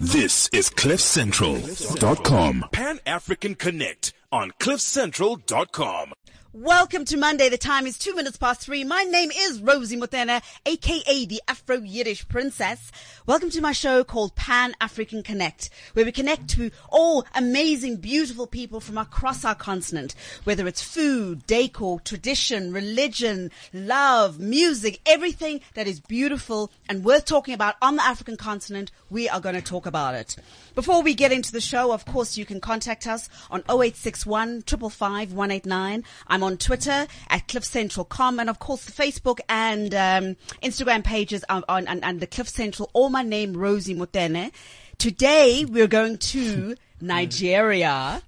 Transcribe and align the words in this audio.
This 0.00 0.48
is 0.52 0.68
CliffCentral.com. 0.70 2.64
Pan 2.72 3.00
African 3.06 3.54
Connect 3.54 4.12
on 4.30 4.50
CliffCentral.com. 4.60 6.12
Welcome 6.58 7.04
to 7.06 7.18
Monday. 7.18 7.50
The 7.50 7.58
time 7.58 7.86
is 7.86 7.98
two 7.98 8.14
minutes 8.14 8.38
past 8.38 8.62
three. 8.62 8.82
My 8.82 9.02
name 9.02 9.30
is 9.30 9.60
Rosie 9.60 9.98
Motene, 9.98 10.40
aka 10.64 11.26
the 11.26 11.42
Afro 11.46 11.76
Yiddish 11.76 12.26
Princess. 12.28 12.90
Welcome 13.26 13.50
to 13.50 13.60
my 13.60 13.72
show 13.72 14.02
called 14.04 14.34
Pan 14.36 14.74
African 14.80 15.22
Connect, 15.22 15.68
where 15.92 16.06
we 16.06 16.12
connect 16.12 16.48
to 16.50 16.70
all 16.88 17.26
amazing, 17.34 17.96
beautiful 17.96 18.46
people 18.46 18.80
from 18.80 18.96
across 18.96 19.44
our 19.44 19.54
continent, 19.54 20.14
whether 20.44 20.66
it's 20.66 20.80
food, 20.80 21.46
decor, 21.46 22.00
tradition, 22.00 22.72
religion, 22.72 23.50
love, 23.74 24.40
music, 24.40 25.00
everything 25.04 25.60
that 25.74 25.86
is 25.86 26.00
beautiful 26.00 26.70
and 26.88 27.04
worth 27.04 27.26
talking 27.26 27.52
about 27.52 27.74
on 27.82 27.96
the 27.96 28.02
African 28.02 28.38
continent, 28.38 28.90
we 29.10 29.28
are 29.28 29.40
going 29.40 29.56
to 29.56 29.60
talk 29.60 29.84
about 29.84 30.14
it. 30.14 30.36
Before 30.74 31.02
we 31.02 31.12
get 31.12 31.32
into 31.32 31.52
the 31.52 31.60
show, 31.60 31.92
of 31.92 32.06
course, 32.06 32.38
you 32.38 32.46
can 32.46 32.60
contact 32.60 33.06
us 33.06 33.28
on 33.50 33.60
0861 33.68 34.62
555 34.62 35.34
189. 35.34 36.04
I'm 36.28 36.45
on 36.46 36.56
Twitter 36.56 37.06
at 37.28 37.46
cliffcentral.com 37.48 38.40
and 38.40 38.48
of 38.48 38.58
course 38.58 38.84
the 38.84 38.92
Facebook 38.92 39.40
and 39.48 39.94
um, 39.94 40.36
Instagram 40.62 41.04
pages 41.04 41.44
on, 41.48 41.64
and, 41.68 42.02
and 42.04 42.20
the 42.20 42.26
Cliff 42.26 42.48
Central, 42.48 42.88
all 42.92 43.10
my 43.10 43.22
name, 43.22 43.54
Rosie 43.56 43.94
Motene. 43.94 44.52
Today 44.96 45.64
we're 45.64 45.88
going 45.88 46.18
to 46.18 46.76
Nigeria. 47.00 48.22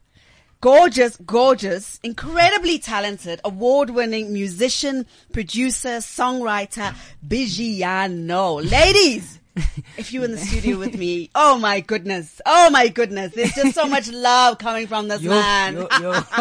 Gorgeous, 0.61 1.17
gorgeous, 1.19 2.01
incredibly 2.03 2.81
talented, 2.81 3.41
award-winning 3.45 4.33
musician, 4.33 5.07
producer, 5.33 5.99
songwriter, 5.99 6.97
Bigiano. 7.25 8.69
Ladies! 8.69 9.39
if 9.97 10.13
you 10.13 10.21
were 10.21 10.27
in 10.27 10.33
the 10.33 10.39
studio 10.39 10.79
with 10.79 10.97
me, 10.97 11.31
oh 11.35 11.59
my 11.59 11.81
goodness, 11.81 12.41
oh 12.47 12.71
my 12.71 12.89
goodness, 12.89 13.33
there's 13.35 13.53
just 13.53 13.75
so 13.75 13.87
much 13.87 14.09
love 14.13 14.59
coming 14.59 14.87
from 14.87 15.09
this 15.09 15.21
Yo, 15.23 15.31
man. 15.31 15.75
yo, 15.75 15.89
yo. 16.01 16.13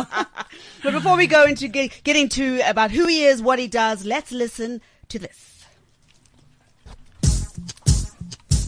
but 0.84 0.92
before 0.92 1.18
we 1.18 1.28
go 1.28 1.46
into 1.46 1.68
get, 1.68 2.04
getting 2.04 2.30
to 2.30 2.62
about 2.62 2.92
who 2.92 3.08
he 3.08 3.24
is, 3.26 3.42
what 3.42 3.60
he 3.60 3.68
does, 3.68 4.06
let's 4.06 4.32
listen 4.32 4.82
to 5.10 5.20
this. 5.20 5.66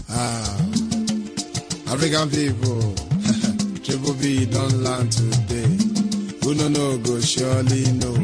Ah, 0.10 0.58
African 1.88 2.30
people, 2.30 2.96
Triple 3.84 4.14
B 4.16 4.46
don't 4.46 4.74
land 4.84 5.12
today. 5.12 5.70
Who 6.44 6.56
no 6.56 6.68
know 6.68 6.98
go 7.00 7.20
surely 7.20 7.84
know, 7.94 8.16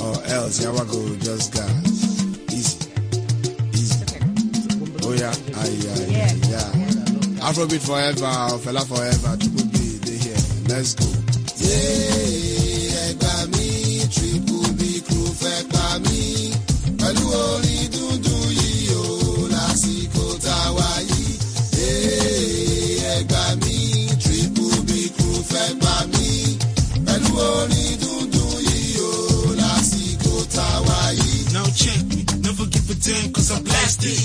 or 0.00 0.16
else 0.32 0.64
yawa 0.64 0.88
go 0.90 1.16
just 1.16 1.52
gas. 1.52 2.01
Yeah, 5.14 5.34
aye, 5.60 5.68
aye, 5.92 6.06
Yeah. 6.08 6.32
yeah, 6.48 6.68
yeah. 6.74 7.46
Afrobeat 7.46 7.82
forever, 7.84 8.58
fella 8.64 8.80
forever. 8.86 9.36
Triple 9.36 9.66
B, 9.72 9.76
they 10.04 10.16
here. 10.24 10.42
Let's 10.68 10.94
go. 10.94 11.06
Yeah, 11.62 13.08
ẹgbà 13.08 13.34
mi, 13.52 13.68
Triple 14.14 14.68
B 14.78 15.00
crew 15.06 15.28
fẹ́ 15.40 15.68
pa 15.72 15.86
mí. 16.04 16.20
Pẹ̀lú 17.00 17.24
orin 17.44 17.84
dúndún 17.94 18.46
yìí 18.58 18.94
o, 19.00 19.04
lásìkò 19.54 20.24
tá 20.44 20.54
a 20.66 20.72
wá 20.76 20.88
yìí. 21.10 21.32
Yeah, 21.78 23.16
ẹgbà 23.18 23.42
mi, 23.62 23.76
Triple 24.22 24.76
B 24.88 24.90
crew 25.16 25.38
fẹ́ 25.50 25.68
pa 25.82 25.94
mí. 26.12 26.28
Pẹ̀lú 27.06 27.30
orin 27.56 27.92
dúndún 28.02 28.54
yìí 28.68 29.00
o, 29.08 29.10
lásìkò 29.60 30.34
tá 30.54 30.64
a 30.76 30.80
wá 30.86 30.98
yìí. 31.20 31.52
Now 31.54 31.66
check 31.80 32.00
me, 32.10 32.20
never 32.44 32.66
give 32.72 32.90
a 32.90 32.94
damn 33.04 33.32
cause 33.32 33.50
I'm 33.54 33.62
blasted. 33.64 34.18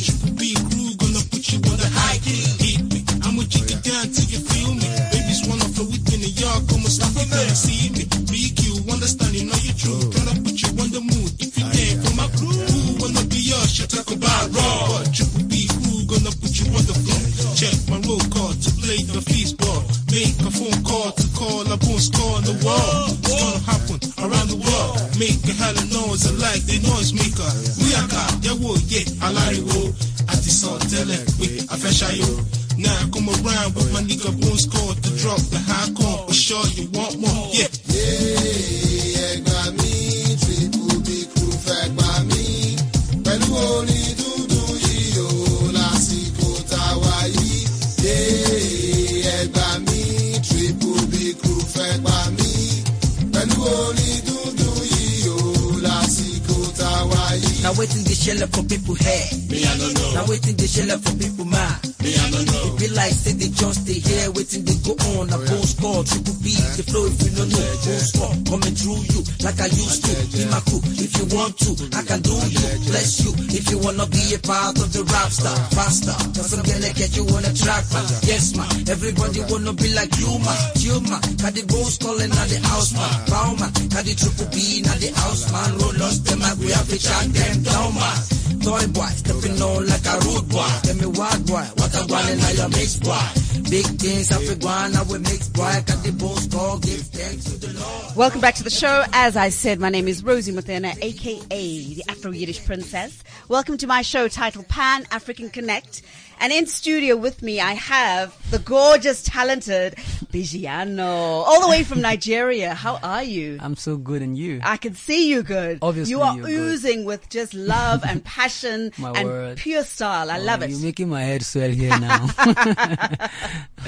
Like 86.47 86.59
we 86.59 86.71
have 86.71 86.87
to 86.87 86.97
track 86.97 87.25
them 87.25 87.63
down 87.63 87.93
man 87.95 88.37
Toy 88.63 88.87
boy, 88.87 89.05
stepping 89.15 89.61
on 89.61 89.85
like 89.87 90.05
a 90.05 90.19
rude 90.27 90.47
boy. 90.49 90.67
Tell 90.83 90.95
me 90.95 91.05
what 91.07 91.45
boy, 91.45 91.65
what 91.75 91.93
a 91.95 92.07
one 92.07 92.27
and 92.27 92.41
I 92.41 92.51
your 92.51 92.69
mix 92.69 92.95
boy. 92.97 93.69
Big 93.69 93.85
things 93.99 94.31
I 94.31 94.37
one, 94.65 94.95
I 94.95 95.03
will 95.03 95.19
mix 95.19 95.49
boy. 95.49 95.71
Got 95.85 96.03
the 96.03 96.11
bones 96.17 96.47
call, 96.47 96.79
give 96.79 97.01
thanks 97.01 97.45
to 97.45 97.57
the 97.59 97.79
Lord. 97.79 98.15
Welcome 98.15 98.39
back 98.39 98.55
to 98.55 98.63
the 98.63 98.69
show. 98.69 99.03
As 99.11 99.35
I 99.35 99.49
said, 99.49 99.79
my 99.79 99.89
name 99.89 100.07
is 100.07 100.23
Rosie 100.23 100.53
Motene, 100.53 101.01
aka 101.01 101.93
the 101.93 102.03
Afro 102.07 102.31
Yiddish 102.31 102.65
Princess. 102.65 103.23
Welcome 103.49 103.77
to 103.77 103.87
my 103.87 104.01
show 104.01 104.29
titled 104.29 104.69
Pan 104.69 105.05
African 105.11 105.49
Connect. 105.49 106.01
And 106.39 106.53
in 106.53 106.67
studio 106.67 107.15
with 107.15 107.41
me, 107.41 107.59
I 107.59 107.73
have 107.73 108.35
the 108.51 108.59
gorgeous, 108.59 109.23
talented 109.23 109.95
Bigiano, 110.31 111.03
all 111.07 111.61
the 111.61 111.67
way 111.67 111.83
from 111.83 112.01
Nigeria. 112.11 112.73
How 112.75 112.99
are 113.01 113.23
you? 113.23 113.57
I'm 113.59 113.75
so 113.75 113.97
good 113.97 114.21
and 114.21 114.37
you. 114.37 114.59
I 114.63 114.77
can 114.77 114.93
see 114.93 115.29
you 115.29 115.41
good. 115.43 115.79
Obviously 115.81 116.11
you 116.11 116.21
are 116.21 116.35
you're 116.35 116.45
good. 116.45 116.59
oozing 116.73 117.05
with 117.05 117.27
just 117.29 117.53
love 117.55 118.03
and 118.05 118.23
passion 118.37 118.91
My 118.97 119.11
and 119.13 119.27
word. 119.27 119.57
pure 119.57 119.83
style. 119.83 120.29
I 120.29 120.37
love 120.37 120.61
it. 120.61 120.69
You're 120.69 120.79
making 120.79 121.09
my 121.09 121.23
head 121.23 121.43
swell 121.43 121.69
here 121.71 121.97
now. 121.99 122.27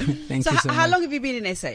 Thank 0.00 0.44
So, 0.44 0.50
you 0.50 0.56
h- 0.56 0.62
so 0.62 0.72
how 0.72 0.88
long 0.88 1.02
have 1.02 1.12
you 1.12 1.20
been 1.20 1.44
in 1.44 1.54
SA? 1.56 1.74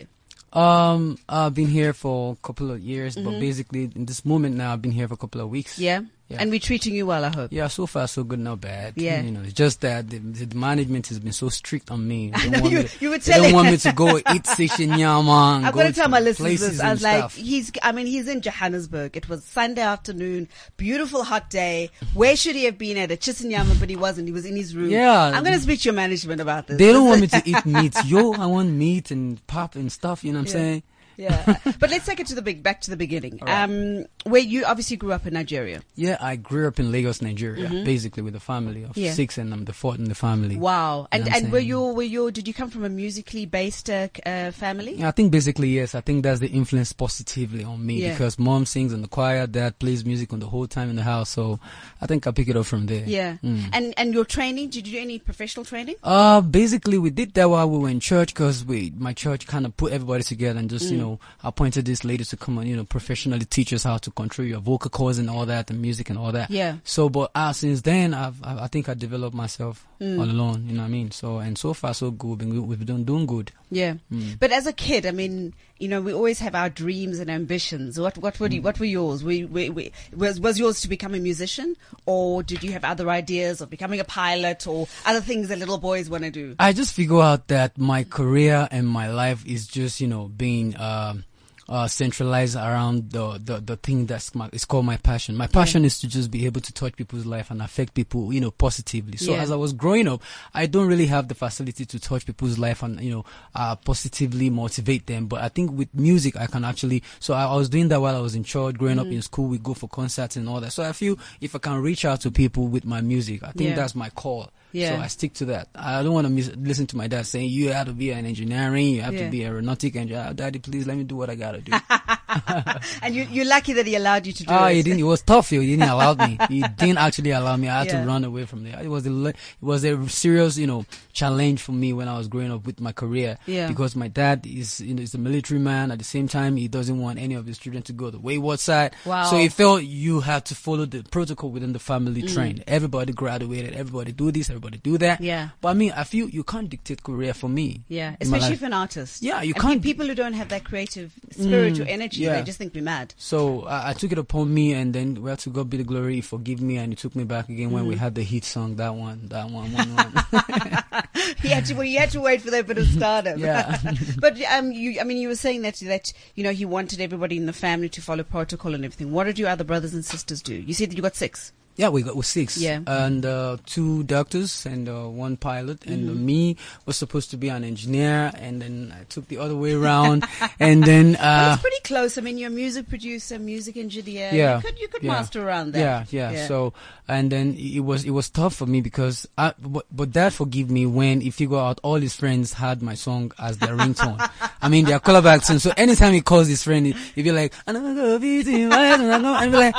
Um, 0.54 1.18
I've 1.28 1.54
been 1.54 1.68
here 1.68 1.94
for 1.94 2.34
a 2.34 2.36
couple 2.48 2.72
of 2.72 2.80
years, 2.80 3.16
Mm-hmm. 3.16 3.30
but 3.30 3.40
basically 3.40 3.92
in 3.96 4.06
this 4.06 4.24
moment 4.26 4.56
now, 4.56 4.72
I've 4.74 4.82
been 4.82 4.92
here 4.92 5.08
for 5.08 5.14
a 5.16 5.18
couple 5.18 5.42
of 5.42 5.50
weeks. 5.50 5.78
Yeah? 5.80 6.02
Yeah. 6.28 6.38
And 6.40 6.50
we're 6.50 6.60
treating 6.60 6.96
you 6.96 7.06
well, 7.06 7.24
I 7.24 7.30
hope. 7.30 7.52
Yeah, 7.54 7.68
so 7.68 7.86
far 7.86 8.08
so 8.08 8.24
good, 8.24 8.40
not 8.40 8.60
bad. 8.60 8.94
Yeah. 8.96 9.22
you 9.22 9.30
know, 9.30 9.42
it's 9.44 9.54
just 9.54 9.82
that 9.82 10.10
the, 10.10 10.18
the 10.18 10.56
management 10.56 11.06
has 11.10 11.20
been 11.20 11.32
so 11.34 11.50
strict 11.50 11.92
on 11.92 12.08
me. 12.08 12.32
They 12.42 12.50
know, 12.50 12.54
don't 12.54 12.62
want 12.64 12.74
you- 12.74 12.80
me 12.80 12.90
you 13.00 13.10
were 13.12 13.18
they 13.20 13.34
don't 13.34 13.54
want 13.54 13.70
me 13.70 13.78
to 13.86 13.92
go 13.94 14.18
eat 14.18 14.80
yaman. 14.80 15.66
I've 15.66 15.74
go 15.74 15.82
got 15.82 15.88
to 15.88 15.94
tell 15.94 16.10
my 16.10 16.20
listeners 16.20 16.62
this. 16.62 16.80
I 16.80 16.92
was 16.92 17.04
like, 17.04 17.20
stuff. 17.20 17.36
he's, 17.36 17.72
I 17.84 17.92
mean, 17.92 18.08
he's 18.08 18.28
in 18.28 18.42
Johannesburg. 18.42 19.16
It 19.16 19.30
was 19.30 19.44
Sunday 19.44 19.84
afternoon, 19.84 20.48
beautiful 20.78 21.24
hot 21.24 21.52
day. 21.52 21.92
Where 22.16 22.36
should 22.36 22.56
he 22.56 22.64
have 22.66 22.80
been 22.80 22.98
at? 22.98 23.12
At 23.12 23.20
shisanyama, 23.20 23.80
but 23.80 23.92
he 23.92 23.96
wasn't. 23.96 24.28
He 24.28 24.32
was 24.34 24.46
in 24.48 24.56
his 24.56 24.76
room. 24.76 24.90
Yeah. 24.90 25.26
I'm 25.26 25.44
going 25.44 25.56
to 25.56 25.62
speak 25.62 25.82
to 25.82 25.86
your 25.90 25.94
management 25.94 26.42
about 26.42 26.66
this. 26.66 26.78
They 26.80 26.92
don't 26.92 27.08
want 27.08 27.22
me 27.22 27.28
to 27.28 27.42
eat 27.46 27.66
meat. 27.68 27.94
Yo, 28.06 28.34
I 28.34 28.48
want 28.48 28.72
meat 28.72 29.12
and 29.12 29.46
pop 29.46 29.76
and 29.76 29.92
stuff. 29.92 30.24
You 30.24 30.34
know 30.34 30.40
what 30.40 30.50
I'm 30.50 30.56
Yeah. 30.60 30.64
saying? 30.64 30.84
Yeah. 31.18 31.58
but 31.80 31.90
let's 31.90 32.06
take 32.06 32.20
it 32.20 32.28
to 32.28 32.36
the 32.36 32.42
big, 32.42 32.64
back 32.64 32.82
to 32.82 32.90
the 32.90 32.98
beginning. 32.98 33.40
Um, 33.48 34.06
where 34.26 34.42
you 34.42 34.66
obviously 34.66 34.98
grew 34.98 35.14
up 35.14 35.26
in 35.26 35.34
Nigeria. 35.34 35.82
Yeah, 35.96 36.18
I 36.20 36.36
grew 36.36 36.68
up 36.68 36.80
in 36.80 36.92
Lagos, 36.92 37.22
Nigeria, 37.22 37.70
basically 37.70 38.24
with 38.24 38.36
a 38.36 38.40
family 38.40 38.84
of 38.84 38.92
Mm-hmm. 38.96 39.00
Yeah. 39.06 39.14
six, 39.14 39.38
and 39.38 39.52
I'm 39.54 39.66
the 39.66 39.74
fourth 39.74 39.98
in 40.00 40.06
the 40.06 40.16
family. 40.16 40.56
Wow. 40.58 41.08
And 41.12 41.26
know 41.26 41.32
and 41.36 41.52
were 41.52 41.60
you 41.60 41.82
were 41.82 42.04
you 42.04 42.32
did 42.32 42.48
you 42.48 42.54
come 42.54 42.70
from 42.70 42.86
a 42.86 42.90
musically 42.90 43.46
based 43.46 43.90
uh, 43.90 44.08
uh, 44.26 44.52
family? 44.52 44.96
Yeah, 44.96 45.10
I 45.10 45.12
think 45.12 45.32
basically 45.32 45.68
yes. 45.70 45.96
I 45.96 46.02
think 46.02 46.24
that's 46.24 46.40
the 46.40 46.48
influence 46.48 46.94
positively 46.94 47.64
on 47.66 47.86
me 47.86 48.02
Yeah. 48.02 48.12
because 48.12 48.40
mom 48.40 48.66
sings 48.66 48.94
in 48.94 49.02
the 49.02 49.08
choir, 49.10 49.48
dad 49.48 49.80
plays 49.80 50.06
music 50.06 50.32
on 50.32 50.40
the 50.40 50.48
whole 50.48 50.68
time 50.68 50.90
in 50.90 50.96
the 50.96 51.04
house. 51.04 51.30
So 51.30 51.60
I 52.02 52.06
think 52.06 52.26
I 52.26 52.32
pick 52.32 52.48
it 52.48 52.56
up 52.56 52.66
from 52.68 52.86
there. 52.86 53.04
Yeah. 53.06 53.38
Mm. 53.44 53.70
And 53.74 53.94
and 53.98 54.14
your 54.14 54.24
training? 54.26 54.70
Did 54.70 54.88
you 54.88 54.94
do 54.94 55.00
any 55.02 55.20
professional 55.20 55.66
training? 55.66 55.96
Uh, 56.04 56.40
basically 56.42 56.98
we 56.98 57.10
did 57.10 57.34
that 57.34 57.50
while 57.50 57.70
we 57.70 57.78
were 57.78 57.90
in 57.90 58.00
church 58.00 58.34
because 58.34 58.64
we, 58.64 58.94
my 58.98 59.14
church 59.14 59.46
kind 59.48 59.66
of 59.66 59.76
put 59.76 59.92
everybody 59.92 60.24
together 60.24 60.60
and 60.60 60.70
just, 60.70 60.90
you 60.92 60.98
know, 60.98 61.05
appointed 61.44 61.86
this 61.86 62.04
lady 62.04 62.24
to 62.26 62.38
come 62.38 62.58
and, 62.60 62.68
you 62.70 62.76
know, 62.76 62.84
professionally 62.86 63.46
teach 63.46 63.72
us 63.74 63.84
how 63.84 63.98
to 63.98 64.12
control 64.12 64.48
your 64.48 64.60
vocal 64.60 64.90
cords 64.90 65.18
and 65.20 65.30
all 65.30 65.46
that 65.46 65.70
and 65.70 65.82
music 65.82 66.10
and 66.10 66.18
all 66.20 66.32
that. 66.32 66.50
Yeah. 66.50 66.78
So, 66.84 67.10
but 67.10 67.32
uh, 67.36 67.54
since 67.54 67.82
then, 67.82 68.14
I've, 68.14 68.42
I, 68.44 68.64
I 68.64 68.68
think 68.68 68.90
I 68.90 68.94
developed 68.94 69.36
myself 69.36 69.86
Mm. 70.02 70.20
all 70.20 70.26
alone, 70.30 70.66
you 70.68 70.74
know 70.76 70.82
what 70.82 70.88
I 70.88 70.92
mean? 70.92 71.12
So, 71.12 71.38
and 71.38 71.58
so 71.58 71.74
far 71.74 71.94
so 71.94 72.12
good. 72.12 72.28
We've 72.28 72.38
been, 72.40 72.68
we've 72.68 72.86
been 72.86 73.06
doing 73.06 73.26
good. 73.26 73.54
Yeah. 73.72 73.94
Mm. 74.12 74.38
But 74.38 74.52
as 74.52 74.68
a 74.68 74.74
kid, 74.74 75.06
I 75.06 75.12
mean, 75.12 75.54
you 75.78 75.90
know, 75.90 76.02
we 76.02 76.14
always 76.14 76.40
have 76.40 76.56
our 76.56 76.70
dreams 76.70 77.20
and 77.20 77.30
ambitions. 77.30 78.00
What 78.00 78.18
what 78.18 78.40
were 78.40 78.48
you, 78.48 78.62
what 78.62 78.80
were 78.80 78.86
yours? 78.86 79.24
We, 79.24 79.44
we, 79.44 79.70
we, 79.70 79.92
was 80.16 80.40
was 80.40 80.58
yours 80.58 80.82
to 80.82 80.88
become 80.88 81.14
a 81.14 81.20
musician, 81.20 81.76
or 82.06 82.44
did 82.44 82.64
you 82.64 82.72
have 82.72 82.86
other 82.86 83.10
ideas 83.10 83.60
of 83.60 83.70
becoming 83.70 84.00
a 84.00 84.06
pilot 84.06 84.68
or 84.68 84.88
other 85.06 85.22
things 85.22 85.50
that 85.50 85.60
little 85.60 85.78
boys 85.78 86.10
want 86.10 86.24
to 86.24 86.32
do? 86.32 86.56
I 86.60 86.72
just 86.72 86.94
figure 86.94 87.20
out 87.20 87.50
that 87.50 87.78
my 87.78 88.04
career 88.04 88.68
and 88.72 88.88
my 88.88 89.12
life 89.12 89.46
is 89.46 89.68
just, 89.68 90.00
you 90.00 90.08
know, 90.08 90.28
being, 90.30 90.80
um, 90.80 91.26
uh, 91.68 91.88
centralized 91.88 92.56
around 92.56 93.10
the, 93.12 93.40
the, 93.44 93.60
the 93.60 93.76
thing 93.78 94.06
that's 94.06 94.36
my, 94.36 94.48
it's 94.54 94.66
called 94.66 94.86
my 94.86 94.98
passion. 94.98 95.36
My 95.36 95.48
passion 95.48 95.84
is 95.84 96.00
to 96.02 96.08
just 96.08 96.30
be 96.30 96.46
able 96.46 96.62
to 96.62 96.72
touch 96.74 96.96
people's 96.96 97.26
life 97.26 97.50
and 97.50 97.62
affect 97.62 97.94
people, 97.96 98.32
you 98.32 98.40
know, 98.40 98.52
positively. 98.52 99.18
So 99.18 99.32
Yeah. 99.34 99.42
as 99.42 99.50
I 99.52 99.56
was 99.56 99.74
growing 99.74 100.08
up, 100.08 100.22
I 100.54 100.68
don't 100.68 100.88
really 100.88 101.08
have 101.08 101.28
the 101.28 101.34
facility 101.36 101.86
to 101.86 102.00
touch 102.00 102.26
people's 102.26 102.60
life 102.60 102.84
and, 102.84 103.02
you 103.02 103.12
know, 103.12 103.26
uh, 103.56 103.76
positively 103.78 104.50
motivate 104.52 105.08
them. 105.08 105.26
But 105.26 105.42
I 105.42 105.50
think 105.50 105.72
with 105.72 105.94
music, 105.96 106.38
I 106.38 106.46
can 106.46 106.64
actually, 106.64 107.02
so 107.20 107.34
I, 107.34 107.46
I 107.46 107.56
was 107.56 107.68
doing 107.70 107.88
that 107.88 108.00
while 108.00 108.16
I 108.16 108.20
was 108.20 108.36
in 108.36 108.44
church, 108.44 108.76
growing 108.78 108.98
Mm-hmm. 108.98 109.08
up 109.08 109.14
in 109.14 109.22
school, 109.24 109.48
we 109.48 109.58
go 109.58 109.74
for 109.74 109.90
concerts 109.90 110.36
and 110.36 110.48
all 110.48 110.62
that. 110.62 110.72
So 110.72 110.84
I 110.84 110.92
feel 110.94 111.18
if 111.42 111.56
I 111.56 111.60
can 111.60 111.82
reach 111.82 112.06
out 112.06 112.22
to 112.22 112.32
people 112.32 112.68
with 112.68 112.86
my 112.86 113.02
music, 113.02 113.42
I 113.44 113.52
think 113.52 113.70
Yeah. 113.72 113.76
that's 113.76 113.96
my 113.96 114.10
call. 114.12 114.52
Yeah. 114.76 114.96
So 114.98 115.02
I 115.02 115.08
stick 115.08 115.34
to 115.36 115.46
that. 115.46 115.70
I 115.74 116.04
don't 116.04 116.14
want 116.14 116.28
to 116.28 116.32
mis- 116.34 116.52
listen 116.56 116.86
to 116.88 116.98
my 116.98 117.08
dad 117.08 117.26
saying 117.26 117.50
you 117.50 117.72
have 117.72 117.88
to 117.88 117.94
be 117.94 118.12
an 118.12 118.26
engineering, 118.26 118.88
you 118.88 119.02
have 119.02 119.14
Yeah. 119.14 119.26
to 119.26 119.32
be 119.32 119.46
aeronautic 119.46 119.96
engineer. 119.96 120.26
Uh, 120.30 120.34
daddy, 120.34 120.60
please 120.60 120.86
let 120.86 120.98
me 120.98 121.04
do 121.06 121.16
what 121.16 121.30
I 121.30 121.36
gotta 121.36 121.62
do. 121.62 121.72
And 123.02 123.16
you, 123.16 123.24
you're 123.32 123.46
lucky 123.46 123.74
that 123.74 123.86
he 123.86 123.96
allowed 123.96 124.26
you 124.28 124.34
to 124.34 124.44
do 124.44 124.50
Ah, 124.52 124.68
it. 124.70 124.76
he 124.76 124.84
didn't. 124.84 125.00
It 125.00 125.04
was 125.04 125.22
tough. 125.22 125.50
He 125.50 125.58
didn't 125.60 125.90
allow 125.90 126.14
me. 126.14 126.38
He 126.50 126.62
didn't 126.62 126.98
actually 126.98 127.32
allow 127.32 127.56
me. 127.56 127.68
I 127.70 127.80
had 127.80 127.88
Yeah. 127.88 128.02
to 128.02 128.08
run 128.08 128.24
away 128.24 128.46
from 128.46 128.64
there. 128.64 128.80
It 128.82 128.88
was 128.90 129.06
a, 129.08 129.26
it 129.28 129.36
was 129.62 129.84
a 129.84 130.08
serious, 130.10 130.58
you 130.58 130.68
know, 130.68 130.86
challenge 131.14 131.62
for 131.62 131.72
me 131.72 131.94
when 131.94 132.08
I 132.08 132.18
was 132.18 132.28
growing 132.28 132.52
up 132.52 132.66
with 132.66 132.80
my 132.82 132.92
career. 132.92 133.38
Yeah. 133.46 133.68
Because 133.68 133.96
my 133.96 134.08
dad 134.08 134.46
is, 134.46 134.82
you 134.82 134.94
know, 134.94 135.02
is 135.02 135.14
a 135.14 135.18
military 135.18 135.60
man. 135.60 135.92
At 135.92 135.98
the 136.00 136.04
same 136.06 136.28
time, 136.28 136.56
he 136.58 136.68
doesn't 136.68 137.00
want 137.00 137.20
any 137.20 137.36
of 137.36 137.46
his 137.46 137.58
children 137.58 137.84
to 137.84 137.94
go 137.94 138.10
the 138.10 138.20
wayward 138.20 138.60
side. 138.60 138.94
Wow. 139.06 139.24
So 139.26 139.38
he 139.38 139.50
felt 139.50 139.84
you 139.84 140.20
had 140.22 140.46
to 140.46 140.56
follow 140.56 140.86
the 140.86 141.04
protocol 141.04 141.50
within 141.52 141.74
the 141.74 141.80
family 141.80 142.22
Mm. 142.24 142.34
train. 142.34 142.64
Everybody 142.68 143.14
graduated. 143.14 143.74
Everybody 143.74 144.12
do 144.12 144.32
this. 144.32 144.50
Everybody 144.50 144.78
do 144.78 144.98
that. 145.00 145.22
Yeah. 145.22 145.50
But 145.62 145.70
I 145.70 145.74
mean, 145.74 145.94
I 145.96 146.04
feel 146.04 146.30
you 146.30 146.44
can't 146.44 146.70
dictate 146.70 147.04
career 147.04 147.34
for 147.34 147.50
me. 147.50 147.84
Yeah, 147.88 148.16
especially 148.22 148.56
for 148.58 148.66
an 148.66 148.74
artist. 148.74 149.22
Yeah, 149.22 149.42
you 149.42 149.54
And 149.54 149.62
can't- 149.62 149.82
pe- 149.82 149.86
People 149.96 150.08
who 150.08 150.16
don't 150.16 150.34
have 150.34 150.50
that 150.50 150.64
creative 150.66 151.14
spirit 151.32 151.80
or 151.80 151.86
Mm, 151.86 151.90
energy, 151.90 152.22
yeah. 152.24 152.25
They 152.34 152.44
just 152.44 152.58
think 152.58 152.74
we're 152.74 152.84
mad. 152.84 153.14
So 153.18 153.64
I, 153.66 153.90
I 153.90 153.94
took 153.94 154.12
it 154.12 154.18
upon 154.18 154.54
me, 154.54 154.74
and 154.74 154.94
then 154.94 155.16
we 155.16 155.22
well, 155.22 155.38
to 155.38 155.50
God 155.50 155.70
be 155.70 155.78
the 155.78 155.84
glory, 155.84 156.22
forgive 156.22 156.62
me, 156.62 156.78
and 156.78 156.92
he 156.92 156.96
took 156.96 157.16
me 157.16 157.24
back 157.24 157.50
again 157.50 157.72
when 157.72 157.86
Mm. 157.86 157.88
we 157.90 157.96
had 157.96 158.16
the 158.16 158.24
hit 158.24 158.44
song, 158.46 158.76
that 158.78 158.96
one, 158.96 159.28
that 159.30 159.50
one, 159.50 159.72
one, 159.72 159.90
one. 159.96 161.04
he 161.42 161.50
had 161.50 161.66
to. 161.66 161.74
Well, 161.76 161.84
you 161.84 162.00
had 162.00 162.12
to 162.12 162.22
wait 162.22 162.42
for 162.42 162.52
that 162.52 162.68
bit 162.68 162.78
of 162.78 162.88
stardom. 162.88 163.40
Yeah. 163.40 163.80
but 164.20 164.42
um, 164.44 164.72
you. 164.72 165.00
I 165.00 165.04
mean, 165.04 165.18
you 165.18 165.28
were 165.28 165.36
saying 165.36 165.62
that 165.64 165.76
that 165.82 166.14
you 166.36 166.44
know 166.44 166.52
he 166.52 166.66
wanted 166.66 167.02
everybody 167.02 167.38
in 167.38 167.46
the 167.46 167.54
family 167.54 167.90
to 167.90 168.02
follow 168.02 168.24
protocol 168.24 168.74
and 168.74 168.84
everything. 168.86 169.12
What 169.12 169.26
did 169.26 169.38
your 169.40 169.50
other 169.50 169.64
brothers 169.64 169.94
and 169.94 170.04
sisters 170.04 170.42
do? 170.42 170.56
You 170.56 170.74
said 170.74 170.92
that 170.92 170.96
you 170.96 171.02
got 171.04 171.16
six. 171.16 171.52
Yeah, 171.78 171.90
we 171.90 172.02
got 172.04 172.16
with 172.16 172.26
six, 172.26 172.58
Yeah. 172.58 172.80
and 172.86 173.26
uh, 173.26 173.58
two 173.66 174.04
doctors 174.04 174.66
and 174.66 174.88
uh, 174.90 175.06
one 175.08 175.38
pilot, 175.38 175.86
and 175.86 176.10
uh, 176.10 176.14
Mm-hmm. 176.14 176.26
me 176.26 176.58
was 176.86 176.98
supposed 176.98 177.32
to 177.32 177.38
be 177.38 177.50
an 177.50 177.64
engineer, 177.64 178.32
and 178.36 178.62
then 178.62 178.94
I 179.00 179.04
took 179.06 179.28
the 179.28 179.38
other 179.38 179.56
way 179.56 179.74
around, 179.74 180.26
and 180.60 180.84
then 180.84 181.16
uh, 181.16 181.52
it's 181.54 181.62
pretty 181.62 181.82
close. 181.84 182.18
I 182.18 182.22
mean, 182.22 182.38
you're 182.38 182.48
a 182.50 182.52
music 182.54 182.90
producer, 182.90 183.40
music 183.40 183.78
engineer. 183.78 184.32
yeah, 184.34 184.58
you 184.58 184.62
could 184.62 184.80
you 184.80 184.88
could 184.88 185.04
yeah. 185.04 185.12
master 185.12 185.48
around 185.48 185.74
that. 185.74 185.80
Yeah, 185.80 186.00
that. 186.00 186.14
yeah, 186.36 186.48
So, 186.48 186.74
and 187.08 187.32
then 187.32 187.56
it 187.58 187.80
was 187.82 188.04
it 188.04 188.12
was 188.12 188.30
tough 188.30 188.56
for 188.56 188.66
me 188.66 188.82
because 188.82 189.28
I, 189.38 189.54
but, 189.60 189.86
but 189.92 190.12
dad 190.12 190.34
forgive 190.34 190.70
me 190.70 190.86
when 190.86 191.22
if 191.22 191.38
he 191.40 191.46
figure 191.46 191.58
out 191.60 191.80
all 191.84 191.96
his 192.02 192.16
friends 192.16 192.54
had 192.54 192.82
my 192.82 192.96
song 192.96 193.32
as 193.38 193.58
their 193.60 193.76
ringtone. 193.78 194.18
I 194.62 194.68
mean, 194.70 194.86
their 194.86 195.00
callback 195.00 195.44
song. 195.44 195.60
So 195.60 195.72
anytime 195.78 196.14
he 196.14 196.22
calls 196.22 196.48
his 196.48 196.64
friend, 196.64 196.86
he- 196.88 196.96
he'd 197.14 197.22
be 197.24 197.32
like, 197.32 197.54
"I'm 197.68 197.76
gonna 197.76 197.94
go 197.94 198.18
beat 198.18 198.48
him," 198.48 198.72
and 198.72 199.52
be 199.52 199.58
like, 199.58 199.76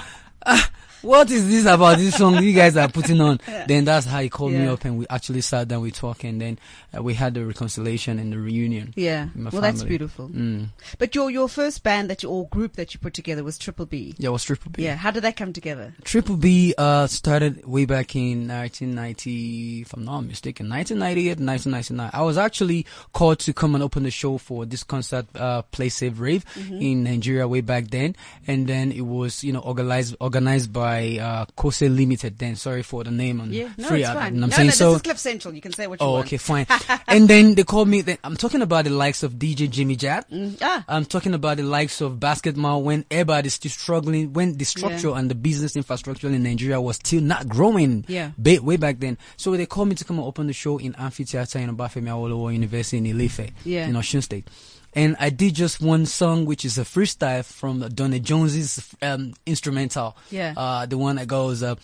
ah, 0.46 0.70
"What 1.06 1.30
is 1.30 1.48
this 1.48 1.64
about 1.66 1.98
this 1.98 2.16
song 2.16 2.42
you 2.42 2.52
guys 2.52 2.76
are 2.76 2.88
putting 2.88 3.20
on?" 3.20 3.40
Then 3.66 3.84
that's 3.84 4.06
how 4.06 4.20
he 4.20 4.28
called 4.28 4.52
me 4.52 4.66
up, 4.66 4.84
and 4.84 4.98
we 4.98 5.06
actually 5.08 5.40
sat 5.40 5.68
down, 5.68 5.82
we 5.82 5.90
talked, 5.90 6.24
and 6.24 6.40
then 6.40 6.58
uh, 6.96 7.02
we 7.02 7.14
had 7.14 7.34
the 7.34 7.44
reconciliation 7.44 8.18
and 8.18 8.32
the 8.32 8.38
reunion. 8.38 8.92
yeah. 8.96 9.28
Well, 9.36 9.62
that's 9.62 9.82
beautiful. 9.84 10.28
Mm. 10.28 10.68
But 10.98 11.14
your 11.14 11.30
your 11.30 11.48
first 11.48 11.82
band 11.82 12.10
that 12.10 12.22
you 12.22 12.28
or 12.30 12.46
group 12.48 12.74
that 12.76 12.92
you 12.94 13.00
put 13.00 13.14
together 13.14 13.42
was 13.44 13.58
Triple 13.58 13.86
B. 13.86 14.14
Yeah, 14.18 14.28
it 14.28 14.32
was 14.32 14.44
Triple 14.44 14.70
B. 14.72 14.82
Yeah. 14.84 14.96
How 14.96 15.10
did 15.10 15.22
that 15.24 15.36
come 15.36 15.52
together? 15.52 15.94
Triple 16.04 16.36
B 16.36 16.74
uh, 16.76 17.06
started 17.06 17.64
way 17.66 17.84
back 17.86 18.14
in 18.16 18.48
1990, 18.48 19.80
if 19.82 19.92
I'm 19.92 20.04
not 20.04 20.20
mistaken, 20.22 20.68
1998, 20.68 21.38
1999. 21.38 22.10
I 22.12 22.22
was 22.22 22.38
actually 22.38 22.86
called 23.12 23.38
to 23.40 23.52
come 23.52 23.74
and 23.74 23.82
open 23.84 24.02
the 24.02 24.10
show 24.10 24.38
for 24.38 24.64
this 24.66 24.82
concert, 24.82 25.26
uh, 25.36 25.62
Play 25.62 25.88
Save 25.88 26.20
Rave 26.20 26.44
Mm-hmm. 26.56 26.80
in 26.80 27.04
Nigeria 27.04 27.46
way 27.46 27.60
back 27.60 27.88
then. 27.88 28.16
And 28.46 28.66
then 28.66 28.90
it 28.92 29.02
was, 29.02 29.44
you 29.44 29.52
know, 29.52 29.60
organized, 29.60 30.16
organized 30.20 30.72
by, 30.72 30.95
uh, 31.20 31.44
Kose 31.56 31.88
Limited 31.94 32.38
then. 32.38 32.56
Sorry 32.56 32.82
for 32.82 33.04
the 33.04 33.10
name 33.10 33.40
on 33.40 33.52
Yeah. 33.52 33.70
No, 33.76 33.88
free. 33.88 34.02
it's 34.02 34.10
fine. 34.10 34.34
you 34.34 34.40
know 34.40 34.46
no, 34.46 34.52
I'm 34.52 34.52
saying? 34.52 34.66
no, 34.68 34.72
so, 34.72 34.88
this 34.90 34.96
is 34.96 35.02
Cliff 35.02 35.18
Central. 35.18 35.54
You 35.54 35.60
can 35.60 35.72
say 35.72 35.86
what 35.86 36.00
you 36.00 36.06
Oh, 36.06 36.12
want. 36.14 36.26
okay, 36.26 36.36
fine. 36.36 36.66
and 37.08 37.28
then 37.28 37.54
they 37.54 37.64
called 37.64 37.88
me. 37.88 38.00
Then 38.00 38.18
I'm 38.24 38.36
talking 38.36 38.62
about 38.62 38.84
the 38.84 38.90
likes 38.90 39.22
of 39.22 39.34
DJ 39.34 39.70
Jimmy 39.70 39.96
Jatt. 39.96 40.26
Ah. 40.62 40.84
I'm 40.88 41.04
talking 41.04 41.34
about 41.34 41.56
the 41.58 41.62
likes 41.62 42.00
of 42.00 42.18
basketball 42.20 42.82
when 42.82 43.04
everybody's 43.10 43.54
still 43.54 43.70
struggling, 43.70 44.32
when 44.32 44.56
the 44.56 44.64
structure 44.64 45.14
and 45.14 45.30
the 45.30 45.34
business 45.34 45.76
infrastructure 45.76 46.28
in 46.28 46.42
Nigeria 46.42 46.80
was 46.80 46.96
still 46.96 47.22
not 47.22 47.48
growing. 47.48 48.04
Yeah. 48.08 48.30
ba- 48.38 48.62
way 48.62 48.76
back 48.76 48.98
then. 49.00 49.18
So 49.36 49.56
they 49.56 49.66
called 49.66 49.88
me 49.88 49.94
to 49.96 50.04
come 50.04 50.18
and 50.18 50.26
open 50.26 50.46
the 50.46 50.52
show 50.52 50.78
in 50.78 50.94
Amphitheater 50.96 51.58
in 51.58 51.74
Obafemi 51.76 52.08
Awolowo 52.08 52.52
University 52.52 52.98
in 52.98 53.06
Ile-Ife, 53.06 53.50
Yeah. 53.64 53.86
in 53.86 53.94
Osun 53.94 54.22
State. 54.22 54.48
And 54.96 55.14
I 55.20 55.28
did 55.28 55.54
just 55.54 55.78
one 55.80 56.06
song, 56.06 56.46
which 56.46 56.64
is 56.64 56.78
a 56.78 56.82
freestyle 56.82 57.44
from 57.44 57.80
Donna 57.80 58.18
Jones's 58.18 58.94
um, 59.02 59.34
instrumental. 59.44 60.16
Yeah. 60.30 60.54
Uh, 60.56 60.86
the 60.86 60.96
one 60.96 61.16
that 61.16 61.28
goes 61.28 61.62
up. 61.62 61.80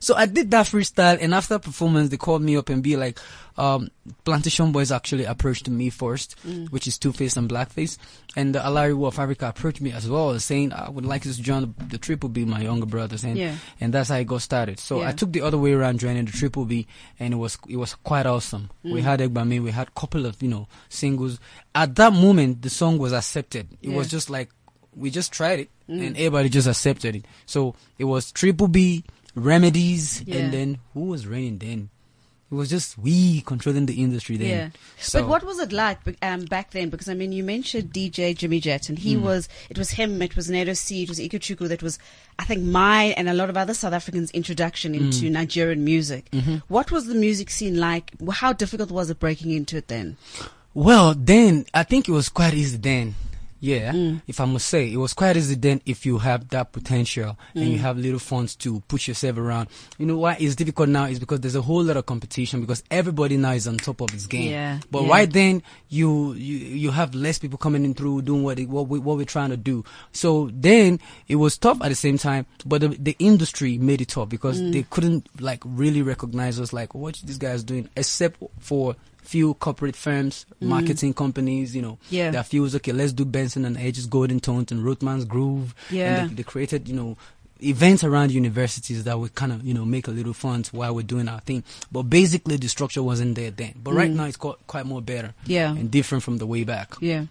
So 0.00 0.14
I 0.14 0.26
did 0.26 0.50
that 0.50 0.66
freestyle, 0.66 1.18
and 1.20 1.34
after 1.34 1.58
performance, 1.58 2.10
they 2.10 2.16
called 2.16 2.42
me 2.42 2.56
up 2.56 2.68
and 2.68 2.82
be 2.82 2.96
like, 2.96 3.18
um, 3.56 3.90
Plantation 4.24 4.72
Boys 4.72 4.90
actually 4.90 5.24
approached 5.24 5.68
me 5.68 5.90
first, 5.90 6.36
mm. 6.46 6.70
which 6.70 6.86
is 6.86 6.98
Two 6.98 7.12
Face 7.12 7.36
and 7.36 7.48
Blackface, 7.48 7.98
and 8.34 8.54
the 8.54 8.58
Alari 8.60 9.06
of 9.06 9.18
Africa 9.18 9.48
approached 9.48 9.80
me 9.80 9.92
as 9.92 10.08
well, 10.08 10.38
saying 10.38 10.72
I 10.72 10.88
would 10.88 11.04
like 11.04 11.22
to 11.22 11.42
join 11.42 11.74
the 11.88 11.98
Triple 11.98 12.28
B, 12.28 12.44
my 12.44 12.62
younger 12.62 12.86
brothers, 12.86 13.22
and 13.22 13.36
yeah. 13.36 13.56
and 13.80 13.92
that's 13.92 14.08
how 14.08 14.16
it 14.16 14.26
got 14.26 14.42
started. 14.42 14.78
So 14.78 15.00
yeah. 15.00 15.08
I 15.08 15.12
took 15.12 15.32
the 15.32 15.42
other 15.42 15.58
way 15.58 15.72
around, 15.72 16.00
joining 16.00 16.24
the 16.24 16.32
Triple 16.32 16.64
B, 16.64 16.86
and 17.18 17.34
it 17.34 17.36
was 17.36 17.58
it 17.68 17.76
was 17.76 17.94
quite 17.96 18.26
awesome. 18.26 18.70
Mm. 18.84 18.92
We 18.94 19.02
had 19.02 19.20
Egbami, 19.20 19.62
we 19.62 19.70
had 19.70 19.94
couple 19.94 20.26
of 20.26 20.42
you 20.42 20.48
know 20.48 20.68
singles. 20.88 21.38
At 21.74 21.94
that 21.96 22.12
moment, 22.12 22.62
the 22.62 22.70
song 22.70 22.98
was 22.98 23.12
accepted. 23.12 23.68
It 23.82 23.90
yeah. 23.90 23.96
was 23.96 24.08
just 24.08 24.30
like 24.30 24.50
we 24.96 25.10
just 25.10 25.32
tried 25.32 25.60
it, 25.60 25.70
and 25.88 26.16
everybody 26.16 26.48
just 26.48 26.68
accepted 26.68 27.16
it. 27.16 27.24
So 27.46 27.74
it 27.98 28.04
was 28.04 28.32
Triple 28.32 28.68
B, 28.68 29.04
Remedies, 29.34 30.22
Yeah. 30.26 30.36
and 30.36 30.52
then 30.52 30.78
who 30.94 31.00
was 31.06 31.26
reigning 31.26 31.58
then? 31.58 31.90
It 32.52 32.56
was 32.56 32.68
just 32.68 32.98
we 32.98 33.42
controlling 33.42 33.86
the 33.86 34.02
industry 34.02 34.36
then. 34.36 34.48
Yeah. 34.48 34.68
So, 34.98 35.20
but 35.20 35.28
what 35.28 35.44
was 35.44 35.60
it 35.60 35.70
like 35.70 35.98
um, 36.20 36.46
back 36.46 36.72
then? 36.72 36.88
Because 36.90 37.08
I 37.08 37.14
mean, 37.14 37.30
you 37.30 37.44
mentioned 37.44 37.92
DJ 37.92 38.36
Jimmy 38.36 38.58
Jatt, 38.58 38.88
and 38.88 38.98
he 38.98 39.16
was. 39.16 39.48
It 39.68 39.78
was 39.78 39.90
him. 39.90 40.20
It 40.20 40.34
was 40.34 40.48
Naeto 40.50 40.76
C. 40.76 41.04
It 41.04 41.08
was 41.08 41.20
Ikechukwu. 41.20 41.68
That 41.68 41.80
was, 41.80 42.00
I 42.40 42.44
think, 42.44 42.64
my 42.64 43.14
and 43.16 43.28
a 43.28 43.34
lot 43.34 43.50
of 43.50 43.56
other 43.56 43.72
South 43.72 43.92
Africans' 43.92 44.32
introduction 44.32 44.96
into 44.96 45.26
Hmm. 45.28 45.32
Nigerian 45.34 45.84
music. 45.84 46.28
Mm-hmm. 46.32 46.56
What 46.66 46.90
was 46.90 47.06
the 47.06 47.14
music 47.14 47.50
scene 47.50 47.78
like? 47.78 48.10
How 48.32 48.52
difficult 48.52 48.90
was 48.90 49.10
it 49.10 49.20
breaking 49.20 49.52
into 49.52 49.76
it 49.76 49.86
then? 49.86 50.16
Well, 50.74 51.14
then 51.16 51.66
I 51.72 51.84
think 51.84 52.08
it 52.08 52.12
was 52.12 52.28
quite 52.28 52.54
easy 52.54 52.78
then. 52.78 53.14
Yeah, 53.60 53.92
Mm. 53.92 54.22
if 54.26 54.40
I 54.40 54.46
must 54.46 54.66
say, 54.68 54.90
it 54.90 54.96
was 54.96 55.12
quite 55.12 55.36
easy 55.36 55.54
then 55.54 55.82
if 55.84 56.06
you 56.06 56.18
have 56.18 56.48
that 56.48 56.72
potential 56.72 57.36
and 57.54 57.64
Mm. 57.68 57.72
you 57.72 57.78
have 57.78 57.98
little 57.98 58.18
funds 58.18 58.56
to 58.56 58.80
push 58.88 59.06
yourself 59.06 59.36
around. 59.36 59.68
You 59.98 60.06
know 60.06 60.16
why 60.16 60.36
it's 60.40 60.54
difficult 60.56 60.88
now 60.88 61.04
is 61.04 61.18
because 61.18 61.40
there's 61.40 61.54
a 61.56 61.60
whole 61.62 61.82
lot 61.82 61.96
of 61.98 62.06
competition 62.06 62.62
because 62.62 62.82
everybody 62.90 63.36
now 63.36 63.52
is 63.52 63.68
on 63.68 63.76
top 63.76 64.00
of 64.00 64.10
his 64.10 64.26
game. 64.26 64.50
Yeah, 64.50 64.78
But 64.90 65.02
yeah. 65.02 65.08
right 65.10 65.30
then 65.32 65.62
you 65.90 66.32
you 66.32 66.56
you 66.56 66.90
have 66.90 67.14
less 67.14 67.38
people 67.38 67.58
coming 67.58 67.84
in 67.84 67.92
through 67.94 68.22
doing 68.22 68.42
what 68.42 68.58
it, 68.58 68.68
what 68.68 68.88
we 68.88 68.98
what 68.98 69.18
we're 69.18 69.24
trying 69.26 69.50
to 69.50 69.56
do. 69.58 69.84
So 70.12 70.50
then 70.54 70.98
it 71.28 71.36
was 71.36 71.58
tough 71.58 71.82
at 71.82 71.88
the 71.90 71.94
same 71.94 72.16
time, 72.16 72.46
but 72.64 72.80
the, 72.80 72.88
the 72.88 73.16
industry 73.18 73.76
made 73.76 74.00
it 74.00 74.08
tough 74.08 74.28
because 74.30 74.58
Mm. 74.60 74.72
they 74.72 74.82
couldn't 74.84 75.28
like 75.40 75.60
really 75.64 76.00
recognize 76.02 76.58
us 76.58 76.72
like 76.72 76.94
what 76.94 77.20
this 77.24 77.36
guy 77.36 77.50
is 77.52 77.62
doing, 77.62 77.88
except 77.96 78.42
for 78.58 78.96
few 79.30 79.54
corporate 79.54 79.96
firms, 79.96 80.44
marketing 80.60 81.14
companies, 81.14 81.74
you 81.76 81.82
know, 81.82 81.92
Mm. 81.92 82.18
Yeah. 82.18 82.30
that 82.32 82.46
feels 82.46 82.74
okay. 82.76 82.92
Let's 82.92 83.12
do 83.12 83.24
Benson 83.24 83.64
and 83.64 83.76
Hedges 83.76 84.06
Golden 84.06 84.40
Tones 84.40 84.72
and 84.72 84.84
Rothmans 84.84 85.26
Groove. 85.26 85.74
Yeah. 85.90 86.22
and 86.22 86.30
they, 86.30 86.34
they 86.36 86.42
created 86.42 86.88
you 86.88 86.94
know 86.96 87.16
events 87.62 88.02
around 88.04 88.30
universities 88.32 89.04
that 89.04 89.18
would 89.18 89.34
kind 89.34 89.52
of 89.52 89.62
you 89.62 89.74
know 89.74 89.84
make 89.84 90.08
a 90.08 90.10
little 90.10 90.32
funds 90.32 90.72
while 90.72 90.94
we're 90.94 91.02
doing 91.14 91.28
our 91.28 91.40
thing. 91.40 91.62
But 91.92 92.04
basically, 92.04 92.56
the 92.56 92.68
structure 92.68 93.02
wasn't 93.02 93.34
there 93.36 93.50
then. 93.50 93.74
But 93.84 93.94
right 93.94 94.10
now, 94.10 94.24
it's 94.24 94.36
quite, 94.36 94.56
quite 94.66 94.86
more 94.86 95.02
better. 95.02 95.28
Mm. 95.44 95.48
Yeah. 95.56 95.70
and 95.70 95.90
different 95.90 96.24
from 96.24 96.38
the 96.38 96.46
way 96.46 96.64
back. 96.64 96.94
Yeah. 97.00 97.26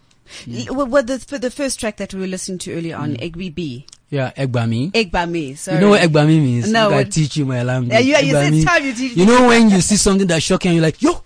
Y- 0.48 0.68
Well, 0.70 0.86
well, 0.86 1.04
the, 1.04 1.18
for 1.20 1.40
the 1.40 1.50
first 1.52 1.80
track 1.80 1.98
that 1.98 2.14
we 2.14 2.20
were 2.22 2.28
listening 2.28 2.60
to 2.60 2.74
earlier 2.78 2.96
on, 2.96 3.16
Egby 3.18 3.50
B. 3.54 3.86
Yeah, 4.12 4.32
Egbami. 4.38 4.92
Egbami. 4.92 5.58
Sorry. 5.58 5.78
You 5.78 5.82
know 5.82 5.90
what 5.90 6.02
Egbami 6.02 6.38
means? 6.42 6.72
No, 6.72 6.92
I 6.94 7.04
teach 7.04 7.38
you 7.38 7.46
my 7.46 7.62
language. 7.64 7.92
Yeah, 7.94 8.00
you, 8.20 8.28
you 8.28 8.34
said 8.34 8.66
time 8.68 8.84
you 8.86 8.94
teach 8.94 9.16
You 9.18 9.26
know 9.26 9.48
when 9.48 9.70
you 9.72 9.82
see 9.90 9.98
something 9.98 10.26
that's 10.28 10.44
shocking, 10.46 10.74
you're 10.74 10.82
like, 10.84 11.02
yo, 11.02 11.22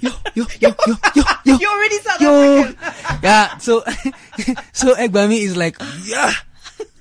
yo, 0.00 0.10
yo, 0.34 0.44
yo, 0.60 0.70
yo, 0.86 0.94
yo, 1.14 1.22
yo. 1.44 1.56
You 1.58 1.68
already 1.68 1.98
South 1.98 2.20
Yo. 2.20 2.60
African. 2.60 3.20
yeah, 3.22 3.56
so, 3.58 3.80
so 4.72 4.94
Egbami 4.94 5.38
is 5.40 5.56
like, 5.56 5.76
yeah, 6.04 6.32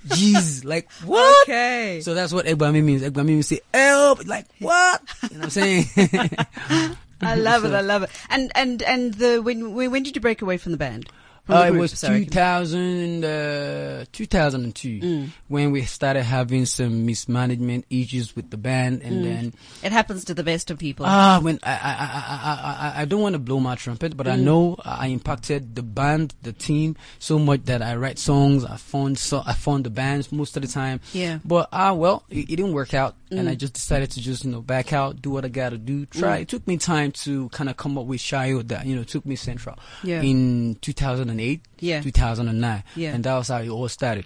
jeez, 0.07 0.65
like, 0.65 0.91
what? 1.05 1.47
Okay. 1.47 2.01
So 2.01 2.13
that's 2.13 2.33
what 2.33 2.45
Egbami 2.45 2.83
means. 2.83 3.01
Egbami 3.01 3.27
means 3.27 3.47
say, 3.47 3.61
help, 3.73 4.25
like, 4.27 4.45
what? 4.59 5.01
You 5.23 5.37
know 5.37 5.39
what 5.39 5.43
I'm 5.45 5.49
saying? 5.49 5.85
I 7.21 7.35
love 7.35 7.65
it. 7.65 7.73
I 7.73 7.81
love 7.81 8.03
it. 8.03 8.09
And 8.29 8.51
and 8.55 8.81
and 8.83 9.13
the 9.13 9.41
when 9.41 9.73
when 9.73 9.91
when 9.91 10.03
did 10.03 10.15
you 10.15 10.21
break 10.21 10.41
away 10.41 10.57
from 10.57 10.71
the 10.71 10.77
band? 10.77 11.09
Uh, 11.49 11.65
it 11.67 11.71
was 11.77 11.91
sorry. 11.97 12.25
2000, 12.25 13.23
uh, 13.25 14.05
2002 14.11 14.99
Mm. 14.99 15.29
when 15.47 15.71
we 15.71 15.81
started 15.83 16.23
having 16.23 16.65
some 16.65 17.05
mismanagement 17.05 17.85
issues 17.89 18.35
with 18.35 18.49
the 18.49 18.57
band, 18.57 19.01
and 19.01 19.17
Mm. 19.17 19.23
then 19.23 19.53
It 19.83 19.91
happens 19.91 20.25
to 20.25 20.33
the 20.33 20.43
best 20.43 20.69
of 20.71 20.77
people. 20.77 21.05
ah, 21.07 21.39
when 21.41 21.59
I 21.63 21.71
I, 21.71 21.73
I, 21.73 22.23
I, 22.43 22.99
I 22.99 23.01
I 23.01 23.05
don't 23.05 23.21
want 23.21 23.33
to 23.33 23.39
blow 23.39 23.59
my 23.59 23.75
trumpet, 23.75 24.15
but 24.15 24.27
I 24.27 24.35
Mm. 24.37 24.41
know 24.43 24.75
I 24.83 25.07
impacted 25.07 25.75
the 25.75 25.83
band, 25.83 26.33
the 26.43 26.53
team 26.53 26.95
so 27.19 27.39
much 27.39 27.61
that 27.65 27.81
I 27.81 27.95
write 27.95 28.19
songs. 28.19 28.63
I 28.65 28.77
found 28.77 29.17
so 29.17 29.41
I 29.45 29.53
found 29.53 29.85
the 29.85 29.89
bands 29.89 30.31
most 30.31 30.55
of 30.57 30.61
the 30.63 30.67
time. 30.67 30.99
Yeah. 31.13 31.39
But 31.45 31.69
ah, 31.71 31.93
well, 31.93 32.23
it, 32.29 32.49
it 32.49 32.55
didn't 32.57 32.73
work 32.73 32.93
out, 32.93 33.15
and 33.31 33.47
Mm. 33.47 33.51
I 33.51 33.55
just 33.55 33.73
decided 33.73 34.11
to 34.11 34.21
just 34.21 34.43
you 34.45 34.51
know 34.51 34.61
back 34.61 34.93
out, 34.93 35.21
do 35.21 35.29
what 35.31 35.45
I 35.45 35.49
got 35.49 35.69
to 35.69 35.77
do. 35.77 36.05
Try. 36.07 36.39
Mm. 36.39 36.41
It 36.43 36.47
took 36.49 36.67
me 36.67 36.77
time 36.77 37.11
to 37.23 37.49
kind 37.49 37.69
of 37.69 37.77
come 37.77 37.97
up 37.97 38.05
with 38.05 38.19
Shayo 38.21 38.67
that 38.67 38.85
you 38.85 38.95
know 38.95 39.03
took 39.03 39.25
me 39.25 39.35
central. 39.35 39.77
Yeah. 40.03 40.21
In 40.21 40.75
2008. 41.39 41.61
Yeah. 41.79 42.01
2009. 42.01 42.83
Yeah. 42.95 43.13
And 43.13 43.23
that 43.23 43.37
was 43.37 43.47
how 43.47 43.57
it 43.59 43.69
all 43.69 43.87
started. 43.87 44.25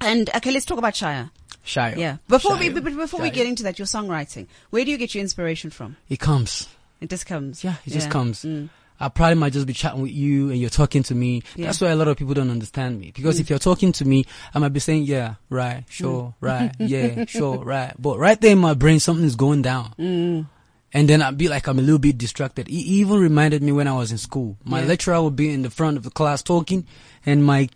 And 0.00 0.30
okay, 0.36 0.50
let's 0.52 0.64
talk 0.64 0.78
about 0.78 0.94
Shire. 0.96 1.30
Shayo. 1.64 1.96
Yeah. 1.96 2.16
Before 2.28 2.56
we 2.56 2.68
Shayo. 2.70 2.82
but 2.84 2.96
before 2.96 3.20
we 3.20 3.30
get 3.30 3.46
into 3.46 3.62
that, 3.64 3.78
your 3.78 3.86
songwriting. 3.86 4.46
Where 4.70 4.84
do 4.84 4.90
you 4.90 4.96
get 4.96 5.14
your 5.14 5.22
inspiration 5.22 5.70
from? 5.70 5.96
It 6.08 6.18
comes. 6.20 6.68
It 7.00 7.10
just 7.10 7.26
comes. 7.26 7.62
Yeah, 7.62 7.74
it 7.84 7.90
just 7.90 8.10
comes. 8.10 8.42
Mm. 8.44 8.70
I 9.00 9.08
probably 9.08 9.36
might 9.36 9.52
just 9.52 9.66
be 9.66 9.72
chatting 9.74 10.02
with 10.02 10.10
you 10.10 10.50
and 10.50 10.58
you're 10.58 10.70
talking 10.70 11.04
to 11.04 11.14
me. 11.14 11.42
Yeah. 11.54 11.66
That's 11.66 11.80
why 11.80 11.88
a 11.90 11.96
lot 11.96 12.08
of 12.08 12.16
people 12.16 12.34
don't 12.34 12.50
understand 12.50 12.98
me. 12.98 13.12
Because 13.14 13.36
Mm. 13.36 13.40
if 13.42 13.50
you're 13.50 13.58
talking 13.60 13.92
to 13.92 14.04
me, 14.04 14.24
I 14.54 14.58
might 14.58 14.72
be 14.72 14.80
saying, 14.80 15.04
yeah, 15.04 15.34
right, 15.50 15.84
sure, 15.88 16.34
right, 16.40 16.72
yeah, 16.80 17.24
sure, 17.28 17.58
right. 17.58 17.94
But 17.96 18.18
right 18.18 18.40
there 18.40 18.50
in 18.52 18.58
my 18.58 18.74
brain, 18.74 18.98
something's 18.98 19.36
going 19.36 19.62
down. 19.62 20.48
And 20.92 21.08
then 21.08 21.20
I'd 21.20 21.36
be 21.36 21.48
like, 21.48 21.66
I'm 21.66 21.78
a 21.78 21.82
little 21.82 21.98
bit 21.98 22.16
distracted. 22.16 22.66
He 22.68 22.78
even 23.00 23.20
reminded 23.20 23.62
me 23.62 23.72
when 23.72 23.86
I 23.88 23.92
was 23.92 24.10
in 24.10 24.18
school. 24.18 24.56
My 24.64 24.80
Yeah. 24.80 24.86
lecturer 24.88 25.22
would 25.22 25.36
be 25.36 25.52
in 25.52 25.62
the 25.62 25.70
front 25.70 25.96
of 25.98 26.02
the 26.02 26.10
class 26.10 26.42
talking 26.42 26.86
and 27.26 27.44
my 27.44 27.68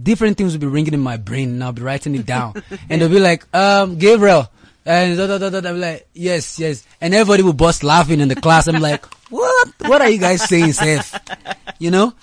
different 0.00 0.36
things 0.38 0.52
would 0.52 0.60
be 0.60 0.66
ringing 0.68 0.94
in 0.94 1.00
my 1.00 1.16
brain 1.16 1.50
and 1.50 1.64
I'll 1.64 1.72
be 1.72 1.82
writing 1.82 2.14
it 2.14 2.24
down. 2.24 2.54
and 2.88 3.00
they'll 3.02 3.08
be 3.08 3.18
like, 3.18 3.44
um, 3.54 3.98
Gabriel. 3.98 4.48
And 4.86 5.16
da, 5.16 5.26
da, 5.26 5.38
da, 5.38 5.50
da, 5.50 5.60
da. 5.60 5.68
I'm 5.70 5.80
like, 5.80 6.08
yes, 6.12 6.58
yes. 6.58 6.84
And 7.00 7.14
everybody 7.14 7.42
would 7.42 7.56
bust 7.56 7.82
laughing 7.84 8.20
in 8.20 8.28
the 8.28 8.34
class. 8.36 8.66
I'm 8.68 8.80
like, 8.80 9.04
what? 9.30 9.68
What 9.86 10.00
are 10.00 10.08
you 10.10 10.18
guys 10.18 10.42
saying, 10.48 10.72
Seth? 10.72 11.20
You 11.78 11.90
know? 11.90 12.14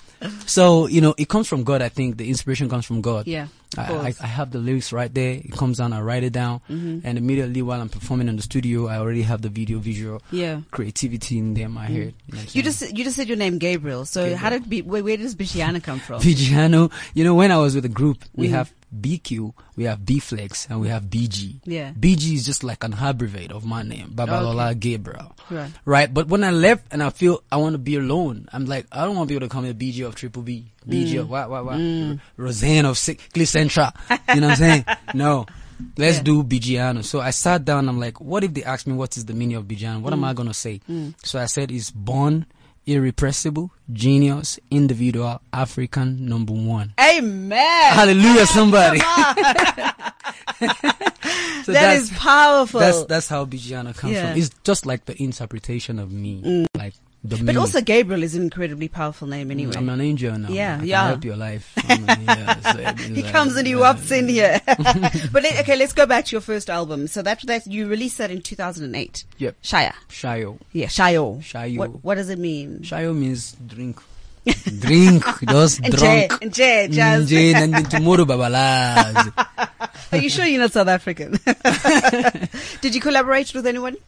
So, 0.46 0.86
you 0.86 1.00
know, 1.00 1.14
it 1.16 1.28
comes 1.28 1.48
from 1.48 1.64
God, 1.64 1.80
I 1.80 1.88
think. 1.88 2.16
The 2.18 2.28
inspiration 2.28 2.68
comes 2.68 2.84
from 2.84 3.00
God. 3.00 3.26
Yeah. 3.26 3.46
I, 3.78 4.12
I, 4.20 4.26
have 4.26 4.50
the 4.50 4.58
lyrics 4.58 4.92
right 4.92 5.12
there. 5.14 5.34
It 5.34 5.52
comes 5.52 5.78
down, 5.78 5.92
I 5.92 6.00
write 6.00 6.24
it 6.24 6.32
down. 6.32 6.60
Mhm. 6.68 7.02
And 7.04 7.16
immediately 7.18 7.62
while 7.62 7.80
I'm 7.80 7.88
performing 7.88 8.28
in 8.28 8.34
the 8.36 8.42
studio, 8.42 8.88
I 8.88 8.98
already 8.98 9.22
have 9.22 9.42
the 9.42 9.48
video 9.48 9.78
visual 9.78 10.20
Yeah. 10.32 10.62
creativity 10.72 11.38
in 11.38 11.54
there 11.54 11.66
in 11.66 11.72
my 11.72 11.86
head. 11.86 12.14
You, 12.26 12.34
know 12.34 12.40
I'm 12.40 12.46
You 12.52 12.62
just 12.62 12.82
you 12.96 13.04
just 13.04 13.16
said 13.16 13.28
your 13.28 13.36
name 13.36 13.58
Gabriel. 13.58 14.04
So 14.06 14.34
how 14.34 14.50
did 14.50 14.68
be, 14.68 14.82
where, 14.82 15.04
where 15.04 15.16
does 15.16 15.36
Bigiano 15.36 15.80
come 15.82 16.00
from? 16.00 16.20
Bigiano, 16.22 16.90
you 17.14 17.22
know, 17.22 17.34
when 17.34 17.52
I 17.52 17.58
was 17.58 17.74
with 17.74 17.84
the 17.84 17.88
group, 17.88 18.24
we 18.34 18.48
Mhm. 18.48 18.52
have 18.52 18.72
BQ, 18.92 19.54
we 19.76 19.84
have 19.84 20.04
B 20.04 20.18
Flex, 20.18 20.66
and 20.68 20.80
we 20.80 20.88
have 20.88 21.04
BG. 21.04 21.60
Yeah. 21.64 21.92
BG 21.92 22.34
is 22.34 22.44
just 22.44 22.64
like 22.64 22.82
an 22.82 22.94
abbreviate 22.94 23.52
of 23.52 23.64
my 23.64 23.84
name, 23.84 24.10
Babalola 24.16 24.76
Gabriel. 24.78 25.32
Right. 25.48 25.70
Right. 25.84 26.12
But 26.12 26.26
when 26.26 26.42
I 26.42 26.50
left 26.50 26.86
and 26.90 27.00
I 27.00 27.10
feel 27.10 27.40
I 27.52 27.56
want 27.58 27.74
to 27.74 27.78
be 27.78 27.94
alone, 27.94 28.48
I'm 28.52 28.66
like, 28.66 28.86
I 28.90 29.04
don't 29.04 29.14
want 29.14 29.28
people 29.28 29.46
to 29.46 29.48
call 29.48 29.62
me 29.62 29.72
BG 29.72 30.04
of 30.04 30.16
Triple 30.16 30.42
B. 30.42 30.72
BG 30.88 31.14
Mm. 31.14 31.26
what, 31.28 31.50
what, 31.50 31.64
what? 31.66 31.76
Mm. 31.76 32.20
Roseanne 32.36 32.86
of 32.86 32.98
Cliff 33.34 33.48
Central. 33.48 33.88
You 34.34 34.40
know 34.40 34.48
what 34.48 34.50
I'm 34.52 34.56
saying? 34.56 34.84
No. 35.14 35.46
Let's 35.96 36.18
Yeah. 36.18 36.22
do 36.24 36.42
Bigiano. 36.42 37.02
So 37.04 37.20
I 37.20 37.30
sat 37.30 37.64
down. 37.64 37.88
I'm 37.88 37.98
like, 37.98 38.20
what 38.20 38.44
if 38.44 38.52
they 38.52 38.62
ask 38.64 38.86
me 38.86 38.92
what 38.92 39.16
is 39.16 39.24
the 39.24 39.32
meaning 39.34 39.56
of 39.56 39.64
Bigiano? 39.64 40.00
What 40.00 40.12
am 40.12 40.20
Mm. 40.20 40.28
I 40.28 40.32
gonna 40.34 40.52
say? 40.54 40.80
Mm. 40.90 41.14
So 41.24 41.38
I 41.38 41.46
said, 41.46 41.70
it's 41.70 41.90
born, 41.90 42.44
irrepressible, 42.86 43.70
genius, 43.92 44.58
individual, 44.70 45.40
African, 45.52 46.26
number 46.26 46.52
one. 46.52 46.92
Amen. 47.00 47.92
Hallelujah, 47.94 48.46
somebody. 48.46 49.00
So 51.64 51.72
that's- 51.72 52.10
powerful. 52.18 52.80
That's 52.80 53.04
that's 53.04 53.28
how 53.28 53.44
Bigiano 53.44 53.96
comes 53.96 54.14
Yeah. 54.14 54.30
from. 54.32 54.38
It's 54.40 54.50
just 54.64 54.86
like 54.86 55.04
the 55.04 55.20
interpretation 55.22 55.98
of 55.98 56.10
me, 56.10 56.42
Mm. 56.42 56.66
like 56.76 56.94
But 57.22 57.40
meaning. 57.40 57.58
also 57.58 57.82
Gabriel 57.82 58.22
is 58.22 58.34
an 58.34 58.42
incredibly 58.42 58.88
powerful 58.88 59.28
name 59.28 59.48
mm, 59.48 59.52
anyway. 59.52 59.74
I'm 59.76 59.88
an 59.90 60.00
angel 60.00 60.38
now. 60.38 60.48
Yeah, 60.48 60.78
I 60.80 60.84
yeah. 60.84 61.08
help 61.08 61.24
your 61.24 61.36
life. 61.36 61.70
I'm 61.88 62.08
a- 62.08 62.18
yeah, 62.18 62.60
so 62.72 63.02
he 63.12 63.22
like- 63.22 63.32
comes 63.32 63.56
and 63.56 63.66
he 63.66 63.74
yeah. 63.74 63.78
whops 63.78 64.10
in 64.10 64.28
here. 64.28 64.60
but 64.66 65.42
let, 65.42 65.60
okay, 65.60 65.76
let's 65.76 65.92
go 65.92 66.06
back 66.06 66.24
to 66.26 66.32
your 66.32 66.40
first 66.40 66.70
album. 66.70 67.06
So 67.08 67.20
that 67.20 67.42
that 67.46 67.66
you 67.66 67.88
released 67.88 68.16
that 68.18 68.30
in 68.30 68.40
2008. 68.40 69.24
Yep. 69.36 69.62
Shaya. 69.62 69.92
Shayo. 70.08 70.58
Yeah, 70.72 70.86
Shayo. 70.86 71.40
Shayo. 71.40 71.76
What 71.76 72.04
what 72.04 72.14
does 72.14 72.30
it 72.30 72.38
mean? 72.38 72.80
Shayo 72.80 73.14
means 73.14 73.52
drink. 73.66 74.00
drink, 74.78 75.22
just 75.46 75.82
drunk. 75.82 76.50
Jay, 76.50 76.88
Jazz. 76.90 77.26
Mm, 77.26 77.28
Jay, 77.28 77.52
and 77.52 77.74
then 77.74 77.84
tomorrow 77.84 78.24
babalas. 78.24 79.68
Are 80.12 80.18
you 80.18 80.30
sure 80.30 80.46
you're 80.46 80.62
not 80.62 80.72
South 80.72 80.88
African? 80.88 81.38
Did 82.80 82.94
you 82.94 83.02
collaborate 83.02 83.52
with 83.52 83.66
anyone? 83.66 83.98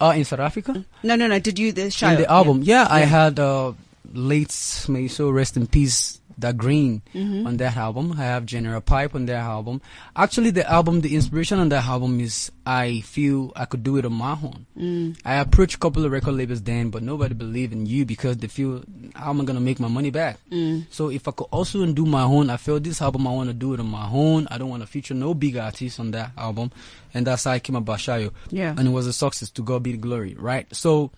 Oh, 0.00 0.10
in 0.10 0.24
South 0.24 0.40
Africa? 0.40 0.84
No, 1.02 1.16
no, 1.16 1.26
no. 1.26 1.38
Did 1.38 1.58
you 1.58 1.72
the 1.72 1.82
Shayo? 1.82 2.12
in 2.16 2.22
the 2.22 2.30
album. 2.30 2.60
Yeah, 2.62 2.86
I 2.90 3.00
had 3.00 3.38
uh, 3.38 3.72
late, 4.12 4.86
may 4.88 5.08
so 5.08 5.30
rest 5.30 5.56
in 5.56 5.66
peace, 5.66 6.20
Da 6.38 6.52
Grin 6.52 7.02
Mhm. 7.14 7.46
on 7.46 7.56
that 7.58 7.76
album. 7.76 8.12
I 8.18 8.24
have 8.24 8.46
General 8.46 8.80
Pype 8.80 9.14
on 9.14 9.26
that 9.26 9.36
album. 9.36 9.80
Actually, 10.16 10.50
the 10.50 10.68
album, 10.70 11.00
the 11.00 11.14
inspiration 11.14 11.58
on 11.58 11.68
that 11.70 11.84
album 11.84 12.20
is 12.20 12.50
I 12.66 13.00
feel 13.00 13.52
I 13.54 13.64
could 13.66 13.82
do 13.82 13.96
it 13.98 14.04
on 14.04 14.12
my 14.14 14.32
own. 14.32 14.66
Mm. 14.78 15.16
I 15.24 15.36
approached 15.36 15.74
a 15.76 15.78
couple 15.78 16.04
of 16.04 16.12
record 16.12 16.32
labels 16.34 16.62
then, 16.62 16.90
but 16.90 17.02
nobody 17.02 17.34
believed 17.34 17.72
in 17.72 17.86
you 17.86 18.04
because 18.04 18.36
they 18.38 18.46
feel, 18.48 18.82
how 19.14 19.30
am 19.30 19.40
I 19.40 19.44
going 19.44 19.56
to 19.56 19.60
make 19.62 19.78
my 19.80 19.88
money 19.88 20.10
back? 20.10 20.38
Mm. 20.50 20.86
So 20.90 21.10
if 21.10 21.28
I 21.28 21.32
could 21.32 21.48
also 21.50 21.84
do 21.86 22.06
my 22.06 22.22
own, 22.22 22.50
I 22.50 22.56
feel 22.56 22.80
this 22.80 23.02
album, 23.02 23.26
I 23.26 23.32
want 23.32 23.48
to 23.50 23.54
do 23.54 23.74
it 23.74 23.80
on 23.80 23.86
my 23.88 24.08
own. 24.10 24.46
I 24.50 24.58
don't 24.58 24.70
want 24.70 24.82
to 24.82 24.86
feature 24.86 25.14
no 25.14 25.34
big 25.34 25.56
artists 25.56 26.00
on 26.00 26.10
that 26.12 26.30
album. 26.38 26.70
And 27.12 27.26
that's 27.26 27.44
how 27.44 27.52
I 27.52 27.58
came 27.60 27.76
about 27.76 27.98
Shayo. 27.98 28.32
Yeah. 28.50 28.74
And 28.76 28.88
it 28.88 28.90
was 28.90 29.06
a 29.06 29.12
success 29.12 29.50
to 29.50 29.62
God 29.62 29.82
be 29.82 29.92
the 29.92 29.98
glory, 29.98 30.34
right? 30.38 30.66
So, 30.74 31.10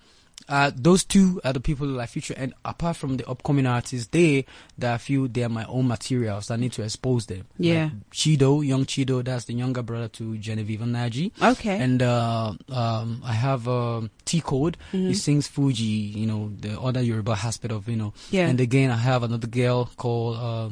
uh, 0.49 0.71
those 0.75 1.03
two 1.03 1.41
are 1.43 1.51
the 1.53 1.59
people 1.59 1.87
that 1.87 1.99
I 1.99 2.05
feature. 2.05 2.33
And 2.37 2.53
apart 2.63 2.95
from 2.97 3.17
the 3.17 3.27
upcoming 3.27 3.65
artists, 3.65 4.07
they, 4.07 4.45
that 4.77 4.93
I 4.93 4.97
feel 4.97 5.27
they 5.27 5.43
are 5.43 5.49
my 5.49 5.65
own 5.65 5.87
materials. 5.87 6.49
I 6.51 6.55
need 6.55 6.71
to 6.73 6.83
expose 6.83 7.25
them. 7.25 7.45
Yeah. 7.57 7.85
Like 7.85 8.09
Chido, 8.11 8.65
young 8.65 8.85
Chido, 8.85 9.23
that's 9.23 9.45
the 9.45 9.53
younger 9.53 9.81
brother 9.83 10.07
to 10.09 10.37
Genevieve 10.37 10.79
Nnaji. 10.79 11.31
Okay. 11.41 11.77
And, 11.81 12.01
uh, 12.01 12.53
um, 12.69 13.21
I 13.25 13.33
have, 13.33 13.67
um, 13.67 14.09
T 14.25 14.39
Code. 14.41 14.77
He 14.91 14.97
Mhm. 15.11 15.15
sings 15.15 15.47
Fuji, 15.47 15.83
you 15.83 16.25
know, 16.27 16.51
the 16.59 16.79
other 16.79 17.01
Yoruba 17.01 17.31
aspect 17.31 17.73
of, 17.73 17.89
you 17.89 17.97
know. 17.97 18.13
Yeah. 18.31 18.47
And 18.47 18.59
again, 18.61 18.91
I 18.91 18.97
have 18.97 19.23
another 19.23 19.47
girl 19.47 19.89
called, 19.97 20.37
uh, 20.37 20.69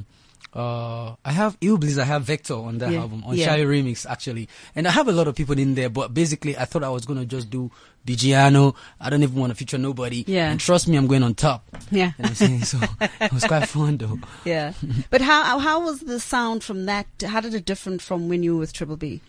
uh, 0.56 1.16
I 1.26 1.32
have 1.32 1.60
Illbliss, 1.60 1.98
I 1.98 2.06
have 2.06 2.24
Vector 2.24 2.54
on 2.56 2.78
that 2.78 2.92
Yeah, 2.92 3.02
album, 3.02 3.24
on 3.26 3.36
yeah. 3.36 3.48
Shy 3.48 3.60
Remix 3.60 4.06
actually. 4.10 4.48
And 4.76 4.88
I 4.88 4.92
have 4.92 5.08
a 5.08 5.12
lot 5.12 5.28
of 5.28 5.36
people 5.36 5.60
in 5.60 5.76
there, 5.76 5.90
but 5.90 6.14
basically 6.14 6.58
I 6.58 6.66
thought 6.66 6.84
I 6.84 6.90
was 6.90 7.06
gonna 7.06 7.26
just 7.26 7.50
do 7.50 7.70
Bigiano. 8.08 8.76
I 9.02 9.10
don't 9.10 9.24
even 9.24 9.36
want 9.36 9.52
to 9.52 9.56
feature 9.56 9.78
nobody. 9.78 10.24
Yeah. 10.28 10.50
And 10.52 10.60
trust 10.60 10.88
me, 10.88 10.96
I'm 10.96 11.08
going 11.08 11.24
on 11.24 11.34
top. 11.36 11.66
Yeah. 11.92 11.98
You 11.98 12.06
know 12.06 12.14
what 12.18 12.30
I'm 12.30 12.36
saying? 12.36 12.64
So 12.64 12.80
it 13.20 13.34
was 13.34 13.44
quite 13.44 13.68
fun 13.68 13.98
though. 13.98 14.20
Yeah. 14.46 14.74
but 15.10 15.22
how 15.22 15.60
how 15.60 15.84
was 15.84 16.00
the 16.02 16.20
sound 16.20 16.64
from 16.64 16.86
that? 16.86 17.08
How 17.26 17.42
did 17.42 17.54
it 17.54 17.66
different 17.66 18.02
from 18.02 18.30
when 18.30 18.42
you 18.44 18.54
were 18.54 18.60
with 18.62 18.74
Triple 18.74 18.96
B? 18.98 19.22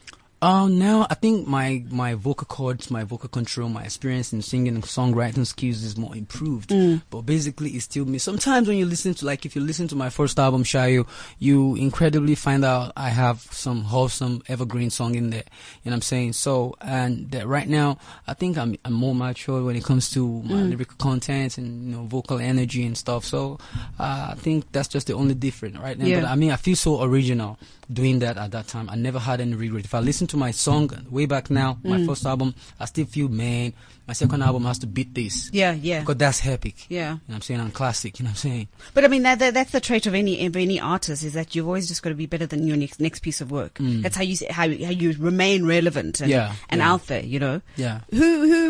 Um, 0.42 0.78
now 0.78 1.06
I 1.08 1.14
think 1.14 1.48
my 1.48 1.82
my 1.90 2.14
vocal 2.14 2.46
cords, 2.46 2.90
my 2.90 3.04
vocal 3.04 3.28
control, 3.28 3.70
my 3.70 3.84
experience 3.84 4.32
in 4.34 4.42
singing 4.42 4.74
and 4.74 4.84
songwriting 4.84 5.46
skills 5.46 5.82
is 5.82 5.96
more 5.96 6.14
improved. 6.14 6.72
But 7.08 7.22
basically, 7.22 7.70
it's 7.70 7.84
still 7.84 8.04
me. 8.04 8.18
Sometimes 8.18 8.68
when 8.68 8.76
you 8.76 8.84
listen 8.84 9.14
to, 9.14 9.24
like, 9.24 9.46
if 9.46 9.56
you 9.56 9.62
listen 9.62 9.88
to 9.88 9.96
my 9.96 10.10
first 10.10 10.38
album, 10.38 10.62
Shayo, 10.62 11.06
you 11.38 11.74
incredibly 11.76 12.34
find 12.34 12.64
out 12.64 12.92
I 12.96 13.08
have 13.08 13.40
some 13.50 13.84
wholesome 13.84 14.42
evergreen 14.48 14.90
song 14.90 15.14
in 15.14 15.30
there. 15.30 15.44
You 15.82 15.90
know 15.90 15.92
what 15.92 15.94
I'm 15.94 16.02
saying? 16.02 16.34
So, 16.34 16.76
and 16.82 17.30
that 17.30 17.46
right 17.46 17.68
now, 17.68 17.98
I 18.26 18.34
think 18.34 18.58
I'm 18.58 18.76
I'm 18.84 18.92
more 18.92 19.14
mature 19.14 19.64
when 19.64 19.74
it 19.74 19.84
comes 19.84 20.10
to 20.10 20.42
my 20.42 20.62
lyrical 20.62 20.96
content 20.98 21.56
and 21.56 21.86
you 21.86 21.96
know 21.96 22.04
vocal 22.04 22.38
energy 22.38 22.84
and 22.84 22.96
stuff. 22.96 23.24
So, 23.24 23.58
uh, 23.98 24.28
I 24.32 24.34
think 24.36 24.70
that's 24.70 24.88
just 24.88 25.06
the 25.06 25.14
only 25.14 25.34
difference 25.34 25.78
right 25.78 25.98
now. 25.98 26.04
Yeah. 26.04 26.20
But 26.20 26.28
I 26.28 26.34
mean, 26.34 26.50
I 26.50 26.56
feel 26.56 26.76
so 26.76 27.02
original 27.02 27.58
doing 27.92 28.18
that 28.18 28.36
at 28.36 28.50
that 28.50 28.66
time. 28.68 28.90
I 28.90 28.96
never 28.96 29.18
had 29.18 29.40
any 29.40 29.54
regret. 29.54 29.84
If 29.84 29.94
I 29.94 30.00
listen 30.00 30.25
to 30.28 30.36
my 30.36 30.50
song 30.50 30.90
way 31.10 31.26
back 31.26 31.50
now, 31.50 31.78
my 31.84 31.98
Mm. 31.98 32.06
first 32.06 32.24
album, 32.26 32.54
I 32.80 32.84
still 32.86 33.06
feel, 33.06 33.28
man, 33.28 33.72
my 34.06 34.14
second 34.14 34.42
album 34.42 34.64
has 34.64 34.78
to 34.80 34.86
beat 34.86 35.14
this. 35.14 35.50
Yeah, 35.52 35.72
yeah. 35.72 36.00
Because 36.00 36.16
that's 36.16 36.46
epic. 36.46 36.74
Yeah. 36.88 36.98
You 36.98 37.04
know 37.14 37.20
what 37.26 37.34
I'm 37.36 37.40
saying? 37.42 37.60
I'm 37.60 37.70
classic. 37.72 38.18
You 38.18 38.24
know 38.24 38.28
what 38.30 38.44
I'm 38.44 38.50
saying? 38.50 38.68
But 38.94 39.04
I 39.04 39.08
mean, 39.08 39.22
that, 39.24 39.38
that 39.40 39.54
that's 39.54 39.72
the 39.72 39.80
trait 39.80 40.06
of 40.06 40.14
any 40.14 40.46
of 40.46 40.56
any 40.56 40.78
artist 40.80 41.22
is 41.24 41.32
that 41.32 41.54
you've 41.54 41.66
always 41.66 41.88
just 41.88 42.02
got 42.02 42.10
to 42.10 42.14
be 42.16 42.26
better 42.26 42.46
than 42.46 42.66
your 42.66 42.76
next 42.76 43.00
next 43.00 43.20
piece 43.20 43.40
of 43.40 43.50
work. 43.50 43.78
That's 43.80 44.16
how 44.16 44.22
you 44.22 44.36
how, 44.50 44.62
how 44.62 44.68
you 44.68 45.14
remain 45.18 45.66
relevant 45.66 46.20
and, 46.20 46.30
Mm. 46.30 46.34
Yeah, 46.34 46.54
and 46.70 46.78
yeah. 46.80 46.92
out 46.92 47.06
there. 47.08 47.24
You 47.24 47.40
know. 47.40 47.60
Yeah. 47.76 48.00
Who 48.10 48.18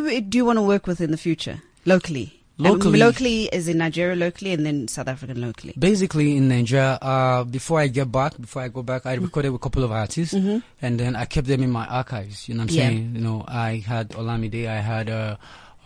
who 0.09 0.21
do 0.21 0.39
you 0.39 0.45
want 0.45 0.59
to 0.59 0.63
work 0.63 0.87
with 0.87 1.01
in 1.01 1.11
the 1.11 1.19
future 1.19 1.61
locally? 1.85 2.43
And 2.59 2.67
Locally- 2.67 2.99
locally 2.99 3.43
is 3.53 3.69
in 3.69 3.77
Nigeria 3.79 4.17
locally, 4.17 4.53
and 4.55 4.65
then 4.65 4.89
South 4.89 5.09
African 5.09 5.41
locally. 5.43 5.75
Basically, 5.79 6.39
in 6.39 6.49
Nigeria, 6.49 6.97
uh, 7.03 7.45
before 7.45 7.81
I 7.81 7.89
get 7.89 8.11
back, 8.11 8.41
before 8.41 8.63
I 8.63 8.69
go 8.69 8.83
back. 8.83 9.05
I 9.05 9.13
recorded 9.15 9.51
with 9.51 9.61
a 9.61 9.63
couple 9.63 9.85
of 9.85 9.93
artists, 9.93 10.33
and 10.33 10.63
then 11.01 11.17
I 11.17 11.27
kept 11.27 11.47
them 11.49 11.63
in 11.63 11.71
my 11.71 11.85
archives. 11.87 12.49
You 12.49 12.55
know 12.55 12.63
what 12.65 12.71
I'm 12.71 12.77
Mm-hmm. 12.77 12.81
Yeah. 12.81 12.89
saying? 12.89 13.15
You 13.17 13.21
know, 13.21 13.45
I 13.47 13.85
had 13.87 14.09
Olamide, 14.17 14.67
I 14.69 14.81
had 14.81 15.11
uh, 15.11 15.37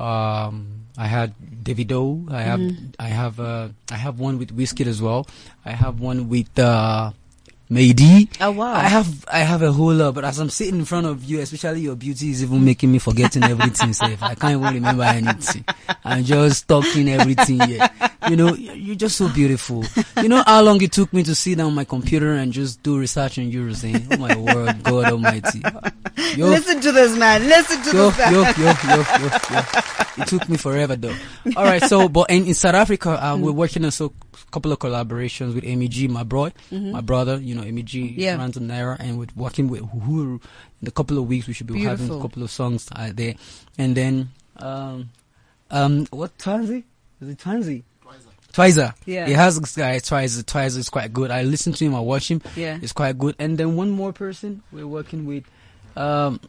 um, 0.00 0.86
I 0.96 1.06
had 1.06 1.34
Davido, 1.62 2.30
I 2.30 2.42
have, 2.42 2.60
Mm-hmm. 2.60 2.86
I 2.98 3.08
have, 3.08 3.40
uh, 3.40 3.68
I 3.90 3.96
have 3.96 4.18
one 4.20 4.38
with 4.38 4.52
Whiskey 4.52 4.84
as 4.84 5.02
well. 5.02 5.26
I 5.64 5.72
have 5.72 5.98
one 6.00 6.28
with 6.28 6.56
uh, 6.58 7.10
May 7.72 7.92
D. 7.92 8.28
Oh, 8.40 8.50
wow. 8.50 8.74
I 8.74 8.88
have, 8.88 9.24
I 9.28 9.38
have 9.38 9.62
a 9.62 9.70
whole 9.70 9.94
lot, 9.94 10.16
but 10.16 10.24
as 10.24 10.40
I'm 10.40 10.50
sitting 10.50 10.80
in 10.80 10.84
front 10.84 11.06
of 11.06 11.22
you, 11.22 11.38
especially 11.38 11.82
your 11.82 11.94
beauty 11.94 12.30
is 12.30 12.42
even 12.42 12.64
making 12.64 12.90
me 12.90 12.98
forgetting 12.98 13.44
everything. 13.44 13.92
Safe. 13.92 14.20
I 14.20 14.34
can't 14.34 14.60
even 14.60 14.74
remember 14.74 15.04
anything. 15.04 15.64
I'm 16.04 16.24
just 16.24 16.66
talking 16.66 17.08
everything. 17.08 17.60
Yeah. 17.68 17.88
You 18.28 18.34
know, 18.34 18.54
you're 18.54 18.96
just 18.96 19.16
so 19.16 19.28
beautiful. 19.32 19.84
You 20.20 20.28
know 20.28 20.42
how 20.44 20.62
long 20.62 20.82
it 20.82 20.90
took 20.90 21.12
me 21.12 21.22
to 21.22 21.34
sit 21.34 21.58
down 21.58 21.72
my 21.74 21.84
computer 21.84 22.32
and 22.32 22.52
just 22.52 22.82
do 22.82 22.98
research 22.98 23.38
on 23.38 23.48
you, 23.50 23.72
saying, 23.72 24.08
"Oh 24.10 24.16
my 24.16 24.36
word, 24.36 24.82
God 24.82 25.12
Almighty." 25.12 25.62
Yo, 26.36 26.48
Listen 26.48 26.80
to 26.80 26.92
this 26.92 27.16
man. 27.16 27.48
Listen 27.48 27.80
to 27.82 27.96
yo, 27.96 28.10
this 28.10 28.18
man. 28.18 28.32
yo, 28.32 28.40
yo, 28.42 28.72
yo, 28.84 29.02
yo, 29.20 29.28
yo. 29.50 29.62
It 30.18 30.26
took 30.26 30.48
me 30.48 30.56
forever 30.56 30.96
though. 30.96 31.14
All 31.56 31.64
right, 31.64 31.82
so 31.82 32.08
but 32.08 32.30
in, 32.30 32.46
in 32.46 32.54
South 32.54 32.74
Africa, 32.74 33.10
uh, 33.24 33.36
we're 33.36 33.52
working 33.52 33.84
on 33.84 33.90
so 33.90 34.12
couple 34.50 34.72
of 34.72 34.78
collaborations 34.78 35.54
with 35.54 35.64
MEG, 35.64 36.10
my 36.10 36.22
bro, 36.22 36.50
my 36.70 37.00
brother. 37.00 37.38
You 37.40 37.54
know, 37.54 37.62
MEG 37.62 37.88
Mm-hmm. 37.88 38.20
Yeah. 38.20 38.36
runs 38.36 38.56
Naira, 38.56 38.96
and 39.00 39.18
we're 39.18 39.26
working 39.36 39.68
with 39.68 39.82
Uhuru. 39.82 40.40
In 40.82 40.88
a 40.88 40.90
couple 40.90 41.18
of 41.18 41.26
weeks, 41.28 41.46
we 41.46 41.52
should 41.54 41.66
be 41.66 41.82
having 41.84 42.10
a 42.10 42.20
couple 42.20 42.42
of 42.42 42.50
songs 42.50 42.88
uh, 42.96 43.10
there, 43.14 43.34
and 43.78 43.96
then 43.96 44.30
um, 44.56 45.10
um, 45.70 46.06
what 46.10 46.36
Twanzy? 46.38 46.84
Is 47.20 47.28
it 47.28 47.38
Twanzy? 47.38 47.82
Twizer. 48.52 48.92
Yeah. 49.06 49.26
He 49.26 49.32
has 49.34 49.60
this 49.60 49.76
guy, 49.76 49.96
Twizer. 49.98 50.42
Twizer 50.42 50.78
is 50.78 50.88
quite 50.88 51.12
good. 51.12 51.30
I 51.30 51.42
listen 51.42 51.72
to 51.74 51.84
him, 51.84 51.94
I 51.94 52.00
watch 52.00 52.28
him. 52.32 52.42
Yeah. 52.56 52.78
It's 52.82 52.92
quite 52.92 53.16
good. 53.16 53.36
And 53.38 53.56
then 53.56 53.76
one 53.76 53.90
more 53.90 54.12
person 54.12 54.62
we're 54.72 54.88
working 54.88 55.24
with. 55.24 55.44
Um, 55.96 56.40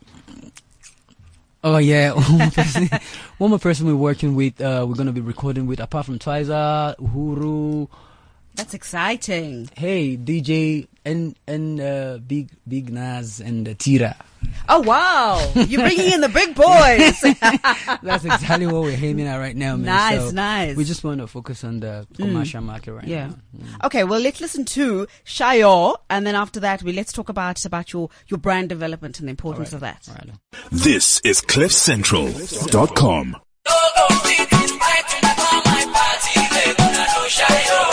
oh 1.63 1.77
yeah, 1.77 2.12
one 2.15 2.38
more 2.38 2.51
person. 2.51 2.89
one 3.38 3.50
more 3.51 3.60
person 3.60 3.86
we're 3.88 3.96
working 3.96 4.36
with. 4.36 4.60
Uh, 4.62 4.86
we're 4.88 4.96
gonna 4.96 5.12
be 5.12 5.22
recording 5.22 5.68
with. 5.68 5.80
Apart 5.80 6.06
from 6.06 6.20
Twizer, 6.20 6.96
Uhuru, 6.98 7.88
That's 8.55 8.74
exciting. 8.74 9.70
hey 9.75 10.17
DJ, 10.17 10.88
and 11.05 11.36
and 11.48 11.79
uh, 11.79 12.17
Big 12.25 12.50
Big 12.67 12.91
Nuz 12.91 13.39
and 13.46 13.67
uh, 13.67 13.74
Tira. 13.77 14.15
Oh 14.67 14.81
wow, 14.81 15.39
you're 15.55 15.81
bringing 15.81 16.12
in 16.13 16.22
the 16.22 16.27
big 16.29 16.53
boys. 16.55 17.22
That's 18.03 18.25
exactly 18.25 18.65
what 18.67 18.81
we're 18.84 18.98
aiming 18.98 19.27
at 19.27 19.38
right 19.38 19.55
now, 19.55 19.75
man. 19.77 19.86
Nice, 19.86 20.25
So 20.29 20.31
nice. 20.31 20.75
We 20.75 20.84
just 20.84 21.03
want 21.03 21.20
to 21.22 21.27
focus 21.27 21.63
on 21.63 21.79
the 21.79 22.05
commercial 22.15 22.62
market 22.62 22.91
right 22.93 23.08
Yeah. 23.08 23.31
now. 23.53 23.65
Okay, 23.86 24.03
well 24.03 24.20
let's 24.20 24.41
listen 24.41 24.65
to 24.65 25.08
Shayo, 25.25 25.96
and 26.10 26.27
then 26.27 26.36
after 26.36 26.60
that, 26.60 26.84
we 26.84 26.91
let's 26.91 27.13
talk 27.13 27.29
about 27.29 27.63
about 27.65 27.93
your 27.93 28.10
your 28.27 28.38
brand 28.39 28.70
development 28.70 29.20
and 29.20 29.27
the 29.27 29.31
importance 29.31 29.74
of 29.74 29.79
that. 29.79 30.08
All 30.10 30.15
right. 30.15 30.31
This 30.72 31.22
is 31.24 31.41
CliffCentral.com. 31.41 33.38
First 37.23 37.90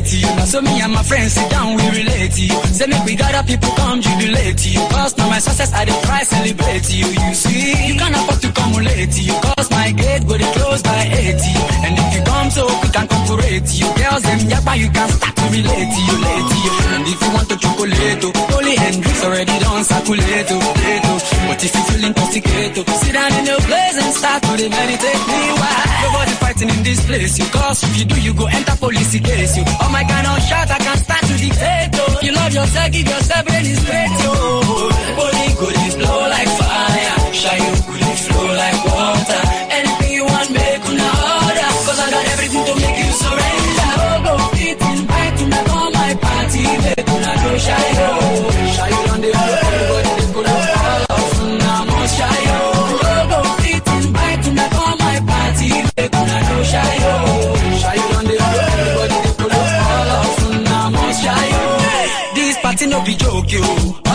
Date 0.00 0.12
you. 0.22 0.46
So 0.46 0.60
me 0.62 0.80
and 0.80 0.92
my 0.92 1.02
friends 1.02 1.32
sit 1.34 1.50
down, 1.50 1.76
we 1.76 1.84
relate 1.90 2.38
you. 2.38 2.56
Say 2.72 2.86
make 2.86 3.04
we 3.04 3.14
gather 3.16 3.42
people 3.46 3.68
come 3.76 4.00
jubilate 4.00 4.56
to 4.56 4.68
you. 4.70 4.80
Cause 4.88 5.16
now 5.18 5.28
my 5.28 5.38
success, 5.38 5.72
I 5.74 5.84
dey 5.84 6.00
try 6.02 6.22
celebrate 6.24 6.88
you. 6.90 7.06
You 7.06 7.34
see, 7.34 7.86
you 7.86 7.94
can't 8.00 8.14
afford 8.16 8.40
to 8.40 8.52
come 8.52 8.72
late 8.80 9.12
you. 9.20 9.34
Cause 9.44 9.70
my 9.70 9.92
gate 9.92 10.26
go 10.26 10.38
dey 10.38 10.52
close 10.56 10.82
by 10.82 11.04
80. 11.04 11.36
And 11.84 11.92
if 12.00 12.08
you 12.16 12.22
come 12.24 12.48
so 12.50 12.64
quick 12.80 12.96
and 12.96 13.08
corporate 13.10 13.68
you. 13.76 13.86
Girls, 14.00 14.22
them 14.24 14.40
yapa, 14.48 14.72
you 14.80 14.88
can 14.88 15.08
start 15.12 15.36
to 15.36 15.44
relate 15.52 15.88
to 15.92 16.00
you, 16.08 16.16
late 16.24 16.52
you. 16.64 16.72
And 16.96 17.02
if 17.06 17.18
you 17.20 17.30
want 17.36 17.48
to 17.50 17.56
chocolate, 17.60 18.24
oh, 18.24 18.32
Holy 18.56 18.74
Hendrix 18.76 19.24
already 19.24 19.56
done 19.60 19.84
circulate, 19.84 20.48
oh, 20.48 20.60
oh. 20.64 21.18
But 21.48 21.60
if 21.64 21.72
you 21.76 21.82
feel 21.92 22.04
intoxicated, 22.08 22.84
oh, 22.88 22.96
sit 23.04 23.12
down 23.12 23.32
in 23.36 23.44
your 23.44 23.60
place 23.68 23.96
and 24.00 24.12
start 24.16 24.42
to 24.48 24.64
meditate 24.64 25.22
me. 25.28 25.40
Why? 25.60 25.76
Nobody 26.08 26.32
fighting 26.40 26.70
in 26.70 26.82
this 26.82 27.04
place, 27.04 27.38
you. 27.38 27.44
Cause 27.52 27.82
if 27.84 27.98
you 27.98 28.04
do, 28.06 28.16
you 28.20 28.32
go 28.34 28.46
enter 28.46 28.76
police 28.80 29.12
case, 29.20 29.56
you. 29.56 29.64
Oh 29.90 29.92
my 29.92 30.04
God, 30.04 30.24
on 30.24 30.40
shot, 30.40 30.70
I 30.70 30.78
can't 30.78 31.00
start 31.00 31.20
to 31.26 31.34
dictate, 31.36 31.90
oh. 31.94 32.18
You 32.22 32.30
love 32.32 32.54
yourself, 32.54 32.92
give 32.92 33.08
yourself 33.08 33.44
brain 33.44 33.66
is 33.66 33.82
great, 33.84 34.10
yo. 34.22 34.32
Body 35.18 35.50
go 35.58 35.66
dey 35.66 35.90
flow 35.98 36.20
like 36.30 36.46
fire. 36.46 37.32
Shy 37.34 37.56
you 37.58 37.74
go 37.74 38.14
flow 38.22 38.46
like 38.54 38.84
water. 38.86 39.59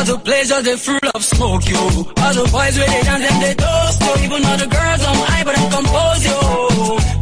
All 0.06 0.18
the 0.18 0.24
places 0.24 0.62
they 0.62 0.78
full 0.78 1.00
of 1.15 1.24
smoke, 1.26 1.65
yo. 1.65 1.82
All 1.82 2.34
the 2.38 2.46
boys 2.54 2.78
where 2.78 2.86
they 2.94 3.02
dance 3.10 3.26
and 3.26 3.41
they 3.41 3.54
toast, 3.58 3.98
yo. 4.06 4.12
Even 4.22 4.46
all 4.46 4.58
the 4.62 4.70
girls 4.70 5.02
on 5.02 5.18
high, 5.26 5.44
but 5.44 5.58
I'm 5.58 5.65
composed, 5.74 6.24
yo. 6.30 6.38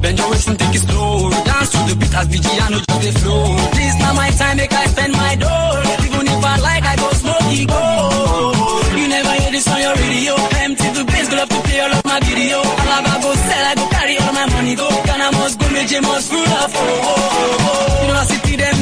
Bend 0.04 0.20
your 0.20 0.28
waist 0.32 0.48
and 0.52 0.60
take 0.60 0.76
it 0.76 0.84
slow. 0.84 1.32
Dance 1.48 1.70
to 1.72 1.80
the 1.88 1.96
beat 1.96 2.12
as 2.12 2.28
Bigiano 2.28 2.78
just 2.84 3.00
the 3.08 3.12
flow. 3.24 3.56
This 3.72 3.96
not 4.04 4.14
my 4.20 4.30
time, 4.36 4.58
make 4.60 4.74
I 4.76 4.86
spend 4.92 5.14
my 5.16 5.32
dough. 5.40 6.04
Even 6.12 6.28
if 6.28 6.44
I 6.44 6.56
like, 6.60 6.84
I 6.84 6.96
go 7.00 7.08
smoky 7.24 7.64
go. 7.72 7.82
You 9.00 9.08
never 9.08 9.32
hear 9.32 9.52
this 9.56 9.68
on 9.72 9.80
your 9.80 9.96
radio. 10.04 10.34
Empty 10.68 10.88
the 10.92 11.04
bass, 11.08 11.28
go 11.32 11.36
up 11.40 11.48
to 11.56 11.60
play 11.64 11.80
all 11.88 11.94
of 11.96 12.04
my 12.04 12.20
video. 12.20 12.60
Alaba 12.84 13.14
go 13.24 13.32
sell, 13.32 13.64
I 13.64 13.74
go 13.80 13.86
carry 13.96 14.16
all 14.20 14.34
my 14.36 14.46
money 14.60 14.76
go. 14.76 14.88
Ghana 15.08 15.32
must 15.40 15.56
go, 15.56 15.66
Meje 15.72 16.00
must 16.04 16.28
full 16.28 16.52
of 16.52 16.72
oh, 16.76 16.84
oh, 16.84 17.64
oh. 17.64 18.04
You 18.04 18.08
know 18.12 18.20
I 18.20 18.26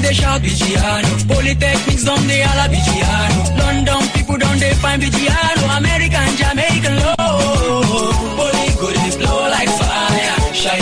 they 0.02 0.14
shout 0.14 0.42
Bigiano. 0.42 1.12
Polytechnics 1.28 2.04
don't 2.06 2.28
they 2.28 2.44
all 2.44 2.60
a 2.60 2.68
Bigiano. 2.74 3.58
London 3.60 4.02
people 4.14 4.38
don't 4.38 4.60
they 4.60 4.74
find 4.76 5.02
Bigiano. 5.02 5.78
American, 5.78 6.30
Jamaican 6.38 6.96
low. 7.04 7.82
Poly 8.38 8.68
go 8.80 8.88
they 8.92 9.12
flow 9.18 9.50
like 9.50 9.70
fire. 9.70 10.54
Shy 10.54 10.78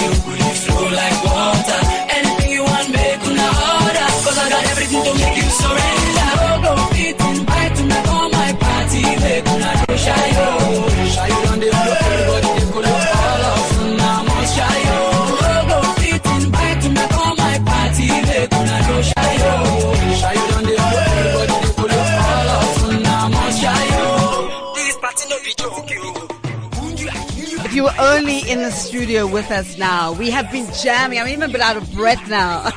in 28.50 28.64
the 28.64 28.72
studio 28.72 29.28
with 29.28 29.52
us 29.52 29.78
now, 29.78 30.12
we 30.12 30.32
have 30.32 30.52
been 30.52 30.68
jamming. 30.82 31.20
I'm 31.20 31.28
even 31.28 31.44
a 31.44 31.54
bit 31.54 31.62
out 31.62 31.78
of 31.78 31.94
breath 31.94 32.28
now. 32.28 32.64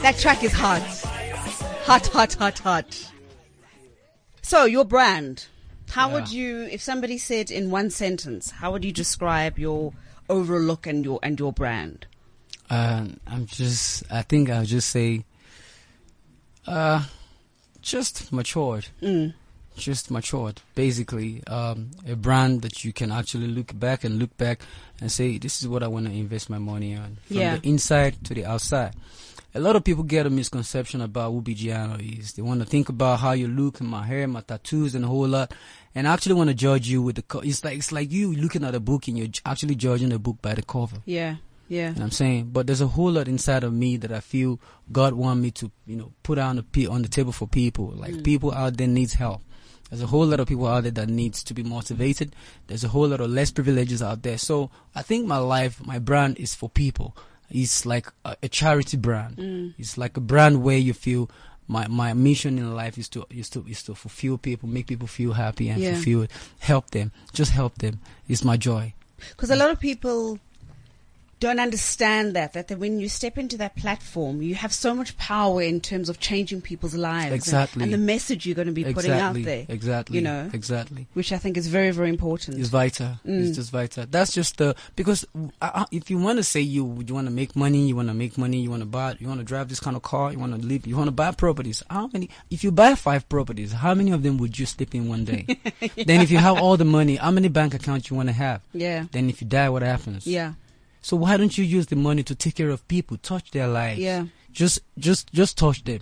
that 0.00 0.16
track 0.18 0.42
is 0.42 0.52
hot. 0.52 0.80
Hot, 1.84 2.06
hot, 2.06 2.32
hot, 2.32 2.58
hot. 2.58 3.10
So, 4.40 4.64
your 4.64 4.86
brand. 4.86 5.46
How 5.90 6.10
would 6.10 6.32
you, 6.32 6.62
if 6.70 6.80
somebody 6.80 7.18
said 7.18 7.50
in 7.50 7.70
one 7.70 7.90
sentence, 7.90 8.50
how 8.50 8.72
would 8.72 8.82
you 8.82 8.92
describe 8.92 9.58
your 9.58 9.92
overall 10.28 10.60
look 10.60 10.86
and 10.86 11.04
your 11.04 11.18
and 11.22 11.38
your 11.38 11.52
brand? 11.52 12.06
Uh, 12.70 13.08
I'm 13.26 13.46
just, 13.46 14.04
I 14.10 14.22
think 14.22 14.48
I'll 14.48 14.64
just 14.64 14.88
say, 14.88 15.24
uh, 16.66 17.04
just 17.82 18.32
matured. 18.32 18.88
Mm. 19.02 19.34
Just 19.78 20.10
matured. 20.10 20.60
Basically, 20.74 21.42
um, 21.46 21.90
a 22.06 22.16
brand 22.16 22.62
that 22.62 22.84
you 22.84 22.92
can 22.92 23.10
actually 23.12 23.46
look 23.46 23.78
back 23.78 24.04
and 24.04 24.18
look 24.18 24.36
back 24.36 24.60
and 25.00 25.10
say, 25.10 25.38
this 25.38 25.62
is 25.62 25.68
what 25.68 25.82
I 25.82 25.88
want 25.88 26.06
to 26.06 26.12
invest 26.12 26.50
my 26.50 26.58
money 26.58 26.94
on. 26.96 27.18
From 27.26 27.36
Yeah. 27.36 27.56
the 27.56 27.68
inside 27.68 28.22
to 28.24 28.34
the 28.34 28.44
outside. 28.44 28.94
A 29.54 29.60
lot 29.60 29.76
of 29.76 29.82
people 29.84 30.04
get 30.04 30.26
a 30.26 30.30
misconception 30.30 31.00
about 31.00 31.32
who 31.32 31.40
Bigiano 31.40 31.98
is. 32.18 32.32
They 32.34 32.42
want 32.42 32.60
to 32.60 32.66
think 32.66 32.88
about 32.90 33.20
how 33.20 33.32
you 33.32 33.48
look, 33.48 33.80
and 33.80 33.88
my 33.88 34.04
hair, 34.04 34.28
my 34.28 34.42
tattoos, 34.42 34.94
and 34.94 35.04
a 35.04 35.08
whole 35.08 35.26
lot. 35.26 35.52
And 35.94 36.06
I 36.06 36.12
actually 36.12 36.34
want 36.34 36.48
to 36.50 36.54
judge 36.54 36.86
you 36.86 37.00
with 37.00 37.16
the. 37.16 37.22
Co- 37.22 37.40
it's 37.40 37.64
like 37.64 37.78
it's 37.78 37.90
like 37.90 38.12
you 38.12 38.34
looking 38.34 38.62
at 38.62 38.74
a 38.74 38.80
book 38.80 39.08
and 39.08 39.16
you're 39.18 39.28
actually 39.46 39.74
judging 39.74 40.10
the 40.10 40.18
book 40.18 40.36
by 40.42 40.54
the 40.54 40.62
cover. 40.62 40.98
Yeah, 41.06 41.36
yeah. 41.66 41.88
You 41.90 41.94
know 41.96 42.04
I'm 42.04 42.10
saying? 42.10 42.50
But 42.52 42.66
there's 42.66 42.82
a 42.82 42.86
whole 42.88 43.10
lot 43.12 43.26
inside 43.26 43.64
of 43.64 43.72
me 43.72 43.96
that 43.96 44.12
I 44.12 44.20
feel 44.20 44.60
God 44.92 45.14
want 45.14 45.40
me 45.40 45.50
to, 45.52 45.70
you 45.86 45.96
know, 45.96 46.12
put 46.22 46.38
on 46.38 46.62
the 46.72 46.86
on 46.86 47.00
the 47.02 47.08
table 47.08 47.32
for 47.32 47.48
people. 47.48 47.86
Like 47.96 48.22
people 48.22 48.52
out 48.52 48.76
there 48.76 48.86
needs 48.86 49.14
help. 49.14 49.40
There's 49.90 50.02
a 50.02 50.06
whole 50.06 50.26
lot 50.26 50.40
of 50.40 50.48
people 50.48 50.66
out 50.66 50.82
there 50.82 50.92
that 50.92 51.08
needs 51.08 51.42
to 51.44 51.54
be 51.54 51.62
motivated. 51.62 52.34
There's 52.66 52.84
a 52.84 52.88
whole 52.88 53.08
lot 53.08 53.20
of 53.20 53.30
less 53.30 53.50
privileges 53.50 54.02
out 54.02 54.22
there. 54.22 54.36
So 54.38 54.70
I 54.94 55.02
think 55.02 55.26
my 55.26 55.38
life, 55.38 55.84
my 55.86 55.98
brand 55.98 56.38
is 56.38 56.54
for 56.54 56.68
people. 56.68 57.16
It's 57.50 57.86
like 57.86 58.08
a, 58.24 58.36
a 58.42 58.48
charity 58.48 58.96
brand. 58.98 59.36
Mm. 59.36 59.74
It's 59.78 59.96
like 59.96 60.16
a 60.16 60.20
brand 60.20 60.62
where 60.62 60.76
you 60.76 60.92
feel 60.92 61.30
my, 61.66 61.86
my 61.88 62.12
mission 62.12 62.58
in 62.58 62.74
life 62.74 62.98
is 62.98 63.08
to 63.10 63.26
is 63.30 63.48
to 63.50 63.64
is 63.68 63.82
to 63.84 63.94
fulfill 63.94 64.36
people, 64.38 64.68
make 64.68 64.86
people 64.86 65.06
feel 65.06 65.32
happy 65.32 65.68
and 65.70 65.80
Yeah. 65.80 65.94
fulfill 65.94 66.26
help 66.60 66.90
them. 66.90 67.12
Just 67.32 67.52
help 67.52 67.78
them. 67.78 68.00
It's 68.28 68.44
my 68.44 68.56
joy. 68.58 68.92
Because 69.30 69.50
a 69.50 69.56
lot 69.56 69.70
of 69.70 69.80
people 69.80 70.38
don't 71.40 71.60
understand 71.60 72.34
that, 72.34 72.52
that 72.54 72.68
that 72.68 72.78
when 72.78 72.98
you 72.98 73.08
step 73.08 73.38
into 73.38 73.56
that 73.58 73.76
platform, 73.76 74.42
you 74.42 74.54
have 74.56 74.72
so 74.72 74.94
much 74.94 75.16
power 75.18 75.62
in 75.62 75.80
terms 75.80 76.08
of 76.08 76.18
changing 76.18 76.60
people's 76.60 76.94
lives. 76.94 77.26
and- 77.26 77.34
Exactly. 77.34 77.82
And, 77.84 77.92
the 77.92 77.98
message 77.98 78.44
you're 78.46 78.56
going 78.56 78.66
to 78.66 78.72
be 78.72 78.84
putting 78.84 79.12
out 79.12 79.34
there. 79.34 79.64
Exactly. 79.68 80.16
You 80.16 80.22
know, 80.22 80.50
Exactly. 80.52 81.06
which 81.14 81.32
I 81.32 81.38
think 81.38 81.56
is 81.56 81.68
very, 81.68 81.90
very 81.90 82.08
important. 82.08 82.58
It's 82.58 82.68
vital. 82.68 83.18
Mm. 83.26 83.46
It's 83.46 83.56
just 83.56 83.70
vital. 83.70 84.04
That's 84.10 84.32
just 84.32 84.56
the 84.58 84.74
because 84.96 85.24
uh, 85.62 85.70
uh, 85.74 85.84
if 85.92 86.10
you 86.10 86.18
want 86.18 86.38
to 86.38 86.42
say 86.44 86.60
you 86.60 86.84
you 87.06 87.14
want 87.14 87.26
to 87.26 87.32
make 87.32 87.54
money, 87.54 87.86
you 87.88 87.96
want 87.96 88.08
to 88.08 88.14
make 88.14 88.36
money, 88.36 88.60
you 88.60 88.70
want 88.70 88.82
to 88.82 88.86
buy, 88.86 89.16
you 89.18 89.28
want 89.28 89.40
to 89.40 89.44
drive 89.44 89.68
this 89.68 89.80
kind 89.80 89.96
of 89.96 90.02
car, 90.02 90.32
you 90.32 90.38
want 90.38 90.60
to 90.60 90.66
live, 90.66 90.86
you 90.86 90.96
want 90.96 91.08
to 91.08 91.12
buy 91.12 91.30
properties. 91.30 91.82
How 91.88 92.08
many? 92.12 92.28
If 92.50 92.64
you 92.64 92.72
buy 92.72 92.94
five 92.94 93.28
properties, 93.28 93.72
how 93.72 93.94
many 93.94 94.10
of 94.12 94.22
them 94.22 94.38
would 94.38 94.58
you 94.58 94.66
sleep 94.66 94.94
in 94.94 95.08
one 95.08 95.24
day? 95.24 95.46
Then 96.08 96.20
if 96.20 96.30
you 96.30 96.38
have 96.38 96.58
all 96.58 96.76
the 96.76 96.84
money, 96.84 97.16
how 97.16 97.30
many 97.30 97.48
bank 97.48 97.74
accounts 97.74 98.10
you 98.10 98.16
want 98.16 98.28
to 98.28 98.32
have? 98.32 98.60
yeah. 98.72 99.04
Then 99.12 99.28
if 99.30 99.40
you 99.42 99.46
die, 99.48 99.68
what 99.68 99.82
happens? 99.82 100.26
Yeah. 100.26 100.52
So 101.08 101.16
why 101.16 101.38
don't 101.38 101.56
you 101.56 101.64
use 101.78 101.86
the 101.86 101.96
money 101.96 102.22
to 102.30 102.34
take 102.34 102.54
care 102.60 102.68
of 102.76 102.80
people, 102.94 103.16
touch 103.32 103.46
their 103.56 103.66
lives? 103.80 103.98
Yeah. 103.98 104.26
Just 104.60 104.76
just 105.06 105.32
just 105.32 105.56
touch 105.56 105.78
them. 105.84 106.00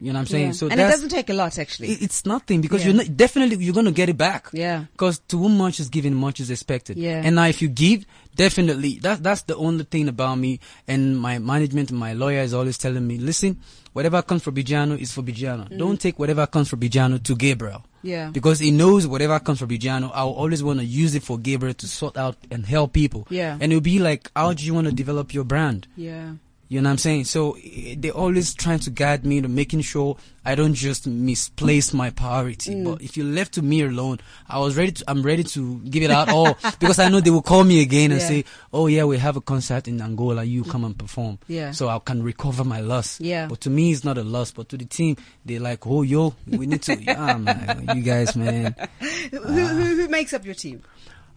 You 0.00 0.12
know 0.12 0.18
what 0.18 0.20
I'm 0.20 0.26
saying? 0.34 0.46
yeah. 0.46 0.52
So 0.60 0.66
and 0.72 0.80
it 0.80 0.88
doesn't 0.94 1.10
take 1.10 1.28
a 1.30 1.34
lot, 1.42 1.58
actually. 1.64 1.88
it- 1.92 2.02
it's 2.06 2.24
nothing 2.34 2.58
because 2.64 2.80
Yeah. 2.80 2.88
you're 2.88 2.96
not, 3.02 3.16
definitely 3.24 3.56
you're 3.64 3.74
gonna 3.80 3.92
get 3.92 4.08
it 4.08 4.16
back. 4.16 4.42
yeah. 4.52 4.78
Because 4.94 5.20
to 5.28 5.36
whom 5.38 5.54
much 5.58 5.76
is 5.80 5.88
given, 5.96 6.14
much 6.26 6.40
is 6.40 6.50
expected. 6.50 6.96
Yeah. 6.96 7.20
And 7.24 7.36
now 7.36 7.46
if 7.46 7.60
you 7.62 7.68
give, 7.68 8.04
definitely, 8.34 8.92
that's, 9.04 9.20
that's 9.20 9.42
the 9.42 9.54
only 9.66 9.84
thing 9.84 10.08
about 10.08 10.36
me. 10.38 10.58
And 10.88 11.20
my 11.20 11.38
management 11.38 11.90
and 11.90 11.98
my 12.00 12.14
lawyer 12.14 12.40
is 12.40 12.52
always 12.54 12.78
telling 12.78 13.06
me, 13.06 13.18
listen, 13.18 13.60
whatever 13.92 14.22
comes 14.22 14.42
from 14.42 14.54
Bigiano 14.56 14.98
is 14.98 15.12
for 15.12 15.22
Bigiano. 15.22 15.68
Mm. 15.68 15.78
Don't 15.78 16.00
take 16.00 16.18
whatever 16.18 16.46
comes 16.48 16.68
from 16.70 16.80
Bigiano 16.80 17.22
to 17.22 17.36
Gabriel. 17.36 17.84
Yeah. 18.02 18.30
Because 18.30 18.58
he 18.58 18.70
knows 18.70 19.06
whatever 19.06 19.38
comes 19.40 19.60
from 19.60 19.68
Bigiano, 19.68 20.10
I'll 20.14 20.30
always 20.30 20.62
want 20.62 20.80
to 20.80 20.84
use 20.84 21.14
it 21.14 21.22
for 21.22 21.38
Gabriel 21.38 21.74
to 21.74 21.88
sort 21.88 22.16
out 22.16 22.36
and 22.50 22.66
help 22.66 22.92
people. 22.92 23.26
Yeah. 23.30 23.56
And 23.60 23.72
it'll 23.72 23.80
be 23.80 23.98
like, 23.98 24.30
how 24.34 24.52
do 24.52 24.64
you 24.64 24.74
want 24.74 24.88
to 24.88 24.92
develop 24.92 25.32
your 25.32 25.44
brand? 25.44 25.86
Yeah. 25.96 26.32
You 26.72 26.80
know 26.80 26.88
what 26.88 26.92
I'm 26.92 26.98
saying? 26.98 27.24
So 27.24 27.58
eh, 27.62 27.96
they're 27.98 28.12
always 28.16 28.54
trying 28.54 28.78
to 28.78 28.90
guide 28.90 29.26
me 29.26 29.42
to 29.42 29.46
making 29.48 29.82
sure 29.82 30.16
I 30.42 30.54
don't 30.54 30.72
just 30.72 31.06
misplace 31.06 31.92
my 31.92 32.08
priority. 32.08 32.74
Mm. 32.74 32.84
But 32.86 33.02
if 33.02 33.14
you 33.18 33.24
left 33.24 33.52
to 33.54 33.62
me 33.62 33.82
alone, 33.82 34.20
I 34.48 34.58
was 34.58 34.74
ready 34.74 34.92
to, 34.92 35.04
I'm 35.06 35.22
ready 35.22 35.44
to 35.44 35.80
give 35.80 36.02
it 36.02 36.10
out 36.10 36.30
all 36.30 36.56
because 36.80 36.98
I 36.98 37.10
know 37.10 37.20
they 37.20 37.28
will 37.28 37.42
call 37.42 37.62
me 37.64 37.82
again 37.82 38.10
and 38.10 38.22
Yeah. 38.22 38.26
say, 38.26 38.44
oh 38.72 38.86
yeah, 38.86 39.04
we 39.04 39.18
have 39.18 39.36
a 39.36 39.42
concert 39.42 39.86
in 39.86 40.00
Angola. 40.00 40.44
You 40.44 40.64
come 40.64 40.84
and 40.86 40.96
perform. 40.96 41.38
Yeah. 41.46 41.72
So 41.72 41.88
I 41.90 41.98
can 41.98 42.22
recover 42.22 42.64
my 42.64 42.80
loss. 42.80 43.20
Yeah. 43.20 43.48
But 43.48 43.60
to 43.60 43.70
me, 43.70 43.92
it's 43.92 44.02
not 44.02 44.16
a 44.16 44.24
loss. 44.24 44.50
But 44.50 44.70
to 44.70 44.78
the 44.78 44.86
team, 44.86 45.18
they're 45.44 45.60
like, 45.60 45.86
oh 45.86 46.00
yo, 46.00 46.34
we 46.46 46.64
need 46.66 46.80
to, 46.84 46.98
yeah, 47.02 47.36
man, 47.36 47.90
you 47.94 48.00
guys, 48.02 48.34
man. 48.34 48.74
Who, 49.30 49.38
who, 49.40 49.66
who 49.96 50.08
makes 50.08 50.32
up 50.32 50.46
your 50.46 50.54
team? 50.54 50.82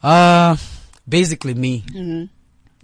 Uh, 0.02 0.56
basically 1.10 1.56
me. 1.56 1.82
Mm-hmm. 1.90 2.26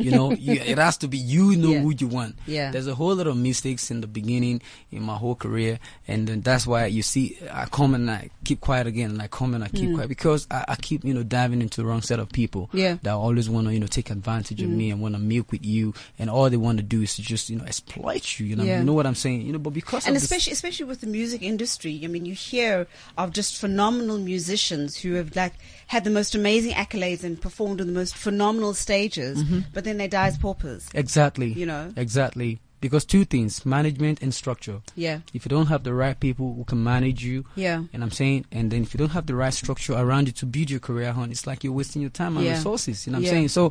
You 0.03 0.11
know, 0.11 0.31
you, 0.47 0.53
it 0.53 0.77
has 0.77 0.97
to 0.97 1.07
be 1.07 1.17
you 1.17 1.55
know 1.55 1.69
Yeah. 1.69 1.79
who 1.79 1.93
you 1.97 2.07
want. 2.07 2.35
Yeah. 2.45 2.71
There's 2.71 2.87
a 2.87 2.95
whole 2.95 3.15
lot 3.15 3.27
of 3.27 3.37
mistakes 3.37 3.89
in 3.91 4.01
the 4.01 4.07
beginning 4.07 4.61
in 4.91 5.03
my 5.03 5.15
whole 5.15 5.35
career, 5.35 5.79
and 6.07 6.27
then 6.27 6.41
that's 6.41 6.65
why 6.67 6.85
you 6.87 7.03
see 7.03 7.37
I 7.51 7.65
come 7.65 7.95
and 7.95 8.09
I 8.09 8.29
keep 8.43 8.61
quiet 8.61 8.87
again, 8.87 9.11
and 9.11 9.21
I 9.21 9.27
come 9.27 9.53
and 9.53 9.63
I 9.63 9.67
keep 9.69 9.93
quiet 9.93 10.09
because 10.09 10.47
I, 10.51 10.65
I 10.69 10.75
keep 10.75 11.03
you 11.05 11.13
know 11.13 11.23
diving 11.23 11.61
into 11.61 11.81
the 11.81 11.87
wrong 11.87 12.01
set 12.01 12.19
of 12.19 12.29
people. 12.31 12.69
Mm. 12.73 12.79
Yeah. 12.79 12.93
Mm. 12.95 13.01
That 13.01 13.13
always 13.13 13.49
want 13.49 13.67
to 13.67 13.73
you 13.73 13.79
know 13.79 13.87
take 13.87 14.09
advantage 14.09 14.61
of 14.61 14.69
me 14.69 14.91
and 14.91 15.01
want 15.01 15.15
to 15.15 15.19
milk 15.21 15.51
with 15.51 15.65
you, 15.65 15.93
and 16.19 16.29
all 16.29 16.49
they 16.49 16.57
want 16.57 16.77
to 16.77 16.83
do 16.83 17.01
is 17.01 17.15
to 17.15 17.21
just 17.21 17.49
you 17.49 17.57
know 17.57 17.65
exploit 17.65 18.39
you. 18.39 18.45
You 18.45 18.55
know, 18.55 18.63
Yeah. 18.63 18.79
you 18.79 18.83
know 18.85 18.93
what 18.93 19.05
I'm 19.07 19.15
saying. 19.15 19.41
You 19.41 19.53
know, 19.53 19.59
but 19.59 19.73
because 19.73 20.07
and 20.07 20.15
especially 20.17 20.53
especially 20.53 20.85
with 20.85 21.01
the 21.01 21.07
music 21.07 21.41
industry 21.41 22.01
i 22.03 22.07
mean 22.07 22.25
you 22.25 22.33
hear 22.33 22.87
of 23.17 23.31
just 23.31 23.57
phenomenal 23.59 24.17
musicians 24.17 24.97
who 24.97 25.13
have 25.15 25.35
like 25.35 25.53
had 25.93 26.03
the 26.07 26.09
most 26.19 26.31
amazing 26.41 26.73
accolades 26.83 27.23
and 27.27 27.33
performed 27.47 27.79
on 27.81 27.87
the 27.91 27.97
most 28.01 28.13
phenomenal 28.25 28.73
stages 28.73 29.35
Mm-hmm. 29.43 29.59
but 29.75 29.83
then 29.85 29.97
they 29.99 30.07
die 30.07 30.27
as 30.31 30.37
paupers 30.37 30.83
exactly, 31.03 31.49
you 31.61 31.65
know 31.71 31.83
exactly 32.05 32.51
because 32.85 33.05
two 33.13 33.25
things: 33.33 33.51
management 33.77 34.17
and 34.23 34.31
structure. 34.33 34.79
yeah 35.05 35.17
If 35.37 35.45
you 35.45 35.49
don't 35.55 35.67
have 35.73 35.83
the 35.83 35.93
right 36.03 36.17
people 36.27 36.47
who 36.57 36.63
can 36.71 36.81
manage 36.93 37.21
you, 37.29 37.37
yeah 37.65 37.79
And 37.93 37.99
I'm 38.03 38.09
saying, 38.21 38.45
and 38.57 38.65
then 38.71 38.81
if 38.85 38.89
you 38.93 38.97
don't 38.97 39.15
have 39.19 39.27
the 39.27 39.35
right 39.43 39.53
structure 39.63 39.93
around 40.03 40.25
you 40.29 40.33
to 40.41 40.45
build 40.55 40.69
your 40.73 40.79
career 40.89 41.13
on, 41.21 41.29
it's 41.33 41.45
like 41.49 41.59
you're 41.63 41.77
wasting 41.81 42.01
your 42.01 42.09
time 42.21 42.33
and 42.37 42.45
Yeah. 42.45 42.53
resources. 42.57 43.05
You 43.05 43.11
know 43.11 43.19
what 43.19 43.25
Yeah. 43.25 43.31
I'm 43.31 43.35
saying? 43.35 43.49
So 43.59 43.63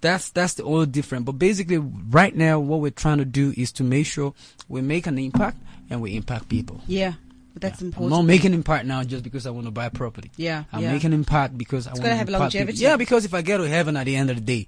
that's 0.00 0.30
that's 0.38 0.54
the 0.58 0.62
all 0.70 0.86
different. 0.98 1.22
But 1.28 1.36
basically, 1.48 1.78
right 2.20 2.34
now, 2.46 2.54
what 2.70 2.78
we're 2.84 3.00
trying 3.04 3.18
to 3.24 3.28
do 3.42 3.46
is 3.62 3.72
to 3.78 3.82
make 3.84 4.06
sure 4.14 4.28
we 4.68 4.80
make 4.94 5.04
an 5.12 5.18
impact 5.18 5.58
and 5.90 5.96
we 6.04 6.08
impact 6.20 6.44
people. 6.56 6.78
yeah 6.86 7.14
but 7.52 7.62
that's 7.62 7.80
I'm 7.80 7.88
important 7.88 8.10
not 8.10 8.22
making 8.22 8.54
impact 8.54 8.86
now 8.86 9.02
just 9.04 9.22
because 9.24 9.46
I 9.46 9.50
want 9.50 9.66
to 9.66 9.70
buy 9.70 9.88
property. 9.88 10.30
yeah 10.36 10.64
I'm 10.72 10.82
yeah. 10.82 10.92
making 10.92 11.12
impact 11.12 11.56
because 11.58 11.86
I 11.86 11.90
want 11.92 12.02
to 12.04 12.08
have 12.10 12.20
impact 12.20 12.26
people. 12.28 12.40
longevity. 12.40 12.78
Yeah, 12.78 12.96
because 12.96 13.24
if 13.24 13.34
I 13.34 13.42
get 13.42 13.58
to 13.58 13.68
heaven 13.68 13.96
at 13.96 14.06
the 14.06 14.16
end 14.16 14.30
of 14.30 14.36
the 14.36 14.42
day. 14.42 14.66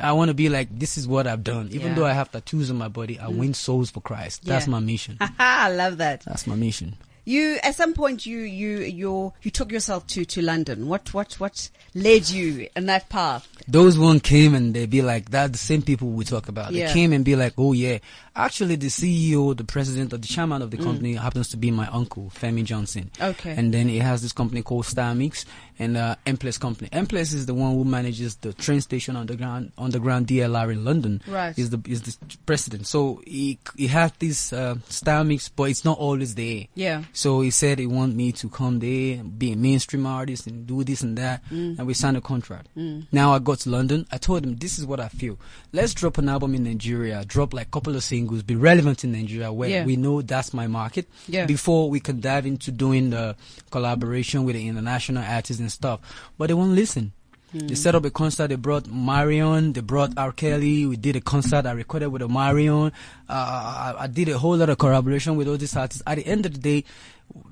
I 0.00 0.12
want 0.12 0.28
to 0.28 0.34
be 0.34 0.48
like, 0.48 0.68
this 0.78 0.96
is 0.96 1.08
what 1.08 1.26
I've 1.26 1.42
done. 1.42 1.70
Even 1.72 1.80
Yeah. 1.88 1.92
Mm. 1.94 1.96
though 1.96 2.06
I 2.06 2.12
have 2.12 2.30
tattoos 2.30 2.70
on 2.70 2.76
my 2.78 2.86
body, 2.86 3.18
I 3.18 3.26
win 3.26 3.52
souls 3.52 3.90
for 3.90 4.00
Christ. 4.00 4.44
That's 4.44 4.66
Yeah. 4.68 4.70
my 4.70 4.78
mission. 4.78 5.18
i 5.40 5.72
love 5.72 5.98
that 5.98 6.22
That's 6.24 6.46
my 6.46 6.54
mission. 6.54 6.94
You 7.28 7.58
at 7.62 7.74
some 7.74 7.92
point 7.94 8.24
you 8.26 8.38
you 8.38 8.78
you 8.78 9.32
you 9.42 9.50
took 9.50 9.70
yourself 9.70 10.06
to 10.06 10.24
to 10.24 10.40
london 10.42 10.88
what 10.88 11.12
what 11.12 11.34
what 11.34 11.68
led 11.94 12.28
you 12.30 12.68
in 12.76 12.86
that 12.86 13.08
path 13.08 13.46
those 13.66 13.98
one 13.98 14.18
came 14.20 14.54
and 14.54 14.72
they 14.74 14.86
be 14.86 15.02
like 15.02 15.30
that 15.30 15.52
the 15.52 15.58
same 15.58 15.82
people 15.82 16.08
we 16.08 16.24
talk 16.24 16.48
about 16.48 16.72
Yeah. 16.72 16.86
they 16.86 16.92
came 16.92 17.12
and 17.12 17.24
be 17.24 17.36
like 17.36 17.52
oh 17.58 17.72
yeah 17.74 17.98
actually 18.34 18.76
the 18.76 18.86
ceo 18.88 19.54
the 19.56 19.64
president 19.64 20.12
or 20.12 20.18
the 20.18 20.26
chairman 20.28 20.62
of 20.62 20.70
the 20.70 20.76
company 20.78 21.14
happens 21.14 21.48
to 21.50 21.56
be 21.56 21.70
my 21.70 21.86
uncle 21.88 22.30
femi 22.34 22.64
johnson 22.64 23.10
Mm. 23.18 23.28
Okay. 23.30 23.54
and 23.56 23.74
then 23.74 23.88
he 23.88 23.98
has 23.98 24.22
this 24.22 24.32
company 24.32 24.62
called 24.62 24.86
star 24.86 25.14
mix 25.14 25.44
and 25.78 25.96
uh 25.96 26.16
Mplace 26.26 26.58
company 26.60 26.88
Mplace 26.90 27.32
is 27.34 27.46
the 27.46 27.54
one 27.54 27.74
who 27.74 27.84
manages 27.84 28.36
the 28.36 28.52
train 28.52 28.80
station 28.80 29.16
underground 29.16 29.72
underground 29.78 30.26
dlr 30.26 30.72
in 30.72 30.84
london 30.84 31.22
Right. 31.26 31.56
is 31.58 31.70
the 31.70 31.80
is 31.86 32.02
the 32.02 32.16
president 32.46 32.86
so 32.86 33.20
he 33.26 33.58
he 33.76 33.86
had 33.86 34.12
this 34.18 34.52
uh 34.52 34.76
star 34.88 35.24
mix 35.24 35.48
but 35.48 35.64
it's 35.70 35.84
not 35.84 35.98
always 35.98 36.34
there 36.34 36.64
yeah 36.74 37.02
so 37.12 37.40
he 37.40 37.50
said 37.50 37.78
he 37.78 37.86
want 37.86 38.14
me 38.14 38.32
to 38.32 38.48
come 38.48 38.78
there, 38.80 39.22
be 39.24 39.52
a 39.52 39.56
mainstream 39.56 40.06
artist, 40.06 40.46
and 40.46 40.66
do 40.66 40.84
this 40.84 41.02
and 41.02 41.16
that, 41.18 41.42
and 41.50 41.86
we 41.86 41.94
signed 41.94 42.16
a 42.16 42.20
contract. 42.20 42.68
Now 43.12 43.32
I 43.32 43.38
got 43.38 43.58
to 43.60 43.70
London. 43.70 44.06
I 44.12 44.18
told 44.18 44.44
him 44.44 44.56
this 44.56 44.78
is 44.78 44.86
what 44.86 45.00
I 45.00 45.08
feel. 45.08 45.38
Let's 45.72 45.94
drop 45.94 46.18
an 46.18 46.28
album 46.28 46.54
in 46.54 46.64
Nigeria, 46.64 47.24
drop 47.24 47.52
like 47.54 47.66
a 47.68 47.70
couple 47.70 47.94
of 47.96 48.02
singles, 48.04 48.42
be 48.42 48.56
relevant 48.56 49.04
in 49.04 49.12
Nigeria, 49.12 49.52
where 49.52 49.68
Yeah. 49.70 49.84
we 49.84 49.96
know 49.96 50.22
that's 50.22 50.52
my 50.54 50.66
market. 50.66 51.08
Yeah. 51.28 51.46
Before 51.46 51.88
we 51.90 52.00
can 52.00 52.20
dive 52.20 52.46
into 52.46 52.70
doing 52.70 53.10
the 53.10 53.36
collaboration 53.70 54.44
with 54.44 54.54
the 54.56 54.66
international 54.66 55.22
artists 55.24 55.60
and 55.68 55.72
stuff, 55.72 56.00
but 56.38 56.48
they 56.48 56.54
won't 56.54 56.72
listen. 56.72 57.12
They 57.52 57.76
set 57.76 57.94
up 57.94 58.04
a 58.04 58.10
concert. 58.10 58.48
They 58.48 58.56
brought 58.56 58.84
Omarion. 58.84 59.72
They 59.72 59.80
brought 59.80 60.12
R. 60.18 60.32
Kelly. 60.32 60.84
We 60.84 60.96
did 60.96 61.16
a 61.16 61.22
concert. 61.22 61.64
I 61.64 61.72
recorded 61.72 62.08
with 62.08 62.20
Omarion. 62.20 62.92
Uh, 63.26 63.32
I, 63.32 63.94
I 64.00 64.06
did 64.06 64.28
a 64.28 64.36
whole 64.36 64.56
lot 64.56 64.68
of 64.68 64.76
collaboration 64.76 65.34
with 65.34 65.48
all 65.48 65.56
these 65.56 65.74
artists. 65.74 66.02
At 66.06 66.16
the 66.16 66.26
end 66.26 66.44
of 66.44 66.52
the 66.52 66.58
day, 66.60 66.84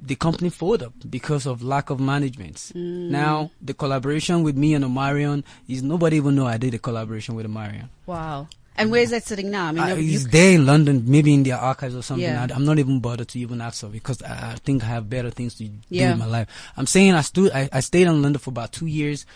the 0.02 0.14
company 0.16 0.50
folded 0.50 0.88
up 0.88 0.92
because 1.08 1.46
of 1.46 1.62
lack 1.62 1.88
of 1.88 1.98
management. 1.98 2.72
Now 2.74 3.50
the 3.62 3.72
collaboration 3.72 4.42
with 4.42 4.56
me 4.56 4.74
and 4.74 4.84
Omarion 4.84 5.44
is 5.66 5.82
nobody 5.82 6.16
even 6.18 6.34
know 6.34 6.46
I 6.46 6.58
did 6.58 6.74
a 6.74 6.78
collaboration 6.78 7.34
with 7.34 7.46
Omarion. 7.46 7.88
Wow. 8.04 8.48
And 8.78 8.90
where's 8.90 9.10
that 9.10 9.24
sitting 9.24 9.50
now? 9.50 9.66
I 9.66 9.72
mean, 9.72 9.82
Uh, 9.82 9.96
he's 9.96 10.28
there 10.28 10.52
in 10.54 10.66
London, 10.66 11.04
maybe 11.06 11.32
in 11.34 11.42
their 11.42 11.56
archives 11.56 11.94
or 11.94 12.02
something. 12.02 12.22
Yeah. 12.24 12.46
I, 12.50 12.54
I'm 12.54 12.64
not 12.64 12.78
even 12.78 13.00
bothered 13.00 13.28
to 13.28 13.38
even 13.38 13.60
ask 13.60 13.82
her 13.82 13.88
because 13.88 14.22
I, 14.22 14.52
I 14.52 14.54
think 14.56 14.84
I 14.84 14.86
have 14.86 15.08
better 15.08 15.30
things 15.30 15.54
to 15.56 15.64
do 15.64 15.80
in 15.90 16.18
my 16.18 16.26
life. 16.26 16.48
I'm 16.76 16.86
saying 16.86 17.14
I 17.14 17.22
stood, 17.22 17.52
I, 17.52 17.68
I 17.72 17.80
stayed 17.80 18.06
in 18.06 18.22
London 18.22 18.38
for 18.38 18.50
about 18.50 18.72
two 18.72 18.86
years. 18.86 19.26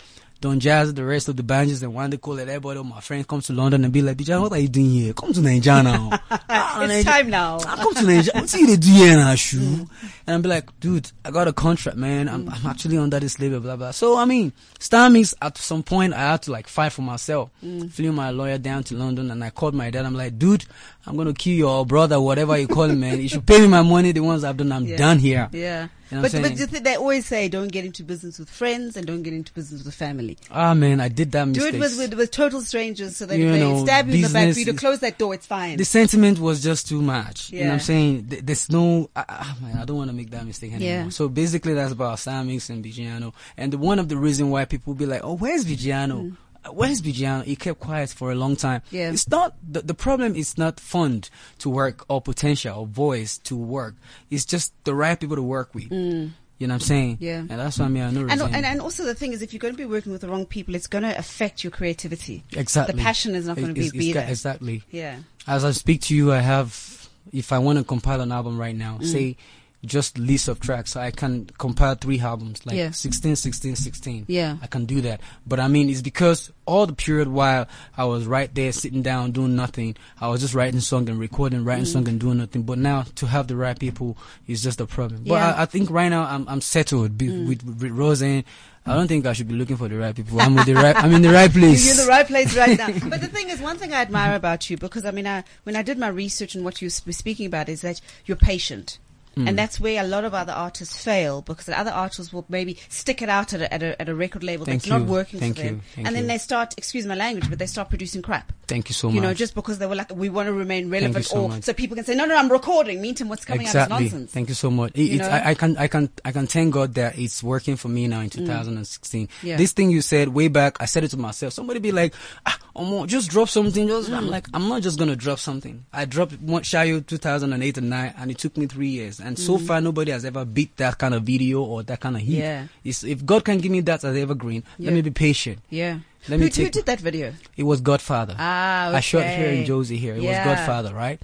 Don 0.41 0.59
Jazzy, 0.59 0.95
the 0.95 1.05
rest 1.05 1.29
of 1.29 1.37
the 1.37 1.43
bands, 1.43 1.83
and 1.83 1.93
one 1.93 2.09
they 2.09 2.17
call 2.17 2.39
it 2.39 2.49
everybody, 2.49 2.83
my 2.83 3.01
friends 3.01 3.27
come 3.27 3.43
to 3.43 3.53
London 3.53 3.85
and 3.85 3.93
be 3.93 4.01
like, 4.01 4.17
Bijan, 4.17 4.41
what 4.41 4.53
are 4.53 4.59
you 4.59 4.69
doing 4.69 4.89
here? 4.91 5.13
Come 5.13 5.35
to 5.35 5.41
Nigeria 5.43 5.83
now. 5.83 6.19
Ah, 6.53 6.83
it's 6.83 6.93
Naija- 6.93 7.05
time 7.05 7.31
now. 7.31 7.59
I 7.59 7.77
come 7.77 7.95
to 7.95 8.03
Nigeria. 8.03 8.41
What 8.41 8.53
you 8.55 8.67
they 8.67 8.77
do 8.77 8.89
here 8.91 9.17
now, 9.17 9.35
shoe? 9.35 9.87
And 10.27 10.35
I'm 10.37 10.43
be 10.43 10.49
like, 10.49 10.69
dude, 10.81 11.11
I 11.25 11.31
got 11.31 11.47
a 11.47 11.53
contract, 11.53 11.97
man. 11.99 12.29
I'm, 12.29 12.49
I'm 12.49 12.67
actually 12.67 12.97
under 12.99 13.21
this 13.21 13.39
label, 13.39 13.61
blah, 13.61 13.77
blah. 13.77 13.91
So, 13.93 14.17
I 14.17 14.25
mean, 14.25 14.53
Star 14.79 15.11
Mix, 15.11 15.35
at 15.43 15.59
some 15.59 15.83
point, 15.83 16.13
I 16.15 16.31
had 16.33 16.43
to 16.43 16.53
like 16.53 16.67
fight 16.69 16.93
for 16.93 17.03
myself. 17.03 17.51
Flew 17.91 18.13
my 18.13 18.31
lawyer 18.31 18.59
down 18.59 18.83
to 18.85 18.97
London 18.97 19.31
and 19.31 19.45
I 19.45 19.51
called 19.51 19.75
my 19.75 19.91
dad. 19.91 20.05
I'm 20.07 20.15
like, 20.15 20.39
dude, 20.39 20.65
I'm 21.07 21.15
going 21.17 21.29
to 21.29 21.35
kill 21.35 21.55
your 21.55 21.85
brother, 21.87 22.21
whatever 22.21 22.57
you 22.59 22.67
call 22.67 22.85
him, 22.85 23.01
man. 23.01 23.21
You 23.21 23.29
should 23.29 23.47
pay 23.47 23.61
me 23.61 23.67
my 23.69 23.83
money, 23.83 24.13
the 24.13 24.21
ones 24.21 24.43
I've 24.43 24.57
done. 24.57 24.73
I'm 24.73 24.85
Yeah. 24.87 24.97
done 24.97 25.19
here. 25.19 25.49
Yeah. 25.53 25.89
You 26.11 26.17
know 26.17 26.23
but 26.23 26.33
but 26.33 26.59
you 26.59 26.67
they 26.67 26.97
always 26.97 27.27
say 27.27 27.49
don't 27.49 27.71
get 27.71 27.85
into 27.85 28.03
business 28.03 28.39
with 28.39 28.51
friends 28.51 28.97
and 28.97 29.07
don't 29.07 29.23
get 29.23 29.33
into 29.33 29.53
business 29.53 29.85
with 29.85 29.95
family. 29.95 30.39
Ah, 30.51 30.75
man, 30.75 31.01
I 31.01 31.09
did 31.09 31.31
that 31.33 31.53
Do 31.53 31.67
it 31.67 31.79
with, 31.79 31.97
with 31.97 32.15
with 32.15 32.31
total 32.31 32.61
strangers 32.63 33.17
so 33.17 33.27
that 33.27 33.39
You 33.39 33.47
if 33.47 33.53
they 33.53 33.61
know, 33.61 33.85
stab 33.85 34.09
you 34.09 34.15
in 34.17 34.23
the 34.23 34.29
back, 34.29 34.53
for 34.53 34.59
you 34.59 34.65
to 34.67 34.73
close 34.75 35.01
that 35.01 35.19
door, 35.19 35.35
it's 35.35 35.47
fine. 35.47 35.77
the 35.77 35.85
sentiment 35.85 36.39
was 36.39 36.63
just 36.63 36.89
too 36.89 37.01
much. 37.01 37.51
You 37.51 37.61
know 37.61 37.67
what 37.67 37.73
I'm 37.75 37.81
saying? 37.81 38.27
Th- 38.29 38.43
There's 38.43 38.71
no, 38.71 39.09
uh, 39.15 39.25
uh, 39.29 39.55
man, 39.63 39.79
I 39.79 39.85
don't 39.85 39.97
want 39.97 40.11
to 40.11 40.17
make 40.17 40.31
that 40.31 40.45
mistake 40.47 40.73
anymore. 40.73 41.05
Yeah. 41.05 41.09
So 41.11 41.29
basically 41.29 41.75
that's 41.75 41.93
about 41.93 42.19
Samix 42.19 42.71
and 42.71 42.85
Bigiano. 42.85 43.33
And 43.57 43.73
the, 43.73 43.79
one 43.79 43.99
of 43.99 44.09
the 44.09 44.17
reason 44.17 44.51
why 44.51 44.65
people 44.65 44.95
be 44.95 45.07
like, 45.07 45.21
oh, 45.23 45.35
where's 45.35 45.65
Bigiano? 45.65 46.33
Uh, 46.33 46.37
Where's 46.71 47.01
Bigiano? 47.01 47.45
He 47.45 47.57
kept 47.57 47.81
quiet 47.81 48.11
for 48.11 48.31
a 48.31 48.35
long 48.35 48.57
time. 48.57 48.81
Mm. 48.81 48.93
Yeah. 48.93 49.11
It's 49.13 49.29
not, 49.29 49.55
the, 49.67 49.81
the 49.81 49.95
problem 49.95 50.35
is 50.37 50.59
not 50.59 50.79
fund 50.79 51.31
to 51.61 51.71
work 51.71 52.05
or 52.09 52.21
potential 52.21 52.81
or 52.81 52.87
voice 52.87 53.39
to 53.39 53.57
work. 53.57 53.95
It's 54.31 54.45
just 54.45 54.73
the 54.85 54.95
right 54.95 55.19
people 55.19 55.37
to 55.37 55.43
work 55.43 55.75
with. 55.75 55.91
You 55.91 56.67
know 56.67 56.75
what 56.75 56.75
I'm 56.75 56.81
saying? 56.81 57.17
Mm. 57.17 57.21
Yeah. 57.21 57.39
And 57.39 57.51
that's 57.51 57.79
why 57.79 57.87
I 57.87 57.89
mean, 57.89 58.03
I 58.03 58.11
know 58.11 58.29
and, 58.29 58.43
and 58.43 58.67
and 58.67 58.81
also 58.83 59.05
the 59.05 59.15
thing 59.15 59.33
is, 59.33 59.41
if 59.41 59.55
you're 59.55 59.61
going 59.61 59.73
to 59.73 59.79
be 59.79 59.87
working 59.87 60.13
with 60.13 60.21
the 60.21 60.29
wrong 60.29 60.45
people, 60.45 60.75
it's 60.75 60.87
going 60.87 61.05
to 61.05 61.17
affect 61.19 61.65
your 61.65 61.71
creativity. 61.71 62.45
Exactly. 62.53 62.95
The 62.95 63.03
passion 63.03 63.35
is 63.35 63.47
not 63.47 63.57
going 63.57 63.69
to 63.69 63.73
be, 63.75 63.91
be 63.91 64.13
there. 64.13 64.29
Exactly. 64.29 64.83
Yeah. 64.91 65.21
As 65.47 65.65
I 65.65 65.71
speak 65.71 66.03
to 66.03 66.15
you, 66.15 66.33
I 66.33 66.41
have, 66.41 67.09
if 67.33 67.53
I 67.53 67.59
want 67.59 67.79
to 67.79 67.85
compile 67.85 68.21
an 68.21 68.31
album 68.33 68.59
right 68.59 68.77
now, 68.77 68.99
Mm. 69.01 69.07
say 69.07 69.37
just 69.85 70.19
list 70.19 70.49
of 70.49 70.61
tracks, 70.61 70.95
I 70.95 71.11
can 71.11 71.47
compile 71.59 71.95
three 71.95 72.21
albums, 72.21 72.67
like 72.67 72.77
Yeah. 72.77 72.91
16, 72.91 73.37
16, 73.37 73.77
16. 73.77 74.25
Yeah. 74.29 74.57
I 74.63 74.67
can 74.67 74.85
do 74.85 75.01
that. 75.01 75.21
But 75.47 75.59
I 75.59 75.69
mean, 75.69 75.89
it's 75.89 76.03
because 76.03 76.53
all 76.67 76.87
the 76.87 76.93
period 76.93 77.29
while 77.29 77.67
I 77.97 78.05
was 78.05 78.27
right 78.27 78.55
there 78.55 78.73
sitting 78.73 79.01
down 79.03 79.33
doing 79.33 79.57
nothing, 79.57 79.97
I 80.21 80.29
was 80.29 80.43
just 80.43 80.53
writing 80.55 80.81
song 80.81 81.09
and 81.09 81.19
recording, 81.19 81.65
writing 81.65 81.85
Mm. 81.87 81.93
song 81.93 82.09
and 82.09 82.21
doing 82.21 82.39
nothing. 82.39 82.63
But 82.63 82.79
now 82.79 83.05
to 83.15 83.27
have 83.27 83.47
the 83.49 83.57
right 83.57 83.79
people 83.79 84.19
is 84.47 84.63
just 84.63 84.81
a 84.83 84.87
problem. 84.87 85.25
But 85.25 85.35
Yeah. 85.35 85.53
Mm. 85.53 85.59
I, 85.59 85.63
I 85.63 85.67
think 85.67 85.91
right 85.91 86.09
now 86.11 86.25
I'm, 86.25 86.47
I'm 86.49 86.61
settled 86.61 87.17
be, 87.17 87.29
with, 87.45 87.63
with 87.65 87.91
Roseanne. 87.91 88.45
I 88.87 88.95
don't 88.95 89.09
think 89.09 89.25
I 89.27 89.35
should 89.35 89.49
be 89.49 89.55
looking 89.55 89.77
for 89.77 89.89
the 89.89 89.97
right 89.97 90.15
people. 90.15 90.41
I'm 90.41 90.55
with 90.55 90.67
the 90.67 90.75
right, 90.75 90.97
I'm 90.97 91.13
in 91.13 91.23
the 91.23 91.29
right 91.31 91.51
place. 91.53 91.85
You're 91.87 92.01
in 92.01 92.07
the 92.07 92.11
right 92.11 92.27
place 92.27 92.57
right 92.57 92.79
now. 92.79 92.89
But 93.11 93.21
the 93.21 93.29
thing 93.29 93.51
is, 93.51 93.61
one 93.61 93.77
thing 93.77 93.93
I 93.93 94.01
admire 94.01 94.35
about 94.35 94.69
you, 94.71 94.77
because 94.79 95.05
I 95.05 95.11
mean, 95.11 95.27
I, 95.27 95.45
when 95.65 95.77
I 95.77 95.83
did 95.83 95.99
my 95.99 96.09
research 96.09 96.55
and 96.55 96.65
what 96.65 96.81
you 96.83 96.87
were 97.07 97.13
speaking 97.13 97.47
about, 97.47 97.69
is 97.69 97.83
that 97.83 98.01
you're 98.27 98.39
patient. 98.39 98.99
Hmm. 99.43 99.49
And 99.49 99.59
that's 99.59 99.79
where 99.81 100.03
a 100.03 100.07
lot 100.07 100.25
of 100.25 100.35
other 100.35 100.53
artists 100.53 101.03
fail 101.03 101.43
because 101.43 101.67
the 101.67 101.79
other 101.79 101.91
artists 101.91 102.33
will 102.33 102.45
maybe 102.49 102.79
stick 102.89 103.23
it 103.23 103.29
out 103.29 103.53
at 103.53 103.61
a, 103.63 103.73
at 103.75 103.83
a, 103.83 104.01
at 104.01 104.09
a 104.09 104.15
record 104.15 104.43
label 104.43 104.65
Thank 104.67 104.83
that's 104.83 104.91
not 104.91 105.03
working 105.09 105.41
Thank 105.41 105.57
for 105.57 105.63
them. 105.63 105.83
you. 105.97 106.05
And 106.07 106.15
then 106.15 106.25
you. 106.25 106.29
they 106.29 106.39
start, 106.39 106.75
excuse 106.77 107.07
my 107.07 107.15
language, 107.15 107.49
but 107.49 107.59
they 107.59 107.67
start 107.67 107.89
producing 107.89 108.23
crap. 108.23 108.53
Thank 108.67 108.89
you 108.89 108.95
so 108.95 109.09
you 109.09 109.15
much. 109.15 109.15
You 109.17 109.21
know, 109.23 109.35
just 109.35 109.55
because 109.55 109.79
they 109.79 109.87
were 109.87 109.95
like, 109.97 110.15
we 110.15 110.29
want 110.29 110.47
to 110.47 110.53
remain 110.53 110.91
relevant, 110.91 111.25
so 111.27 111.43
or 111.43 111.49
much. 111.49 111.65
so 111.65 111.73
people 111.73 111.97
can 111.97 112.05
say, 112.05 112.15
no, 112.15 112.25
no, 112.25 112.37
I'm 112.37 112.51
recording. 112.51 113.01
Meantime, 113.01 113.29
what's 113.29 113.45
coming 113.45 113.63
exactly. 113.63 113.95
out 113.95 114.03
is 114.03 114.13
nonsense. 114.13 114.33
Thank 114.33 114.49
you 114.49 114.55
so 114.55 114.71
much. 114.71 114.93
It, 114.95 115.03
You? 115.03 115.23
I, 115.23 115.51
I 115.51 115.55
can 115.55 115.77
I 115.77 115.89
can 115.89 116.09
I 116.25 116.31
can 116.33 116.47
thank 116.47 116.73
God 116.75 116.95
that 116.95 117.19
it's 117.19 117.43
working 117.43 117.77
for 117.77 117.89
me 117.89 118.07
now 118.07 118.21
in 118.21 118.31
2016. 118.31 119.27
Mm. 119.27 119.31
Yeah. 119.43 119.57
This 119.57 119.73
thing 119.73 119.91
you 119.91 120.01
said 120.03 120.29
way 120.29 120.49
back, 120.49 120.77
I 120.81 120.85
said 120.87 121.05
it 121.05 121.09
to 121.09 121.17
myself. 121.17 121.53
Somebody 121.53 121.81
be 121.81 121.93
like, 121.93 122.15
ah, 122.47 122.59
Omo, 122.77 123.07
just 123.07 123.31
drop 123.31 123.49
something. 123.49 123.89
Just 123.89 124.11
I'm 124.11 124.27
Mm. 124.27 124.31
like, 124.31 124.47
I'm 124.55 124.69
not 124.69 124.83
just 124.83 124.99
gonna 124.99 125.17
drop 125.17 125.39
something. 125.41 125.85
I 125.93 126.05
dropped 126.05 126.41
one 126.41 126.63
Shayo 126.63 127.05
2008 127.05 127.79
and 127.79 127.91
9, 127.91 128.15
and 128.19 128.31
it 128.31 128.39
took 128.39 128.57
me 128.57 128.67
three 128.67 128.89
years. 128.89 129.19
And 129.21 129.30
so 129.39 129.59
far, 129.59 129.81
nobody 129.81 130.11
has 130.13 130.25
ever 130.25 130.45
beat 130.45 130.77
that 130.79 130.97
kind 130.99 131.15
of 131.15 131.23
video 131.23 131.63
or 131.63 131.83
that 131.85 132.01
kind 132.01 132.17
of 132.17 132.23
hit. 132.23 132.37
Mm. 132.37 132.39
Yeah. 132.39 132.67
It's, 132.85 133.05
if 133.05 133.25
God 133.25 133.45
can 133.45 133.59
give 133.59 133.71
me 133.73 133.81
that 133.81 134.05
as 134.05 134.17
evergreen, 134.17 134.63
Yeah. 134.79 134.87
let 134.91 134.95
me 134.95 135.03
be 135.03 135.11
patient. 135.11 135.59
Yeah. 135.71 135.99
Let 136.29 136.39
who, 136.39 136.45
me 136.47 136.51
who 136.53 136.69
did 136.71 136.85
that 136.87 137.01
video? 137.01 137.33
It 137.57 137.63
was 137.63 137.81
Godfather. 137.81 138.35
Ah, 138.39 138.89
okay. 138.89 138.97
I 138.97 139.01
shot 139.01 139.25
here 139.25 139.51
in 139.51 139.65
Jozi 139.65 139.97
here. 139.97 140.15
It 140.15 140.23
Yeah. 140.23 140.39
was 140.47 140.57
Godfather, 140.57 140.95
right? 140.95 141.19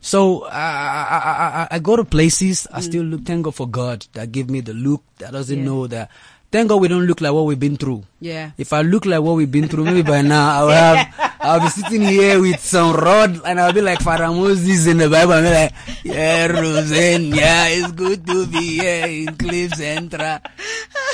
So 0.00 0.44
I, 0.44 0.56
I, 0.56 1.18
I, 1.18 1.62
I, 1.62 1.68
I 1.72 1.78
go 1.80 1.96
to 1.96 2.04
places. 2.04 2.66
I 2.72 2.78
Mm. 2.80 2.82
still 2.82 3.02
look. 3.04 3.24
Thank 3.24 3.44
God 3.44 3.54
for 3.54 3.66
God 3.68 4.06
that 4.14 4.30
give 4.32 4.48
me 4.48 4.60
the 4.60 4.72
look 4.74 5.02
that 5.18 5.32
doesn't 5.32 5.58
Yeah. 5.58 5.64
know 5.64 5.86
that. 5.88 6.10
Thank 6.50 6.68
God 6.70 6.80
we 6.80 6.88
don't 6.88 7.04
look 7.04 7.20
like 7.20 7.32
what 7.34 7.44
we've 7.44 7.60
been 7.60 7.76
through. 7.76 8.04
Yeah. 8.20 8.52
If 8.56 8.72
I 8.72 8.80
look 8.80 9.04
like 9.04 9.20
what 9.20 9.36
we've 9.36 9.50
been 9.50 9.68
through, 9.68 9.84
maybe 9.84 10.00
by 10.02 10.22
now 10.22 10.48
I 10.48 10.62
will 10.64 10.70
have. 10.96 11.27
I'll 11.40 11.60
be 11.60 11.68
sitting 11.68 12.02
here 12.02 12.40
with 12.40 12.60
some 12.60 12.94
rod, 12.94 13.40
and 13.44 13.60
I'll 13.60 13.72
be 13.72 13.80
like 13.80 14.00
Father 14.00 14.26
Moses 14.28 14.86
in 14.86 14.98
the 14.98 15.08
Bible. 15.08 15.32
I'll 15.34 15.42
be 15.42 15.50
like, 15.50 15.72
yeah, 16.04 16.46
Roseanne, 16.46 17.26
yeah, 17.34 17.66
it's 17.68 17.92
good 17.92 18.26
to 18.26 18.46
be 18.46 18.78
here 18.80 19.06
in 19.06 19.36
Cliff 19.36 19.74
Central. 19.74 20.40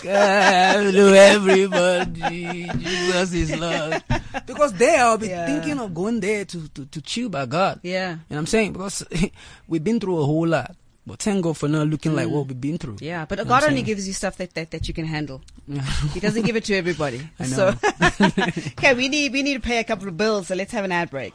To 0.02 1.14
everybody, 1.16 2.68
Jesus 2.78 3.32
is 3.32 3.58
Lord. 3.58 4.02
Because 4.46 4.72
there, 4.74 5.04
I'll 5.04 5.18
be 5.18 5.28
Yeah. 5.28 5.46
thinking 5.46 5.78
of 5.78 5.94
going 5.94 6.20
there 6.20 6.44
to, 6.44 6.68
to, 6.68 6.84
to 6.86 7.00
chill 7.00 7.28
by 7.28 7.46
God. 7.46 7.80
Yeah. 7.82 8.10
You 8.10 8.16
know 8.16 8.20
what 8.28 8.38
I'm 8.38 8.46
saying? 8.46 8.72
Because 8.72 9.04
we've 9.68 9.82
been 9.84 10.00
through 10.00 10.20
a 10.20 10.24
whole 10.24 10.46
lot. 10.46 10.74
But 11.06 11.20
thank 11.20 11.42
God 11.44 11.56
for 11.58 11.68
not 11.68 11.86
looking 11.88 12.14
like 12.16 12.28
what 12.28 12.46
we've 12.46 12.60
been 12.60 12.78
through. 12.78 12.96
Mm. 12.96 13.02
Yeah, 13.02 13.24
but 13.26 13.38
You 13.38 13.44
know 13.44 13.48
God 13.50 13.64
only 13.64 13.82
gives 13.82 14.06
you 14.06 14.14
stuff 14.14 14.36
that, 14.38 14.54
that, 14.54 14.70
that 14.70 14.88
you 14.88 14.94
can 14.94 15.04
handle. 15.04 15.42
He 16.14 16.20
doesn't 16.20 16.42
give 16.46 16.56
it 16.56 16.64
to 16.64 16.74
everybody. 16.74 17.20
I 17.38 17.44
So, 17.44 17.70
know. 17.70 17.76
okay, 18.78 18.94
we 18.94 19.08
need 19.08 19.32
we 19.32 19.42
need 19.42 19.54
to 19.54 19.60
pay 19.60 19.78
a 19.80 19.84
couple 19.84 20.08
of 20.08 20.16
bills. 20.16 20.48
So 20.48 20.54
let's 20.54 20.72
have 20.72 20.84
an 20.84 20.92
ad 20.92 21.10
break. 21.10 21.34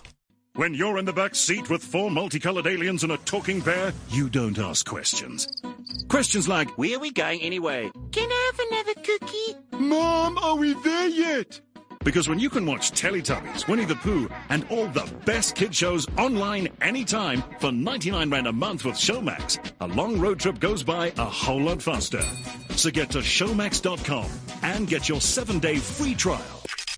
When 0.56 0.74
you're 0.74 0.98
in 0.98 1.06
the 1.06 1.14
back 1.14 1.36
seat 1.36 1.70
with 1.70 1.84
four 1.84 2.10
multicolored 2.12 2.66
aliens 2.68 3.04
and 3.04 3.12
a 3.12 3.18
talking 3.18 3.62
bear, 3.62 3.94
you 4.10 4.30
don't 4.30 4.58
ask 4.58 4.86
questions. 4.86 5.48
Questions 6.10 6.48
like, 6.50 6.76
Where 6.78 6.98
are 6.98 7.00
we 7.00 7.12
going 7.12 7.40
anyway? 7.42 7.92
Can 8.12 8.28
I 8.30 8.52
have 8.52 8.68
another 8.68 8.94
cookie? 9.04 9.86
Mom, 9.86 10.38
are 10.40 10.56
we 10.56 10.74
there 10.74 11.08
yet? 11.08 11.62
Because 12.04 12.30
when 12.30 12.40
you 12.40 12.50
can 12.50 12.66
watch 12.66 12.92
Teletubbies, 12.92 13.68
Winnie 13.68 13.84
the 13.86 13.96
Pooh, 13.96 14.30
and 14.50 14.66
all 14.70 14.88
the 14.88 15.12
best 15.26 15.56
kid 15.56 15.76
shows 15.76 16.08
online 16.18 16.70
anytime 16.82 17.44
for 17.60 17.72
99 17.74 18.30
Rand 18.30 18.48
a 18.48 18.54
month 18.54 18.86
with 18.86 18.96
Showmax, 18.96 19.60
a 19.82 19.88
long 19.88 20.18
road 20.20 20.40
trip 20.40 20.60
goes 20.60 20.82
by 20.82 21.12
a 21.18 21.26
whole 21.26 21.62
lot 21.62 21.82
faster. 21.82 22.24
So 22.76 22.90
get 22.90 23.10
to 23.12 23.18
Showmax.com 23.20 24.30
and 24.64 24.88
get 24.88 25.10
your 25.10 25.20
seven 25.20 25.60
day 25.60 25.76
free 25.76 26.16
trial. 26.16 26.42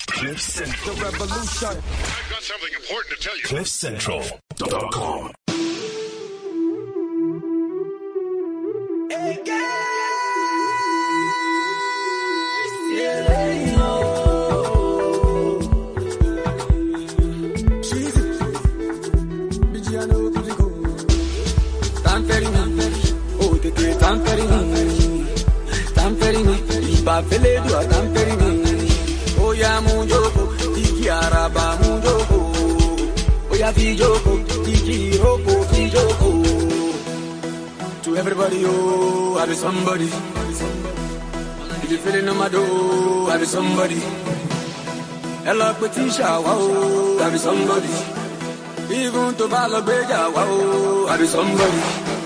Cliff 0.07 0.39
Central. 0.39 0.95
I've 0.97 1.17
got 1.17 2.43
something 2.43 2.73
important 2.75 3.19
to 3.19 3.27
tell 3.27 3.37
you. 3.37 3.43
CliffCentral.com. 3.43 5.31
Tamperini, 13.11 13.70
Tamperini, 24.12 25.24
Tamperini, 25.95 26.56
iba 27.00 27.24
Tamperini. 27.24 28.91
Oh 29.39 29.54
ya 29.56 29.80
munjoko, 29.80 30.52
iki 30.76 31.08
araba 31.08 31.80
munjoko. 31.80 32.39
Oh 33.47 33.56
ya 33.56 33.71
fijoko, 33.71 34.36
iki 34.67 35.15
roko 35.15 35.63
fijoko. 35.71 36.28
To 38.04 38.17
everybody, 38.17 38.65
oh, 38.67 39.39
I 39.39 39.45
be 39.45 39.56
somebody. 39.56 40.10
If 41.84 41.91
you 41.91 41.97
feeling 42.00 42.28
on 42.28 42.36
oh, 42.36 42.39
my 42.39 42.50
door, 42.50 43.32
I 43.32 43.38
be 43.38 43.45
somebody. 43.45 44.00
Hello, 45.47 45.74
Patricia, 45.80 46.36
wow, 46.43 47.17
I 47.24 47.30
be 47.32 47.38
somebody. 47.38 47.88
Even 48.91 49.36
to 49.39 49.47
Balabeja, 49.47 50.34
wow, 50.36 51.08
I 51.08 51.17
be 51.17 51.28
somebody. 51.28 52.20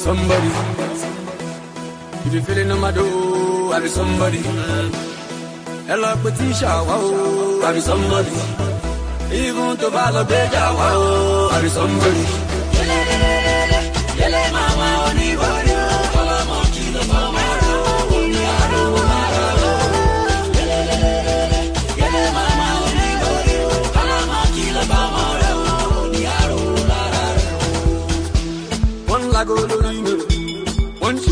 Somebody. 0.00 0.50
If 2.26 2.32
you 2.34 2.42
feeling 2.42 2.70
on 2.72 2.80
my 2.80 2.90
door, 2.90 3.74
I 3.74 3.80
be 3.80 3.88
somebody. 3.88 4.40
Hello, 5.90 6.10
Patricia, 6.22 6.72
wow, 6.88 7.60
I 7.68 7.72
be 7.74 7.80
somebody. 7.80 8.36
Even 9.30 9.76
to 9.76 9.90
Bala 9.90 10.24
Beja, 10.24 10.64
wow, 10.78 11.50
I 11.52 11.60
be 11.60 11.68
somebody. 11.68 12.49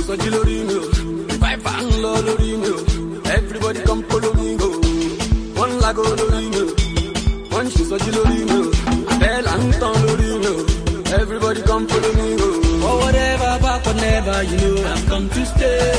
Ṣùsọ̀jì 0.08 0.28
lórí 0.34 0.56
mi 0.68 0.74
o, 0.80 0.82
fáìfà 1.40 1.72
ń 1.84 1.88
lọ 2.02 2.12
lórí 2.26 2.50
mi 2.62 2.68
o, 2.76 2.78
everybody 3.36 3.80
come 3.88 4.02
follow 4.08 4.32
me 4.38 4.48
go. 4.60 4.68
One 5.62 5.74
lago 5.84 6.04
lórí 6.20 6.42
mi 6.54 6.60
o, 6.64 6.66
one 7.58 7.68
ṣùsọ̀jì 7.76 8.10
lórí 8.16 8.38
mi 8.50 8.56
o, 8.58 8.62
bẹ́ẹ̀là 9.20 9.52
ń 9.60 9.62
tán 9.80 9.94
lórí 10.06 10.28
mi 10.42 10.48
o, 10.52 10.54
everybody 11.20 11.60
come 11.68 11.84
follow 11.90 12.12
me 12.18 12.26
go. 12.40 12.48
For 12.82 12.94
whatever, 13.02 13.52
back 13.64 13.80
whenever, 13.86 14.38
you 14.50 14.56
know 14.62 14.76
I've 14.92 15.04
come 15.10 15.26
to 15.34 15.42
stay. 15.52 15.92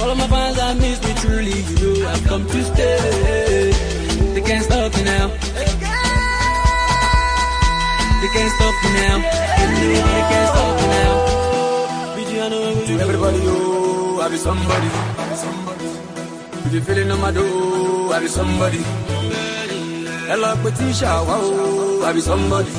All 0.00 0.12
my 0.20 0.26
fans 0.32 0.56
that 0.58 0.74
miss 0.82 0.98
me 1.04 1.12
truly, 1.20 1.56
you 1.68 1.76
know 1.82 2.08
I've 2.12 2.24
come 2.30 2.44
to 2.52 2.58
stay. 2.70 3.72
They 4.34 4.42
can't 4.48 4.64
stop 4.68 4.90
me 4.96 5.02
now. 5.12 5.26
They 8.20 8.28
can't 8.34 8.52
stop 8.56 8.74
me 8.84 8.90
now. 9.00 9.16
They 9.20 9.40
can't 9.48 9.72
stop 9.76 10.24
me 10.30 10.36
now. 10.40 10.45
I 14.26 14.28
be 14.28 14.36
somebody. 14.38 14.86
If 16.66 16.72
you 16.74 16.80
feeling 16.80 17.20
my 17.20 17.28
I 17.28 18.18
be 18.18 18.26
somebody. 18.26 18.78
Hello, 20.26 20.56
Patricia, 20.64 21.04
wow, 21.04 22.02
I 22.02 22.12
be 22.12 22.20
somebody. 22.20 22.70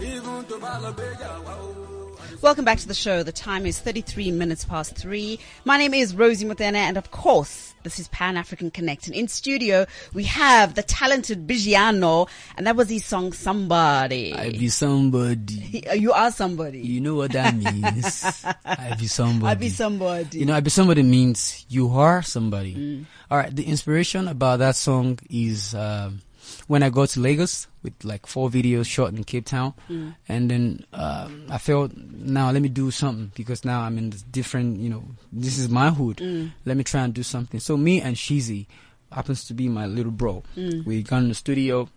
Even 0.00 0.44
to 0.44 0.58
wow. 0.60 2.16
Welcome 2.40 2.64
back 2.64 2.78
to 2.78 2.86
the 2.86 2.94
show. 2.94 3.24
The 3.24 3.32
time 3.32 3.66
is 3.66 3.80
33 3.80 4.30
minutes 4.30 4.64
past 4.64 4.94
three. 4.94 5.40
My 5.64 5.76
name 5.76 5.92
is 5.92 6.14
Rosie 6.14 6.46
Motene, 6.46 6.76
and 6.76 6.96
of 6.96 7.10
course, 7.10 7.73
this 7.84 8.00
is 8.00 8.08
Pan 8.08 8.36
African 8.36 8.70
Connect. 8.70 9.06
And 9.06 9.14
in 9.14 9.28
studio, 9.28 9.86
we 10.12 10.24
have 10.24 10.74
the 10.74 10.82
talented 10.82 11.46
Bigiano, 11.46 12.28
and 12.56 12.66
that 12.66 12.74
was 12.76 12.88
his 12.88 13.04
song 13.04 13.32
Somebody. 13.32 14.32
I 14.32 14.50
be 14.50 14.68
somebody. 14.68 15.84
you 15.94 16.12
are 16.12 16.30
somebody. 16.30 16.80
You 16.80 17.00
know 17.00 17.14
what 17.14 17.32
that 17.32 17.54
means. 17.56 18.44
I 18.64 18.96
be 18.98 19.06
somebody. 19.06 19.50
I 19.50 19.54
be 19.54 19.68
somebody. 19.68 20.38
You 20.38 20.46
know, 20.46 20.54
I 20.54 20.60
be 20.60 20.70
somebody 20.70 21.02
means 21.02 21.64
you 21.68 21.90
are 21.90 22.22
somebody. 22.22 23.06
All 23.30 23.38
right. 23.38 23.54
The 23.54 23.64
inspiration 23.64 24.28
about 24.28 24.58
that 24.60 24.76
song 24.76 25.18
is 25.30 25.74
um, 25.74 26.22
when 26.66 26.82
I 26.82 26.88
go 26.90 27.06
to 27.06 27.20
Lagos 27.20 27.66
with 27.84 27.92
like 28.02 28.26
four 28.26 28.50
videos 28.50 28.86
shot 28.86 29.12
in 29.12 29.22
Cape 29.22 29.46
Town, 29.46 29.74
mm. 29.88 30.16
and 30.28 30.50
then 30.50 30.84
um, 30.92 31.46
I 31.48 31.58
felt 31.58 31.92
now 31.96 32.50
let 32.50 32.62
me 32.62 32.68
do 32.68 32.90
something 32.90 33.30
because 33.36 33.64
now 33.64 33.82
I'm 33.82 33.96
in 33.98 34.10
this 34.10 34.22
different. 34.22 34.80
You 34.80 34.88
know, 34.90 35.04
this 35.32 35.58
is 35.58 35.68
my 35.68 35.90
hood. 35.90 36.16
Mm. 36.16 36.50
Let 36.64 36.76
me 36.76 36.82
try 36.82 37.02
and 37.02 37.14
do 37.14 37.22
something. 37.22 37.60
So 37.60 37.76
me 37.76 38.00
and 38.00 38.16
Sheezy 38.16 38.66
happens 39.12 39.44
to 39.44 39.54
be 39.54 39.68
my 39.68 39.86
little 39.86 40.10
bro. 40.10 40.42
Mm. 40.56 40.84
We 40.84 41.02
got 41.04 41.18
in 41.18 41.28
the 41.28 41.34
studio 41.36 41.88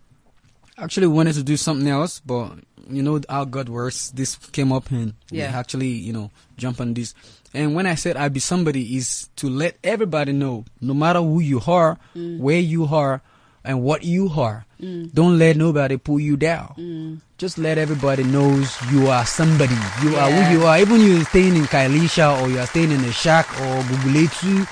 actually 0.78 1.08
wanted 1.08 1.34
to 1.34 1.42
do 1.42 1.56
something 1.56 1.88
else, 1.88 2.20
but 2.24 2.52
you 2.88 3.02
know 3.02 3.20
how 3.28 3.44
God 3.44 3.68
works. 3.68 4.10
This 4.10 4.36
came 4.36 4.72
up 4.72 4.90
and 4.90 5.14
Yeah. 5.30 5.50
we 5.50 5.54
actually, 5.54 5.88
you 5.88 6.12
know, 6.12 6.30
jump 6.56 6.80
on 6.80 6.94
this. 6.94 7.14
And 7.52 7.74
when 7.74 7.86
I 7.86 7.96
said 7.96 8.16
I'd 8.16 8.32
be 8.32 8.40
somebody 8.40 8.96
is 8.96 9.28
to 9.36 9.48
let 9.48 9.76
everybody 9.82 10.32
know, 10.32 10.64
no 10.80 10.94
matter 10.94 11.20
who 11.20 11.40
you 11.40 11.60
are, 11.66 11.98
where 12.14 12.60
you 12.60 12.84
are, 12.86 13.22
and 13.64 13.82
what 13.82 14.04
you 14.04 14.30
are, 14.36 14.64
Mm. 14.80 15.12
don't 15.12 15.38
let 15.38 15.56
nobody 15.56 15.96
pull 15.96 16.20
you 16.20 16.36
down. 16.36 16.74
Mm. 16.78 17.20
Just 17.36 17.58
let 17.58 17.78
everybody 17.78 18.22
knows 18.24 18.76
you 18.92 19.08
are 19.08 19.24
somebody. 19.26 19.74
You 20.02 20.16
are 20.16 20.28
Yeah. 20.30 20.50
who 20.50 20.58
you 20.58 20.66
are. 20.66 20.78
Even 20.78 21.00
you 21.00 21.24
staying 21.24 21.56
in 21.56 21.64
Khayelitsha 21.64 22.42
or 22.42 22.48
you 22.48 22.58
are 22.60 22.66
staying 22.66 22.90
in 22.92 23.00
a 23.04 23.12
shack 23.12 23.48
or 23.60 23.82
Guguletu. 23.82 24.66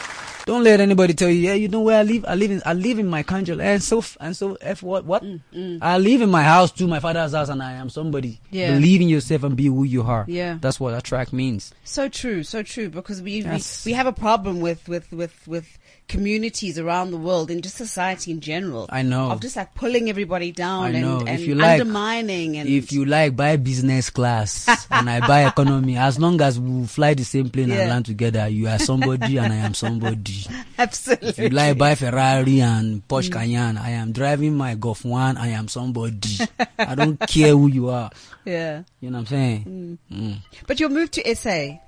Don't 0.46 0.62
let 0.62 0.78
anybody 0.80 1.12
tell 1.12 1.28
you, 1.28 1.40
yeah, 1.40 1.54
you 1.54 1.66
know 1.66 1.80
where 1.80 1.98
I 1.98 2.04
live. 2.04 2.24
I 2.28 2.36
live 2.36 2.50
in, 2.52 2.62
I 2.64 2.72
live 2.72 3.00
in 3.00 3.08
my 3.08 3.24
country, 3.24 3.60
and 3.60 3.82
so, 3.82 4.04
and 4.20 4.36
so, 4.36 4.56
f 4.60 4.80
what, 4.80 5.04
what? 5.04 5.24
Mm, 5.24 5.78
I 5.82 5.98
live 5.98 6.22
in 6.22 6.30
my 6.30 6.44
house 6.44 6.70
too, 6.70 6.86
my 6.86 7.00
father's 7.00 7.32
house, 7.34 7.48
and 7.48 7.60
I 7.60 7.72
am 7.72 7.90
somebody. 7.90 8.38
Yeah. 8.52 8.70
Believe 8.74 9.00
in 9.00 9.08
yourself 9.08 9.42
and 9.42 9.56
be 9.56 9.66
who 9.66 9.82
you 9.82 10.02
are. 10.02 10.24
Yeah. 10.28 10.58
that's 10.60 10.78
what 10.78 10.92
that 10.92 11.02
track 11.02 11.32
means. 11.32 11.74
So 11.82 12.08
true, 12.08 12.44
so 12.44 12.62
true. 12.62 12.88
Because 12.90 13.20
we, 13.20 13.42
we 13.42 13.60
we 13.86 13.92
have 13.92 14.06
a 14.06 14.12
problem 14.12 14.60
with 14.60 14.86
with 14.88 15.10
with 15.10 15.34
with 15.48 15.66
communities 16.08 16.78
around 16.78 17.10
the 17.10 17.16
world 17.16 17.50
and 17.50 17.62
just 17.62 17.76
society 17.76 18.30
in 18.30 18.40
general. 18.40 18.86
I 18.90 19.02
know. 19.02 19.30
of 19.30 19.40
just 19.40 19.56
like 19.56 19.74
pulling 19.74 20.08
everybody 20.08 20.52
down 20.52 20.94
and, 20.94 21.04
and 21.28 21.28
if 21.28 21.46
you 21.46 21.54
like, 21.54 21.80
undermining 21.80 22.56
and 22.56 22.68
if 22.68 22.92
you 22.92 23.04
like, 23.04 23.34
buy 23.36 23.56
business 23.56 24.10
class, 24.10 24.86
and 24.90 25.10
I 25.10 25.20
buy 25.26 25.46
economy. 25.48 25.96
As 25.96 26.18
long 26.18 26.40
as 26.40 26.60
we 26.60 26.86
fly 26.86 27.14
the 27.14 27.24
same 27.24 27.50
plane 27.50 27.68
Yeah. 27.70 27.80
and 27.80 27.90
land 27.90 28.06
together, 28.06 28.46
you 28.48 28.68
are 28.68 28.78
somebody, 28.78 29.36
and 29.38 29.52
I 29.52 29.56
am 29.56 29.74
somebody. 29.74 30.46
absolutely 30.78 31.28
If 31.30 31.38
you 31.38 31.48
like 31.50 31.78
buy 31.78 31.94
Ferrari 31.94 32.60
and 32.60 32.86
Mm. 32.86 33.02
Porsche 33.08 33.32
Cayenne, 33.32 33.76
I 33.78 33.90
am 33.90 34.12
driving 34.12 34.54
my 34.54 34.74
Golf 34.74 35.04
One. 35.04 35.36
I 35.36 35.48
am 35.48 35.68
somebody. 35.68 36.38
I 36.78 36.94
don't 36.94 37.18
care 37.20 37.50
who 37.50 37.66
you 37.68 37.88
are. 37.90 38.10
yeah. 38.44 38.82
You 39.00 39.10
know 39.10 39.18
what 39.18 39.20
I'm 39.22 39.26
saying? 39.26 39.98
Mm. 40.12 40.36
But 40.66 40.78
your 40.80 40.88
move 40.88 41.10
to 41.12 41.34
SA, 41.34 41.78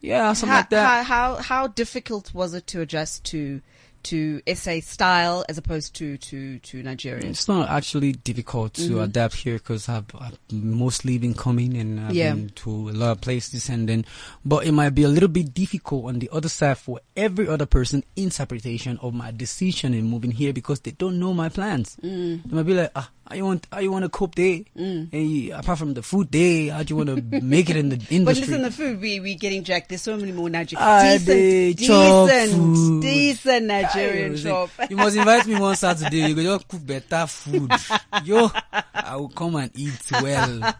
Yeah, 0.00 0.32
something 0.34 0.50
how, 0.52 0.56
like 0.58 0.70
that. 0.70 1.06
how 1.06 1.34
how 1.34 1.42
how 1.42 1.66
difficult 1.68 2.32
was 2.34 2.54
it 2.54 2.66
to 2.68 2.80
adjust 2.82 3.24
to 3.26 3.60
to 4.04 4.40
SA 4.54 4.78
style 4.82 5.44
as 5.48 5.58
opposed 5.58 5.94
to 5.96 6.16
to 6.18 6.58
to 6.60 6.82
Nigerian? 6.82 7.30
It's 7.30 7.48
not 7.48 7.68
actually 7.68 8.12
difficult 8.12 8.74
to 8.74 9.00
adapt 9.00 9.34
here 9.34 9.54
because 9.54 9.88
I've, 9.88 10.04
I've 10.20 10.38
mostly 10.52 11.18
been 11.18 11.34
coming 11.34 11.76
and 11.76 11.98
I've 11.98 12.14
Yeah. 12.14 12.34
been 12.34 12.50
to 12.50 12.70
a 12.90 12.92
lot 12.92 13.10
of 13.12 13.20
places 13.20 13.68
and 13.68 13.88
then, 13.88 14.04
but 14.44 14.64
it 14.64 14.70
might 14.72 14.90
be 14.90 15.02
a 15.02 15.08
little 15.08 15.28
bit 15.28 15.52
difficult 15.52 16.04
on 16.04 16.20
the 16.20 16.28
other 16.30 16.48
side 16.48 16.78
for 16.78 17.00
every 17.16 17.48
other 17.48 17.66
person 17.66 18.04
interpretation 18.14 18.96
of 19.02 19.12
my 19.12 19.32
decision 19.32 19.92
in 19.92 20.04
moving 20.04 20.30
here 20.30 20.52
because 20.52 20.78
they 20.80 20.92
don't 20.92 21.18
know 21.18 21.34
my 21.34 21.48
plans. 21.48 21.96
They 22.00 22.38
might 22.50 22.62
be 22.66 22.74
like, 22.74 22.92
ah, 22.94 23.10
how 23.28 23.34
you 23.34 23.44
want, 23.44 23.66
how 23.72 23.80
you 23.80 23.90
want 23.90 24.04
to 24.04 24.08
cope 24.08 24.34
there? 24.36 24.60
Hey, 24.76 25.50
apart 25.50 25.78
from 25.78 25.94
the 25.94 26.02
food 26.02 26.30
there, 26.30 26.72
how 26.72 26.82
do 26.82 26.92
you 26.94 26.96
want 27.04 27.08
to 27.30 27.40
make 27.42 27.68
it 27.70 27.76
in 27.76 27.88
the 27.88 27.96
industry? 28.10 28.24
But 28.24 28.36
listen, 28.36 28.62
the 28.62 28.70
food 28.70 29.00
we 29.00 29.20
we 29.20 29.34
getting 29.34 29.64
jacked. 29.64 29.88
There's 29.88 30.02
so 30.02 30.16
many 30.16 30.32
more 30.32 30.48
Nigerian 30.48 30.86
Ah, 30.86 31.02
decent, 31.18 31.76
decent, 31.76 32.52
food. 32.52 33.02
decent 33.02 33.64
Nigerian 33.66 34.36
shop. 34.36 34.70
You 34.90 34.96
must 34.96 35.16
invite 35.16 35.46
me 35.46 35.58
one 35.58 35.74
Saturday. 35.76 36.28
You 36.28 36.34
go 36.34 36.42
just 36.42 36.68
cook 36.68 36.86
better 36.86 37.26
food. 37.26 37.70
Yo, 38.24 38.50
I 38.94 39.16
will 39.16 39.28
come 39.28 39.56
and 39.56 39.70
eat 39.74 40.00
well. 40.12 40.74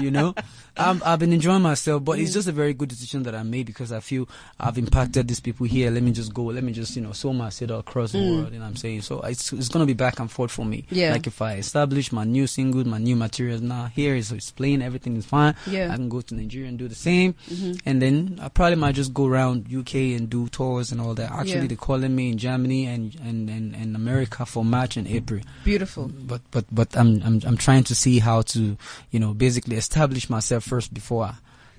You 0.00 0.10
know, 0.10 0.34
I'm, 0.80 1.02
I've 1.04 1.18
been 1.18 1.32
enjoying 1.32 1.62
myself, 1.62 2.04
but 2.04 2.18
it's 2.18 2.30
mm. 2.30 2.34
just 2.34 2.48
a 2.48 2.52
very 2.52 2.74
good 2.74 2.88
decision 2.88 3.22
that 3.24 3.34
I 3.34 3.42
made 3.42 3.66
because 3.66 3.92
I 3.92 4.00
feel 4.00 4.28
I've 4.58 4.78
impacted 4.78 5.28
these 5.28 5.40
people 5.40 5.66
here. 5.66 5.90
Let 5.90 6.02
me 6.02 6.12
just 6.12 6.32
go. 6.32 6.44
Let 6.44 6.64
me 6.64 6.72
just 6.72 6.96
you 6.96 7.02
know 7.02 7.12
sow 7.12 7.32
my 7.32 7.50
seed 7.50 7.70
across 7.70 8.12
the 8.12 8.18
mm. 8.18 8.30
world. 8.36 8.52
You 8.52 8.58
know 8.58 8.64
what 8.64 8.70
I'm 8.70 8.76
saying? 8.76 9.02
So 9.02 9.20
it's 9.20 9.52
it's 9.52 9.68
gonna 9.68 9.86
be 9.86 9.94
back 9.94 10.20
and 10.20 10.30
forth 10.30 10.50
for 10.50 10.64
me. 10.64 10.84
Yeah. 10.90 11.12
Like 11.12 11.26
if 11.26 11.40
I 11.42 11.54
establish 11.54 12.12
my 12.12 12.24
new 12.24 12.46
single, 12.46 12.84
my 12.86 12.98
new 12.98 13.16
materials 13.16 13.60
now 13.60 13.86
here 13.86 14.14
is 14.14 14.32
it's 14.32 14.50
playing, 14.50 14.82
everything 14.82 15.16
is 15.16 15.26
fine. 15.26 15.54
Yeah. 15.66 15.92
I 15.92 15.96
can 15.96 16.08
go 16.08 16.20
to 16.20 16.34
Nigeria 16.34 16.68
and 16.68 16.78
do 16.78 16.88
the 16.88 16.94
same, 16.94 17.34
mm-hmm. 17.48 17.72
and 17.84 18.00
then 18.02 18.38
I 18.42 18.48
probably 18.48 18.76
might 18.76 18.94
just 18.94 19.12
go 19.14 19.26
around 19.26 19.66
UK 19.74 19.94
and 20.16 20.28
do 20.30 20.48
tours 20.48 20.92
and 20.92 21.00
all 21.00 21.14
that. 21.14 21.30
Actually, 21.30 21.52
Yeah. 21.62 21.66
they're 21.66 21.76
calling 21.76 22.14
me 22.14 22.30
in 22.30 22.38
Germany 22.38 22.86
and, 22.86 23.14
and, 23.22 23.48
and, 23.50 23.74
and 23.74 23.96
America 23.96 24.46
for 24.46 24.64
March 24.64 24.96
and 24.96 25.06
April. 25.06 25.40
Beautiful. 25.64 26.08
But 26.08 26.40
but 26.50 26.64
but 26.72 26.96
I'm 26.96 27.22
I'm 27.22 27.40
I'm 27.46 27.56
trying 27.56 27.84
to 27.84 27.94
see 27.94 28.18
how 28.18 28.42
to 28.42 28.76
you 29.10 29.20
know 29.20 29.34
basically 29.34 29.76
establish 29.76 30.28
myself 30.30 30.64
first 30.70 30.94
before 30.94 31.24
I, 31.24 31.34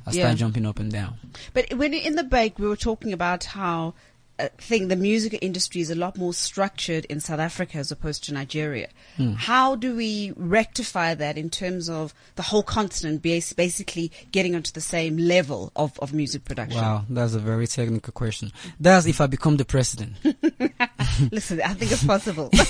I 0.05 0.11
start 0.11 0.37
jumping 0.37 0.65
up 0.65 0.77
and 0.77 0.91
down. 0.91 1.13
But 1.53 1.73
when 1.73 1.93
in 1.93 2.15
the 2.15 2.23
break, 2.23 2.59
we 2.59 2.67
were 2.67 2.75
talking 2.75 3.13
about 3.13 3.45
how 3.45 3.93
uh, 4.41 4.49
think 4.57 4.89
the 4.89 4.95
music 4.95 5.37
industry 5.41 5.81
is 5.81 5.89
a 5.89 5.95
lot 5.95 6.17
more 6.17 6.33
structured 6.33 7.05
in 7.05 7.19
South 7.19 7.39
Africa 7.39 7.77
as 7.77 7.91
opposed 7.91 8.23
to 8.25 8.33
Nigeria. 8.33 8.89
Hmm. 9.17 9.33
How 9.33 9.75
do 9.75 9.95
we 9.95 10.33
rectify 10.35 11.13
that 11.15 11.37
in 11.37 11.49
terms 11.49 11.89
of 11.89 12.13
the 12.35 12.41
whole 12.41 12.63
continent 12.63 13.21
basically 13.21 14.11
getting 14.31 14.55
onto 14.55 14.71
the 14.71 14.81
same 14.81 15.17
level 15.17 15.71
of, 15.75 15.97
of 15.99 16.13
music 16.13 16.45
production? 16.45 16.81
Wow, 16.81 17.05
that's 17.09 17.33
a 17.33 17.39
very 17.39 17.67
technical 17.67 18.13
question. 18.13 18.51
That's 18.79 19.05
if 19.05 19.21
I 19.21 19.27
become 19.27 19.57
the 19.57 19.65
president. 19.65 20.15
Listen, 21.31 21.61
I 21.61 21.73
think 21.73 21.91
it's 21.91 22.03
possible. 22.05 22.49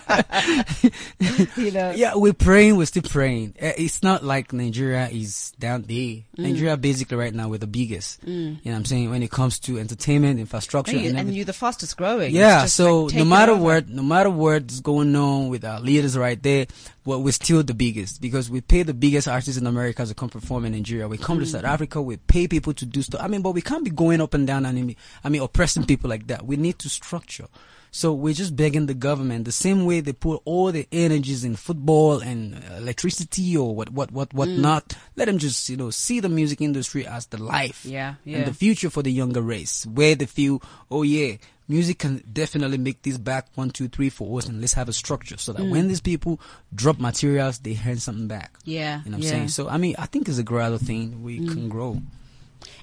you 1.56 1.70
know, 1.70 1.92
Yeah, 1.92 2.12
we're 2.14 2.32
praying. 2.32 2.76
We're 2.76 2.86
still 2.86 3.02
praying. 3.02 3.54
Uh, 3.60 3.72
It's 3.76 4.02
not 4.02 4.24
like 4.24 4.52
Nigeria 4.52 5.08
is 5.08 5.52
down 5.58 5.82
there. 5.82 6.22
Nigeria 6.36 6.76
basically 6.76 7.16
right 7.16 7.34
now 7.34 7.48
we're 7.48 7.58
the 7.58 7.66
biggest. 7.66 8.22
You 8.24 8.50
know 8.50 8.58
what 8.62 8.74
I'm 8.74 8.84
saying? 8.84 9.10
When 9.10 9.22
it 9.22 9.30
comes 9.30 9.58
to 9.60 9.78
entertainment, 9.78 10.40
infrastructure, 10.40 10.79
and, 10.88 11.18
and 11.18 11.34
you're 11.34 11.44
the 11.44 11.52
fastest 11.52 11.96
growing. 11.96 12.34
Yeah, 12.34 12.66
so 12.66 13.04
like 13.04 13.14
no 13.14 13.24
matter 13.24 13.54
what, 13.56 13.88
no 13.88 14.02
matter 14.02 14.30
what's 14.30 14.80
going 14.80 15.14
on 15.16 15.48
with 15.48 15.64
our 15.64 15.80
leaders 15.80 16.16
right 16.16 16.40
there, 16.42 16.66
well, 17.04 17.22
we're 17.22 17.32
still 17.32 17.62
the 17.62 17.74
biggest 17.74 18.20
because 18.20 18.50
we 18.50 18.60
pay 18.60 18.82
the 18.82 18.94
biggest 18.94 19.28
artists 19.28 19.60
in 19.60 19.66
America 19.66 20.04
to 20.06 20.14
come 20.14 20.28
perform 20.28 20.64
in 20.64 20.72
Nigeria. 20.72 21.08
We 21.08 21.18
come 21.18 21.38
to 21.40 21.44
Mm. 21.44 21.48
South 21.52 21.64
Africa, 21.64 22.00
we 22.00 22.16
pay 22.16 22.46
people 22.48 22.72
to 22.74 22.86
do 22.86 23.02
stuff. 23.02 23.20
I 23.22 23.28
mean, 23.28 23.42
but 23.42 23.52
we 23.52 23.62
can't 23.62 23.84
be 23.84 23.90
going 23.90 24.20
up 24.20 24.34
and 24.34 24.46
down 24.46 24.66
and 24.66 24.94
I 25.24 25.28
mean 25.28 25.42
oppressing 25.42 25.86
people 25.86 26.08
like 26.10 26.26
that. 26.28 26.46
We 26.46 26.56
need 26.56 26.78
to 26.80 26.88
structure. 26.88 27.46
So 27.92 28.12
we're 28.12 28.34
just 28.34 28.54
begging 28.54 28.86
the 28.86 28.94
government 28.94 29.44
the 29.46 29.52
same 29.52 29.84
way 29.84 30.00
they 30.00 30.12
put 30.12 30.40
all 30.44 30.70
the 30.70 30.86
energies 30.92 31.42
in 31.44 31.56
football 31.56 32.20
and 32.20 32.54
uh, 32.54 32.76
electricity 32.76 33.56
or 33.56 33.74
what 33.74 33.90
what 33.90 34.12
what 34.12 34.32
what 34.32 34.48
Mm. 34.48 34.58
not. 34.58 34.94
Let 35.16 35.24
them 35.26 35.38
just 35.38 35.68
you 35.68 35.76
know 35.76 35.90
see 35.90 36.20
the 36.20 36.28
music 36.28 36.60
industry 36.60 37.04
as 37.06 37.26
the 37.26 37.42
life 37.42 37.84
Yeah, 37.84 38.14
and 38.24 38.46
the 38.46 38.54
future 38.54 38.90
for 38.90 39.02
the 39.02 39.10
younger 39.12 39.42
race, 39.42 39.86
where 39.86 40.14
they 40.14 40.26
feel, 40.26 40.62
oh 40.90 41.02
yeah, 41.02 41.36
music 41.66 41.98
can 41.98 42.22
definitely 42.32 42.78
make 42.78 43.02
this 43.02 43.18
back 43.18 43.48
one, 43.56 43.70
two, 43.70 43.88
three 43.88 44.08
for 44.10 44.38
us, 44.38 44.46
and 44.48 44.60
let's 44.60 44.74
have 44.74 44.88
a 44.88 44.92
structure 44.92 45.36
so 45.38 45.52
that 45.52 45.64
when 45.66 45.88
these 45.88 46.00
people 46.00 46.40
drop 46.72 47.00
materials, 47.00 47.58
they 47.58 47.74
hand 47.74 48.00
something 48.00 48.28
back. 48.28 48.54
Yeah, 48.64 49.02
You 49.04 49.10
know 49.10 49.16
what 49.16 49.18
I'm 49.18 49.22
yeah. 49.24 49.30
saying? 49.30 49.48
So 49.48 49.68
I 49.68 49.78
mean, 49.78 49.96
I 49.98 50.06
think 50.06 50.28
it's 50.28 50.38
a 50.38 50.44
gradual 50.44 50.78
thing. 50.78 51.24
We 51.24 51.38
can 51.38 51.68
grow. 51.68 52.00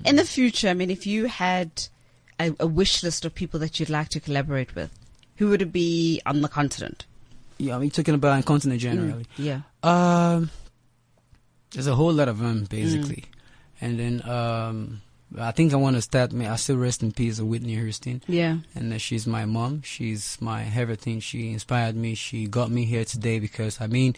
In 0.04 0.16
the 0.18 0.26
future, 0.26 0.68
I 0.68 0.74
mean, 0.74 0.90
if 0.92 1.08
you 1.08 1.28
had 1.28 1.70
a, 2.40 2.54
a 2.60 2.68
wish 2.68 3.04
list 3.04 3.26
of 3.26 3.34
people 3.36 3.60
that 3.60 3.80
you'd 3.80 3.90
like 3.90 4.10
to 4.10 4.20
collaborate 4.20 4.76
with, 4.76 4.92
who 5.38 5.50
would 5.50 5.62
it 5.62 5.72
be 5.72 6.22
on 6.26 6.42
the 6.42 6.48
continent? 6.48 7.06
Yeah, 7.58 7.76
I 7.76 7.80
mean, 7.80 7.90
talking 7.90 8.14
about 8.14 8.46
continent 8.46 8.82
generally. 8.82 9.26
Yeah. 9.38 9.62
Um, 9.84 10.52
there's 11.72 11.88
a 11.88 11.96
whole 11.96 12.14
lot 12.14 12.28
of 12.28 12.40
them 12.40 12.66
basically, 12.70 13.26
and 13.82 14.00
then 14.00 14.30
um, 14.30 15.02
I 15.38 15.52
think 15.52 15.74
I 15.74 15.78
want 15.78 15.96
to 15.96 16.02
start. 16.02 16.32
Me, 16.32 16.46
I 16.46 16.56
still 16.56 16.78
rest 16.78 17.04
in 17.04 17.12
peace, 17.12 17.40
with 17.40 17.50
Whitney 17.50 17.76
Houston. 17.76 18.22
Yeah. 18.28 18.58
and 18.76 18.94
uh, 18.94 18.98
she's 18.98 19.28
my 19.28 19.46
mom. 19.46 19.82
She's 19.82 20.38
my 20.40 20.72
everything. 20.76 21.20
She 21.20 21.52
inspired 21.52 21.96
me. 21.96 22.16
She 22.16 22.48
got 22.48 22.70
me 22.70 22.86
here 22.86 23.06
today 23.06 23.40
because 23.40 23.82
I 23.82 23.88
mean, 23.88 24.16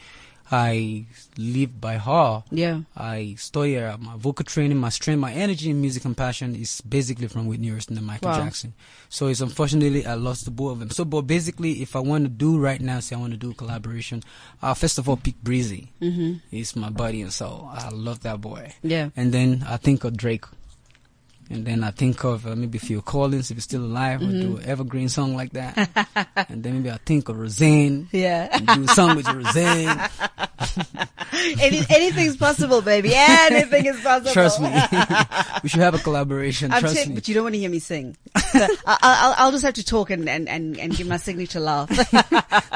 I 0.51 1.05
live 1.37 1.79
by 1.79 1.97
her. 1.97 2.43
Yeah. 2.51 2.81
I 2.97 3.35
study 3.37 3.75
her. 3.75 3.95
My 3.99 4.15
vocal 4.17 4.45
training, 4.45 4.77
my 4.77 4.89
strength, 4.89 5.19
my 5.19 5.31
energy 5.31 5.69
in 5.69 5.79
music 5.79 6.05
and 6.05 6.17
passion 6.17 6.55
is 6.55 6.81
basically 6.81 7.27
from 7.27 7.47
Whitney 7.47 7.67
Houston 7.67 7.97
and 7.97 8.05
Michael 8.07 8.29
Wow. 8.29 8.43
Jackson. 8.43 8.73
So 9.09 9.27
it's 9.27 9.41
unfortunately 9.41 10.05
I 10.05 10.15
lost 10.15 10.45
the 10.45 10.51
both 10.51 10.73
of 10.73 10.79
them. 10.79 10.89
So, 10.89 11.05
but 11.05 11.21
basically, 11.23 11.81
if 11.81 11.95
I 11.95 11.99
want 11.99 12.23
to 12.25 12.29
do 12.29 12.57
right 12.59 12.81
now, 12.81 12.99
say 12.99 13.15
I 13.15 13.19
want 13.19 13.33
to 13.33 13.37
do 13.37 13.51
a 13.51 13.53
collaboration, 13.55 14.23
uh, 14.61 14.73
first 14.73 14.97
of 14.97 15.07
all, 15.07 15.17
pick 15.17 15.41
Breezy. 15.43 15.91
Mm-hmm. 16.01 16.33
He's 16.49 16.75
my 16.75 16.89
buddy 16.89 17.21
and 17.21 17.31
soul. 17.33 17.69
I 17.71 17.89
love 17.89 18.21
that 18.21 18.41
boy. 18.41 18.73
Yeah. 18.81 19.09
And 19.15 19.31
then 19.31 19.63
I 19.67 19.77
think 19.77 20.03
of 20.03 20.17
Drake. 20.17 20.45
And 21.51 21.65
then 21.65 21.83
I 21.83 21.91
think 21.91 22.23
of 22.23 22.45
uh, 22.45 22.55
maybe 22.55 22.77
Phil 22.77 23.01
Collins 23.01 23.49
if 23.49 23.57
he's 23.57 23.63
still 23.63 23.83
alive, 23.83 24.21
or 24.21 24.27
do 24.27 24.57
an 24.57 24.65
evergreen 24.65 25.09
song 25.09 25.35
like 25.35 25.51
that. 25.53 25.75
and 26.49 26.63
then 26.63 26.75
maybe 26.75 26.91
I 26.91 26.97
think 26.97 27.27
of 27.27 27.39
Roseanne. 27.39 28.07
Yeah. 28.11 28.49
And 28.51 28.67
do 28.67 28.83
a 28.83 28.87
song 28.89 29.15
with 29.15 29.27
Roseanne. 29.27 30.09
Any, 31.61 31.81
anything's 31.89 32.37
possible, 32.37 32.81
baby. 32.81 33.11
Anything 33.15 33.85
is 33.85 33.99
possible. 34.01 34.31
Trust 34.31 34.61
me. 34.61 34.69
we 35.63 35.69
should 35.69 35.79
have 35.79 35.93
a 35.93 35.99
collaboration. 35.99 36.71
I'm 36.71 36.81
Trust 36.81 36.95
saying, 36.95 37.09
me. 37.09 37.15
but 37.15 37.27
you 37.27 37.33
don't 37.33 37.43
want 37.43 37.55
to 37.55 37.59
hear 37.59 37.69
me 37.69 37.79
sing. 37.79 38.17
So 38.51 38.67
I, 38.85 38.97
I'll, 39.01 39.35
I'll 39.37 39.51
just 39.51 39.63
have 39.63 39.75
to 39.75 39.85
talk 39.85 40.09
and, 40.09 40.27
and, 40.27 40.49
and, 40.49 40.77
and 40.77 40.95
give 40.95 41.07
my 41.07 41.17
signature 41.17 41.59
laugh. 41.59 41.89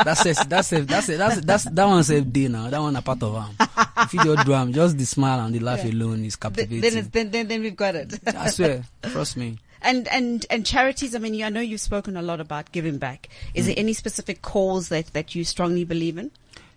That's 0.03 0.25
it. 0.25 0.37
That's 0.47 0.71
it. 0.71 0.87
That's 0.87 1.09
it. 1.09 1.17
That's 1.17 1.37
it. 1.37 1.45
That's 1.45 1.63
that 1.65 1.85
one's 1.85 2.09
a 2.09 2.21
day 2.21 2.47
now. 2.47 2.69
That 2.69 2.81
one 2.81 2.95
a 2.95 3.01
part 3.01 3.21
of 3.23 3.35
am. 3.35 3.55
If 3.97 4.13
you 4.13 4.23
do 4.23 4.35
drum, 4.43 4.73
just 4.73 4.97
the 4.97 5.05
smile 5.05 5.39
and 5.45 5.53
the 5.53 5.59
laugh 5.59 5.83
alone 5.85 6.25
is 6.25 6.35
captivating. 6.35 6.81
then, 6.81 7.09
then, 7.11 7.31
then, 7.31 7.47
then 7.47 7.61
we've 7.61 7.75
got 7.75 7.95
it. 7.95 8.19
I 8.27 8.49
swear. 8.49 8.83
Trust 9.03 9.37
me. 9.37 9.59
And 9.81 10.07
and 10.07 10.45
and 10.49 10.65
charities. 10.65 11.13
I 11.13 11.19
mean, 11.19 11.33
you- 11.33 11.45
I 11.45 11.49
know 11.49 11.59
you've 11.61 11.81
spoken 11.81 12.15
a 12.17 12.21
lot 12.21 12.39
about 12.39 12.71
giving 12.71 12.97
back. 12.97 13.27
Is 13.53 13.65
Mm. 13.65 13.67
there 13.67 13.75
any 13.79 13.93
specific 13.93 14.41
cause 14.41 14.87
that 14.89 15.07
that 15.13 15.35
you 15.35 15.43
strongly 15.43 15.83
believe 15.83 16.17
in? 16.17 16.31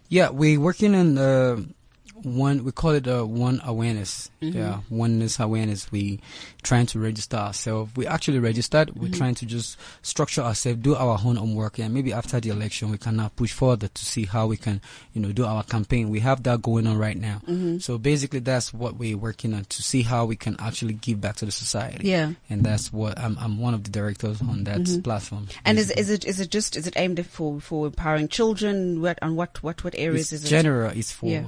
Yeah, 0.09 0.31
we're 0.31 0.59
working 0.61 0.93
in 0.95 1.17
uh, 1.17 1.57
one. 2.27 2.65
We 2.65 2.73
call 2.73 2.91
it 2.91 3.07
uh, 3.09 3.25
one 3.25 3.61
awareness. 3.65 4.31
Mm-hmm. 4.43 4.59
Yeah, 4.59 4.81
oneness 4.91 5.39
awareness. 5.41 5.91
We 5.91 6.21
trying 6.63 6.87
to 6.87 6.99
register 6.99 7.37
ourselves. 7.37 7.93
We 7.97 8.07
actually 8.07 8.41
registered. 8.41 8.91
We're 8.95 9.07
Mm-hmm. 9.07 9.15
trying 9.19 9.35
to 9.37 9.47
just 9.47 9.79
structure 10.03 10.43
ourselves, 10.43 10.81
do 10.81 10.95
our 10.97 11.19
own 11.25 11.37
homework, 11.37 11.79
and 11.79 11.95
maybe 11.95 12.13
after 12.13 12.41
the 12.41 12.49
election, 12.51 12.91
we 12.91 12.99
can 12.99 13.17
now 13.17 13.29
push 13.37 13.53
further 13.53 13.87
to 13.89 14.05
see 14.05 14.25
how 14.25 14.47
we 14.49 14.57
can, 14.57 14.81
you 15.15 15.21
know, 15.23 15.31
do 15.33 15.45
our 15.45 15.63
campaign. 15.63 16.11
We 16.11 16.21
have 16.21 16.43
that 16.43 16.61
going 16.63 16.87
on 16.89 16.99
right 16.99 17.17
now. 17.17 17.41
Mm-hmm. 17.47 17.79
So 17.79 17.99
basically, 17.99 18.41
that's 18.41 18.75
what 18.75 18.97
we're 18.97 19.17
working 19.17 19.55
on 19.55 19.65
to 19.67 19.83
see 19.83 20.03
how 20.03 20.25
we 20.27 20.35
can 20.37 20.57
actually 20.59 20.95
give 20.95 21.21
back 21.21 21.37
to 21.37 21.45
the 21.47 21.53
society. 21.53 22.09
Yeah. 22.09 22.33
and 22.51 22.65
that's 22.65 22.93
what 22.93 23.19
I'm. 23.19 23.39
I'm 23.39 23.59
one 23.61 23.75
of 23.75 23.85
the 23.85 23.91
directors 23.91 24.41
on 24.43 24.65
that 24.65 25.01
platform. 25.05 25.47
Mm-hmm. 25.47 25.61
And 25.65 25.79
is 25.79 25.91
is 25.93 26.11
it 26.11 26.25
is 26.25 26.41
it 26.41 26.51
just 26.51 26.77
is 26.77 26.87
it 26.87 26.95
aimed 26.97 27.25
for 27.27 27.61
for 27.61 27.87
empowering 27.87 28.27
children? 28.29 29.01
What 29.01 29.19
on 29.23 29.37
what 29.37 29.63
what 29.63 29.85
what 29.85 29.95
areas 29.97 30.33
it's 30.33 30.43
is 30.43 30.45
it? 30.47 30.49
general. 30.49 30.91
It's 30.91 31.13
for 31.13 31.27
Yeah. 31.27 31.45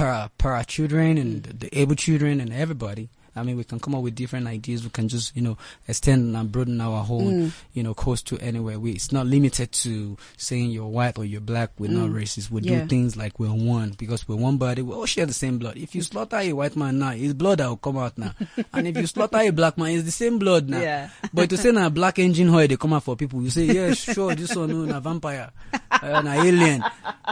Para 0.00 0.30
para 0.38 0.64
children 0.64 1.18
and 1.18 1.42
the 1.44 1.68
able 1.78 1.94
children 1.94 2.40
and 2.40 2.54
everybody. 2.54 3.10
I 3.36 3.42
mean, 3.42 3.56
we 3.56 3.64
can 3.64 3.78
come 3.80 3.94
up 3.94 4.02
with 4.02 4.14
different 4.14 4.46
ideas. 4.46 4.82
We 4.84 4.90
can 4.90 5.08
just, 5.08 5.34
you 5.36 5.42
know, 5.42 5.56
extend 5.86 6.36
and 6.36 6.50
broaden 6.50 6.80
our 6.80 7.04
whole, 7.04 7.22
Mm. 7.30 7.52
you 7.74 7.82
know, 7.82 7.94
coast 7.94 8.26
to 8.28 8.38
anywhere. 8.38 8.78
We, 8.78 8.92
it's 8.92 9.12
not 9.12 9.26
limited 9.26 9.72
to 9.72 10.16
saying 10.36 10.70
you're 10.70 10.86
white 10.88 11.16
or 11.18 11.24
you're 11.24 11.40
black. 11.40 11.70
We're 11.78 11.90
not 11.90 12.10
racist. 12.10 12.50
We 12.50 12.60
Mm. 12.62 12.64
Yeah. 12.66 12.80
do 12.82 12.86
things 12.88 13.16
like 13.16 13.38
we're 13.38 13.48
one 13.52 13.94
because 13.98 14.26
we're 14.28 14.36
one 14.36 14.56
body. 14.56 14.82
We 14.82 14.94
all 14.94 15.06
share 15.06 15.26
the 15.26 15.32
same 15.32 15.58
blood. 15.58 15.76
If 15.76 15.94
you 15.94 16.02
slaughter 16.02 16.36
a 16.38 16.52
white 16.52 16.76
man 16.76 16.98
now, 16.98 17.10
his 17.12 17.34
blood 17.34 17.58
that 17.58 17.68
will 17.68 17.76
come 17.76 17.98
out 17.98 18.18
now. 18.18 18.34
and 18.72 18.86
if 18.88 18.96
you 18.96 19.06
slaughter 19.06 19.38
a 19.38 19.50
black 19.50 19.78
man, 19.78 19.90
it's 19.92 20.04
the 20.04 20.10
same 20.10 20.38
blood 20.38 20.68
now. 20.68 20.80
Yeah. 20.80 21.10
But 21.32 21.50
to 21.50 21.56
say 21.56 21.70
na 21.72 21.88
black 21.88 22.18
engine 22.18 22.48
oil 22.50 22.66
they 22.66 22.76
come 22.76 22.92
out 22.94 23.04
for 23.04 23.16
people, 23.16 23.42
you 23.42 23.50
say 23.50 23.64
yes, 23.66 23.98
sure, 23.98 24.34
this 24.34 24.54
one 24.56 24.70
no, 24.70 24.84
na 24.84 24.98
vampire, 25.00 25.50
uh, 25.90 26.20
na 26.22 26.32
alien, 26.42 26.82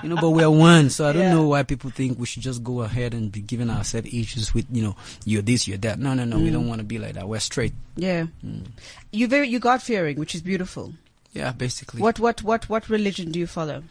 you 0.03 0.09
know. 0.11 0.17
But 0.17 0.31
we're 0.31 0.51
one, 0.51 0.91
so 0.91 1.09
I 1.09 1.13
don't 1.13 1.23
Yeah. 1.23 1.35
know 1.35 1.49
why 1.49 1.63
people 1.65 1.91
think 1.91 2.19
we 2.19 2.27
should 2.27 2.43
just 2.43 2.63
go 2.63 2.83
ahead 2.83 3.15
and 3.15 3.33
be 3.33 3.41
giving 3.41 3.71
ourselves 3.71 4.09
issues 4.13 4.55
with 4.55 4.67
you 4.71 4.83
know 4.83 4.97
you're 5.25 5.43
this, 5.43 5.67
you're 5.67 5.79
that. 5.79 5.88
No, 5.97 6.15
no, 6.15 6.25
no, 6.25 6.39
we 6.39 6.51
don't 6.51 6.69
want 6.69 6.81
to 6.81 6.85
be 6.85 6.99
like 6.99 7.15
that. 7.15 7.29
We're 7.29 7.41
straight. 7.41 7.73
Yeah, 7.97 8.27
Mm. 8.45 8.67
you 9.13 9.27
very 9.29 9.49
you 9.49 9.59
God 9.59 9.83
fearing, 9.83 10.19
which 10.19 10.35
is 10.35 10.43
beautiful. 10.43 10.93
Yeah, 11.33 11.53
basically. 11.53 12.01
What 12.01 12.19
what 12.21 12.43
what 12.43 12.69
what 12.69 12.89
religion 12.89 13.31
do 13.33 13.39
you 13.39 13.47
follow? 13.47 13.83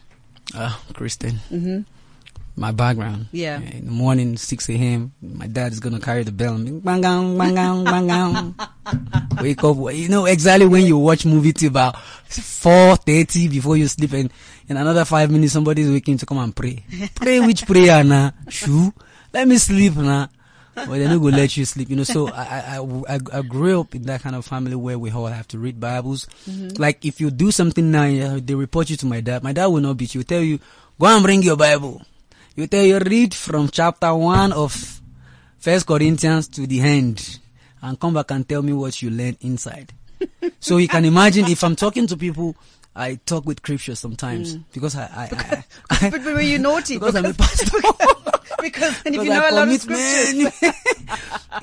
Uh, 0.54 0.74
Christian. 0.94 1.40
My 2.58 2.72
background. 2.72 3.26
Yeah. 3.30 3.60
In 3.60 3.86
the 3.86 3.92
morning, 3.92 4.36
6 4.36 4.68
a.m., 4.70 5.12
my 5.22 5.46
dad 5.46 5.70
is 5.70 5.78
to 5.78 5.96
carry 6.00 6.24
the 6.24 6.32
bell 6.32 6.54
and 6.54 6.64
be, 6.64 6.72
bang, 6.72 7.00
bang, 7.00 7.38
bang, 7.38 7.84
bang, 7.84 8.06
bang. 8.08 8.54
Wake 9.40 9.62
up. 9.62 9.76
You 9.94 10.08
know 10.08 10.24
exactly 10.26 10.66
when 10.66 10.84
you 10.84 10.98
watch 10.98 11.24
movie 11.24 11.52
till 11.52 11.68
about 11.68 11.94
4.30 12.28 13.48
before 13.48 13.76
you 13.76 13.86
sleep 13.86 14.12
and 14.12 14.32
in 14.68 14.76
another 14.76 15.04
five 15.04 15.30
minutes 15.30 15.52
somebody's 15.52 15.88
waking 15.88 16.18
to 16.18 16.26
come 16.26 16.38
and 16.38 16.54
pray. 16.54 16.82
Pray 17.14 17.38
which 17.38 17.64
prayer 17.64 18.02
now? 18.02 18.32
Shoo. 18.48 18.92
Let 19.32 19.46
me 19.46 19.56
sleep 19.58 19.94
now. 19.94 20.28
But 20.86 20.98
they're 20.98 21.08
not 21.08 21.18
going 21.18 21.34
to 21.34 21.40
let 21.40 21.56
you 21.56 21.64
sleep, 21.64 21.90
you 21.90 21.96
know. 21.96 22.04
So 22.04 22.28
I, 22.28 22.78
I, 22.78 23.14
I, 23.14 23.18
I 23.32 23.42
grew 23.42 23.80
up 23.80 23.94
in 23.94 24.02
that 24.02 24.22
kind 24.22 24.36
of 24.36 24.44
family 24.44 24.74
where 24.76 24.98
we 24.98 25.10
all 25.10 25.26
have 25.26 25.48
to 25.48 25.58
read 25.58 25.80
Bibles. 25.80 26.26
Mm-hmm. 26.48 26.80
Like 26.80 27.04
if 27.04 27.20
you 27.20 27.30
do 27.30 27.50
something 27.50 27.90
now, 27.90 28.38
they 28.38 28.54
report 28.54 28.90
you 28.90 28.96
to 28.96 29.06
my 29.06 29.20
dad. 29.20 29.42
My 29.42 29.52
dad 29.52 29.66
will 29.66 29.80
not 29.80 29.96
beat 29.96 30.14
you. 30.14 30.20
He'll 30.20 30.26
tell 30.26 30.42
you, 30.42 30.58
go 30.98 31.06
and 31.06 31.24
bring 31.24 31.42
your 31.42 31.56
Bible. 31.56 32.02
You 32.56 32.66
tell 32.66 32.84
you 32.84 32.98
read 32.98 33.34
from 33.34 33.68
chapter 33.68 34.14
one 34.14 34.52
of 34.52 35.00
First 35.58 35.86
Corinthians 35.86 36.48
to 36.48 36.66
the 36.66 36.80
end, 36.80 37.38
and 37.82 37.98
come 37.98 38.14
back 38.14 38.30
and 38.30 38.48
tell 38.48 38.62
me 38.62 38.72
what 38.72 39.00
you 39.02 39.10
learned 39.10 39.38
inside. 39.40 39.92
so 40.60 40.78
you 40.78 40.88
can 40.88 41.04
imagine 41.04 41.46
if 41.46 41.62
I'm 41.62 41.76
talking 41.76 42.06
to 42.08 42.16
people, 42.16 42.56
I 42.98 43.14
talk 43.26 43.46
with 43.46 43.58
scripture 43.58 43.94
sometimes 43.94 44.54
because 44.74 44.96
I, 44.96 45.04
I, 45.04 45.28
I, 45.32 45.64
I 46.06 46.10
But 46.10 46.24
were 46.24 46.40
you 46.40 46.58
naughty? 46.58 46.94
because 46.98 47.14
I'm 47.14 47.24
a 47.26 47.32
Because- 47.32 47.70
pastor. 47.70 47.80
because 48.60 48.94
and 49.06 49.14
if 49.14 49.20
Because 49.22 49.24
you 49.24 49.30
know 49.30 49.40
I 49.44 49.48
a 49.48 49.54
lot 49.54 49.68
of 49.68 49.80
scriptures, 49.80 50.34
many- 50.34 50.74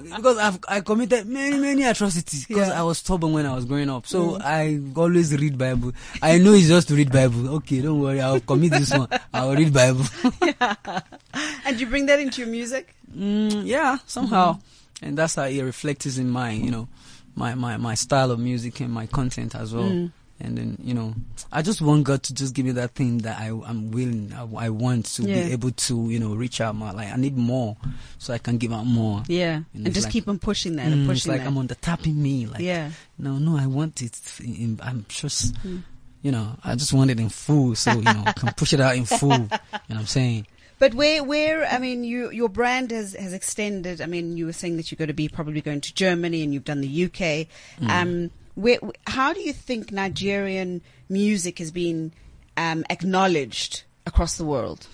because 0.16 0.38
I've 0.38 0.60
I 0.68 0.80
committed 0.82 1.26
many 1.28 1.58
many 1.60 1.84
atrocities 1.84 2.46
because 2.46 2.68
Yeah. 2.70 2.74
Mm. 2.76 2.78
I 2.80 2.84
was 2.84 2.98
stubborn 3.00 3.34
when 3.34 3.46
I 3.46 3.54
was 3.54 3.66
growing 3.66 3.90
up. 3.90 4.08
So 4.08 4.38
I 4.42 4.80
always 4.96 5.36
read 5.38 5.58
Bible. 5.58 5.92
I 6.22 6.38
know 6.38 6.54
it's 6.54 6.68
just 6.68 6.88
to 6.88 6.96
read 6.96 7.12
Bible. 7.12 7.50
Okay, 7.60 7.82
don't 7.82 8.00
worry. 8.00 8.22
I'll 8.22 8.40
commit 8.40 8.72
this 8.72 8.92
one. 8.96 9.10
I'll 9.34 9.54
read 9.56 9.74
Bible. 9.74 10.06
and 11.66 11.80
you 11.80 11.86
bring 11.88 12.06
that 12.08 12.20
into 12.20 12.42
your 12.42 12.50
music. 12.50 12.96
mm, 13.16 13.66
yeah, 13.66 13.98
somehow, 14.06 14.54
Mm-hmm. 14.54 15.06
and 15.06 15.18
that's 15.18 15.36
how 15.36 15.44
it 15.44 15.62
reflects 15.62 16.18
in 16.18 16.30
my 16.30 16.52
You 16.52 16.72
know, 16.72 16.88
my, 17.36 17.56
my, 17.56 17.76
my 17.78 17.96
style 17.96 18.32
of 18.32 18.40
music 18.40 18.80
and 18.80 18.92
my 18.94 19.08
content 19.08 19.54
as 19.56 19.74
well. 19.74 20.10
And 20.38 20.58
then, 20.58 20.78
you 20.84 20.94
know, 20.94 21.14
I 21.50 21.62
just 21.62 21.82
want 21.82 22.04
God 22.04 22.22
to 22.24 22.34
just 22.34 22.54
give 22.54 22.66
me 22.66 22.74
that 22.74 22.92
thing 22.92 23.20
that 23.20 23.40
I, 23.40 23.48
I'm 23.48 23.92
willing, 23.92 24.34
I, 24.36 24.66
I 24.66 24.70
want 24.70 25.06
to 25.16 25.24
Yeah. 25.24 25.46
be 25.46 25.52
able 25.54 25.72
to, 25.72 26.10
you 26.10 26.20
know, 26.20 26.36
reach 26.36 26.60
out 26.60 26.76
more. 26.76 26.92
Like, 26.92 27.08
I 27.12 27.16
need 27.16 27.38
more 27.38 27.78
so 28.18 28.34
I 28.34 28.38
can 28.38 28.58
give 28.58 28.74
out 28.74 28.86
more. 28.86 29.24
Yeah. 29.28 29.62
And 29.74 29.86
And 29.86 29.94
just 29.94 30.08
like- 30.08 30.14
keep 30.14 30.28
on 30.28 30.38
pushing 30.40 30.76
that 30.76 30.88
and 30.88 30.96
Mm, 30.96 31.00
it's 31.04 31.22
pushing 31.22 31.32
like 31.32 31.42
that. 31.42 31.48
I'm 31.48 31.58
on 31.58 31.68
the 31.68 31.76
top 31.76 32.00
tapping 32.00 32.22
me. 32.22 32.48
Like, 32.48 32.60
yeah. 32.60 32.92
no, 33.18 33.38
no, 33.38 33.58
I 33.58 33.66
want 33.68 34.02
it. 34.02 34.20
In, 34.44 34.78
I'm 34.84 35.06
just, 35.08 35.54
Mm. 35.64 35.84
you 36.22 36.32
know, 36.34 36.58
I 36.66 36.76
just 36.76 36.92
want 36.92 37.12
it 37.12 37.20
in 37.20 37.30
full. 37.30 37.74
So, 37.76 37.94
you 37.94 38.02
know, 38.02 38.24
I 38.26 38.34
can 38.34 38.52
push 38.58 38.74
it 38.74 38.82
out 38.82 38.98
in 38.98 39.06
full. 39.06 39.32
You 39.32 39.38
know 39.38 39.48
what 39.88 39.98
I'm 40.00 40.06
saying? 40.06 40.48
But 40.80 40.94
where, 40.96 41.24
where, 41.24 41.66
I 41.66 41.78
mean, 41.78 42.04
you, 42.04 42.30
your 42.32 42.50
brand 42.50 42.92
has, 42.92 43.14
has 43.14 43.32
extended. 43.32 44.02
I 44.02 44.08
mean, 44.08 44.36
you 44.36 44.48
were 44.48 44.52
saying 44.54 44.76
that 44.76 44.92
you're 44.92 44.98
going 44.98 45.08
to 45.08 45.14
be 45.14 45.30
probably 45.30 45.62
going 45.62 45.80
to 45.80 45.94
Germany 45.94 46.44
and 46.44 46.54
you've 46.54 46.66
done 46.66 46.82
the 46.82 47.06
UK. 47.06 47.48
Mm. 47.80 47.90
Um, 47.90 48.32
where, 48.56 48.80
how 49.08 49.32
do 49.34 49.40
you 49.42 49.54
think 49.54 49.92
Nigerian 49.92 50.82
music 51.10 51.60
has 51.60 51.72
been, 51.72 52.12
um, 52.58 52.84
acknowledged 52.90 53.84
across 54.06 54.38
the 54.38 54.46
world? 54.46 54.88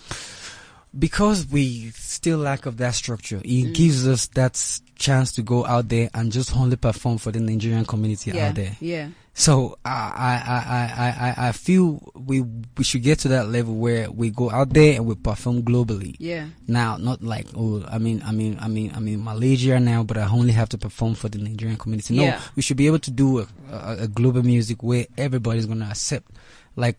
because 0.99 1.47
we 1.47 1.89
still 1.91 2.39
lack 2.39 2.66
of 2.66 2.76
that 2.76 2.93
structure, 2.93 3.38
it 3.38 3.68
Mm. 3.68 3.74
gives 3.74 4.05
us 4.05 4.28
that 4.36 4.57
chance 5.02 5.34
to 5.34 5.41
go 5.41 5.66
out 5.66 5.89
there 5.89 6.10
and 6.14 6.32
just 6.32 6.56
only 6.56 6.78
perform 6.78 7.18
for 7.18 7.32
the 7.32 7.39
Nigerian 7.39 7.86
community 7.86 8.32
yeah. 8.32 8.47
out 8.49 8.56
there. 8.56 8.78
Yeah. 8.80 9.10
So 9.34 9.78
I, 9.86 9.89
I, 9.89 10.54
I, 10.76 11.43
I, 11.45 11.47
I, 11.47 11.52
feel 11.54 12.12
we 12.16 12.41
we 12.41 12.84
should 12.84 13.02
get 13.02 13.20
to 13.20 13.30
that 13.30 13.47
level 13.47 13.76
where 13.76 14.12
we 14.12 14.30
go 14.30 14.52
out 14.52 14.72
there 14.72 14.95
and 14.95 15.06
we 15.06 15.16
perform 15.16 15.64
globally. 15.64 16.16
Yeah. 16.20 16.47
Now, 16.68 16.97
not 16.97 17.24
like 17.24 17.47
oh, 17.56 17.84
I 17.89 17.97
mean, 17.97 18.22
I 18.26 18.34
mean, 18.34 18.58
I 18.62 18.68
mean, 18.68 18.91
I 18.93 18.99
mean, 18.99 19.24
Malaysia 19.24 19.80
now, 19.80 20.04
but 20.04 20.18
I 20.18 20.28
only 20.28 20.52
have 20.52 20.68
to 20.70 20.78
perform 20.78 21.16
for 21.16 21.30
the 21.30 21.38
Nigerian 21.39 21.78
community. 21.78 22.16
No, 22.16 22.24
Yeah. 22.24 22.41
we 22.56 22.62
should 22.62 22.78
be 22.78 22.88
able 22.88 22.99
to 22.99 23.12
do 23.12 23.39
a, 23.39 23.47
a, 23.72 23.97
a 24.04 24.08
global 24.08 24.43
music 24.43 24.84
where 24.84 25.08
everybody's 25.18 25.66
gonna 25.66 25.88
accept, 25.89 26.28
like 26.76 26.97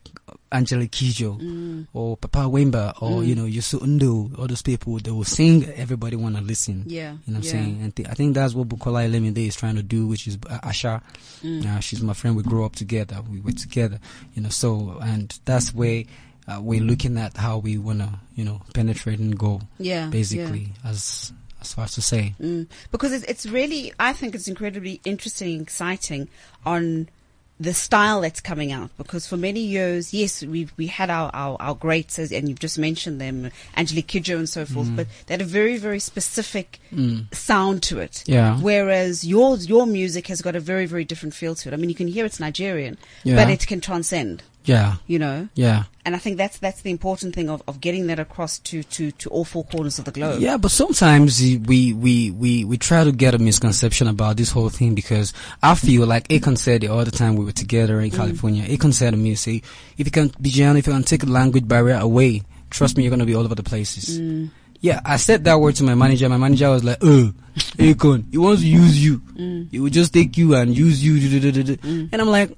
Angelique 0.53 0.91
Kidjo 0.93 1.41
Mm. 1.41 1.87
or 1.95 2.17
Papa 2.19 2.41
Wemba 2.41 2.95
or 3.03 3.25
you 3.25 3.35
know 3.35 3.45
Youssou 3.45 3.81
N'Dour, 3.81 4.39
all 4.39 4.47
those 4.47 4.63
people. 4.63 4.99
They 4.99 5.11
will 5.11 5.25
sing. 5.25 5.65
Everybody 5.65 6.17
wanna 6.17 6.41
listen. 6.43 6.85
Yeah. 6.87 7.13
You 7.27 7.33
know 7.33 7.39
what 7.39 7.39
I'm 7.39 7.43
yeah. 7.45 7.51
saying? 7.51 7.79
And 7.83 7.97
th- 7.97 8.09
I 8.09 8.15
think 8.15 8.35
that's 8.35 8.53
what 8.55 8.69
Bukola 8.69 9.09
Elemide 9.09 9.47
is 9.47 9.57
trying 9.57 9.77
to 9.77 9.83
do, 9.83 10.07
which 10.07 10.27
is 10.29 10.37
uh, 10.49 10.59
Asa. 10.63 11.03
Mm. 11.43 11.67
Uh, 11.67 11.81
she's 11.81 12.03
my 12.03 12.13
friend. 12.13 12.37
We 12.37 12.43
grew 12.43 12.65
up 12.65 12.77
together. 12.77 13.19
We 13.31 13.41
were 13.41 13.53
together, 13.53 13.99
you 14.35 14.43
know. 14.43 14.51
So, 14.51 14.99
and 15.03 15.37
that's 15.47 15.73
where 15.75 16.05
uh, 16.49 16.61
we're 16.61 16.83
looking 16.83 17.17
at 17.19 17.37
how 17.37 17.59
we 17.59 17.79
wanna, 17.79 18.21
you 18.35 18.45
know, 18.45 18.61
penetrate 18.75 19.21
and 19.21 19.39
go. 19.39 19.63
Yeah. 19.79 20.09
Basically, 20.09 20.69
as 20.85 21.33
as 21.63 21.73
far 21.73 21.85
as 21.85 21.93
to 21.93 22.03
say. 22.03 22.35
Mm. 22.41 22.67
Because 22.91 23.13
it's, 23.13 23.25
it's 23.25 23.47
really, 23.47 23.93
I 23.99 24.13
think 24.13 24.35
it's 24.35 24.49
incredibly 24.49 25.01
interesting 25.05 25.53
and 25.55 25.63
exciting 25.63 26.29
on 26.67 27.09
the 27.63 27.73
style 27.73 28.21
that's 28.23 28.41
coming 28.41 28.73
out 28.73 28.91
because 28.97 29.27
for 29.27 29.37
many 29.37 29.61
years, 29.61 30.13
yes, 30.13 30.43
we 30.43 30.69
we 30.77 30.89
had 30.89 31.11
our, 31.11 31.31
our, 31.33 31.57
our 31.61 31.75
greats 31.75 32.19
as, 32.19 32.33
and 32.33 32.49
you've 32.49 32.59
just 32.59 32.79
mentioned 32.79 33.21
them, 33.21 33.51
Angelique 33.77 34.09
Kidjo 34.09 34.37
and 34.37 34.49
so 34.49 34.67
forth, 34.67 34.89
mm. 34.89 34.97
but 34.97 35.07
they 35.27 35.35
had 35.35 35.41
a 35.41 35.45
very, 35.45 35.77
very 35.77 36.01
specific 36.01 36.81
mm. 36.93 37.33
sound 37.33 37.83
to 37.85 38.01
it. 38.01 38.25
Yeah. 38.27 38.59
Whereas 38.59 39.25
yours, 39.25 39.69
your 39.69 39.87
music 39.87 40.27
has 40.27 40.43
got 40.43 40.57
a 40.57 40.61
very, 40.61 40.87
very 40.87 41.05
different 41.05 41.35
feel 41.35 41.55
to 41.55 41.69
it. 41.69 41.73
I 41.73 41.77
mean, 41.77 41.89
you 41.89 41.95
can 41.95 42.09
hear 42.09 42.25
it's 42.25 42.41
Nigerian, 42.41 42.99
Yeah. 43.23 43.37
but 43.37 43.49
it 43.49 43.67
can 43.67 43.81
transcend, 43.81 44.43
Yeah, 44.65 44.97
you 45.07 45.19
know? 45.19 45.49
yeah, 45.55 45.85
And 46.05 46.15
I 46.15 46.19
think 46.19 46.37
that's, 46.37 46.59
that's 46.59 46.83
the 46.83 46.91
important 46.91 47.35
thing 47.35 47.51
of, 47.51 47.63
of 47.67 47.81
getting 47.81 48.07
that 48.07 48.19
across 48.19 48.59
to, 48.61 48.83
to, 48.85 49.11
to 49.11 49.31
all 49.31 49.45
four 49.45 49.65
corners 49.65 49.99
of 49.99 50.05
the 50.05 50.13
globe. 50.13 50.41
yeah. 50.41 50.57
But 50.57 50.71
sometimes 50.71 51.41
we 51.41 51.93
we 51.93 52.31
we 52.31 52.65
we 52.65 52.79
try 52.79 53.03
to 53.05 53.13
get 53.13 53.35
a 53.35 53.39
misconception 53.39 54.07
about 54.07 54.37
this 54.37 54.51
whole 54.51 54.69
thing 54.69 54.95
because 54.95 55.33
I 55.63 55.75
feel 55.75 56.07
like 56.07 56.29
Akon 56.29 56.57
said 56.57 56.85
it 56.85 56.91
all 56.91 57.05
the 57.05 57.11
time 57.11 57.37
we 57.37 57.45
were 57.45 57.53
together 57.53 58.01
in 58.01 58.11
mm. 58.11 58.17
California. 58.17 58.65
Akon 58.65 58.93
said 58.93 59.11
to 59.11 59.17
me, 59.17 59.35
"Say 59.35 59.63
if 59.99 60.07
you 60.07 60.13
can, 60.13 60.31
Bijan, 60.31 60.79
if 60.79 60.87
you 60.87 60.93
can 60.93 61.03
take 61.03 61.23
the 61.23 61.31
language 61.31 61.67
barrier 61.67 61.99
away, 61.99 62.43
trust 62.71 62.97
me, 62.97 63.03
you're 63.03 63.11
gonna 63.11 63.27
be 63.27 63.35
all 63.35 63.45
over 63.45 63.55
the 63.57 63.63
places." 63.63 64.21
Mm. 64.21 64.51
Yeah, 64.81 65.01
I 65.05 65.17
said 65.17 65.45
that 65.45 65.61
word 65.61 65.77
to 65.77 65.85
my 65.85 65.95
manager. 65.95 66.29
My 66.29 66.37
manager 66.39 66.71
was 66.71 66.85
like, 66.85 67.03
"Uh, 67.03 67.31
Akon, 67.79 68.31
he 68.31 68.39
wants 68.39 68.63
to 68.63 68.69
use 68.69 69.03
you. 69.05 69.19
Mm. 69.39 69.71
He 69.71 69.79
will 69.81 69.91
just 69.91 70.13
take 70.13 70.37
you 70.37 70.55
and 70.55 70.77
use 70.77 71.03
you." 71.05 71.41
duh." 71.41 71.77
And 71.83 72.15
I'm 72.15 72.29
like. 72.29 72.51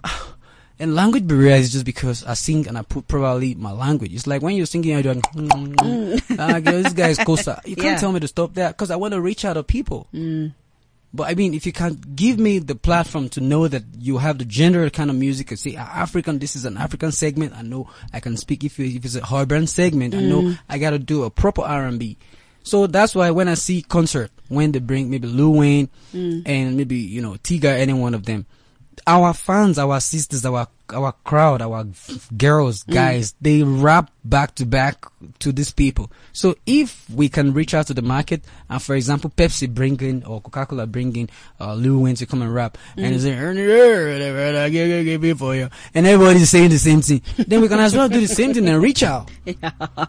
And 0.79 0.95
language 0.97 1.27
barrier 1.29 1.55
is 1.55 1.71
just 1.73 1.85
because 1.85 2.25
I 2.25 2.35
sing 2.35 2.67
and 2.67 2.77
I 2.77 2.83
put 2.83 3.07
probably 3.07 3.55
my 3.55 3.71
language. 3.71 4.13
It's 4.13 4.27
like 4.27 4.43
when 4.43 4.57
you're 4.57 4.67
singing, 4.67 4.91
you're 4.91 5.03
doing, 5.03 5.23
ah, 6.39 6.59
girl, 6.59 6.83
this 6.83 6.93
guy 6.93 7.09
is 7.11 7.19
Costa. 7.19 7.61
You 7.65 7.77
can't 7.77 7.95
Yeah. 7.95 7.97
tell 7.99 8.11
me 8.13 8.19
to 8.21 8.27
stop 8.29 8.55
that 8.55 8.77
because 8.77 8.91
I 8.91 8.97
want 8.97 9.15
to 9.15 9.21
reach 9.21 9.45
out 9.45 9.53
to 9.55 9.63
people. 9.63 10.09
But 11.17 11.29
I 11.31 11.35
mean, 11.37 11.55
if 11.55 11.65
you 11.65 11.71
can't 11.73 12.17
give 12.17 12.41
me 12.41 12.59
the 12.59 12.75
platform 12.75 13.29
to 13.31 13.41
know 13.41 13.69
that 13.69 13.85
you 14.01 14.19
have 14.19 14.39
the 14.39 14.45
general 14.45 14.91
kind 14.91 15.11
of 15.11 15.17
music, 15.17 15.53
and 15.53 15.61
say 15.61 15.77
"Ah, 15.79 15.89
African, 16.03 16.41
this 16.41 16.57
is 16.57 16.65
an 16.65 16.77
African 16.77 17.13
segment. 17.13 17.55
I 17.55 17.63
know 17.63 17.89
I 18.13 18.19
can 18.19 18.37
speak. 18.37 18.65
If, 18.65 18.81
you- 18.81 18.97
if 18.97 19.05
it's 19.05 19.15
a 19.15 19.23
urban 19.33 19.69
segment, 19.69 20.15
I 20.17 20.23
know 20.23 20.57
I 20.69 20.79
got 20.79 20.91
to 20.91 20.99
do 20.99 21.23
a 21.23 21.31
proper 21.31 21.63
R 21.63 21.87
and 21.87 22.01
B. 22.01 22.17
So 22.65 22.89
that's 22.89 23.15
why 23.15 23.31
when 23.31 23.47
I 23.47 23.55
see 23.55 23.83
concert, 23.83 24.33
when 24.49 24.73
they 24.73 24.81
bring 24.81 25.09
maybe 25.09 25.29
Lil 25.29 25.53
Wayne 25.53 25.89
and 26.13 26.77
maybe 26.77 26.97
you 26.97 27.23
know 27.23 27.35
Tyga, 27.35 27.79
any 27.79 27.93
one 27.93 28.15
of 28.15 28.25
them, 28.25 28.47
our 29.07 29.33
fans, 29.33 29.79
our 29.79 30.01
sisters, 30.01 30.45
our 30.45 30.69
our 30.93 31.13
crowd, 31.25 31.63
our 31.63 31.87
girls, 32.37 32.85
mm. 32.85 32.93
guys, 32.93 33.35
they 33.41 33.63
rap 33.63 34.11
back 34.23 34.55
to 34.57 34.67
back 34.67 35.07
to 35.39 35.53
these 35.53 35.71
people. 35.71 36.11
So 36.33 36.57
if 36.67 37.09
we 37.09 37.29
can 37.29 37.55
reach 37.55 37.73
out 37.75 37.87
to 37.89 37.95
the 37.95 38.03
market, 38.03 38.45
and 38.69 38.83
for 38.83 38.95
example, 38.95 39.31
Pepsi 39.31 39.73
bring 39.73 39.99
in 40.01 40.25
or 40.25 40.41
Coca 40.41 40.67
Cola 40.67 40.87
bring 40.87 41.17
in 41.17 41.31
uh, 41.61 41.75
Lil 41.75 42.01
Wayne 42.01 42.17
to 42.17 42.27
come 42.27 42.43
and 42.43 42.55
rap, 42.55 42.77
and 42.97 43.17
mm. 43.17 43.21
say 43.21 43.37
"Earn 43.37 43.57
it, 43.57 43.63
earn 43.63 44.21
it, 44.21 44.25
earn 44.25 44.55
it, 44.55 44.59
I 44.59 44.69
give 44.69 45.05
give 45.05 45.25
it 45.25 45.39
for 45.39 45.55
you," 45.55 45.69
and 45.95 46.07
everybody's 46.07 46.51
saying 46.51 46.71
the 46.71 46.79
same 46.79 47.01
thing, 47.01 47.23
then 47.39 47.61
we 47.61 47.69
can 47.69 47.81
as 47.81 47.95
well 47.95 48.09
do 48.09 48.21
the 48.21 48.29
same 48.29 48.53
thing 48.53 48.69
and 48.69 48.83
reach 48.83 49.03
out. 49.03 49.31
yeah, 49.45 49.55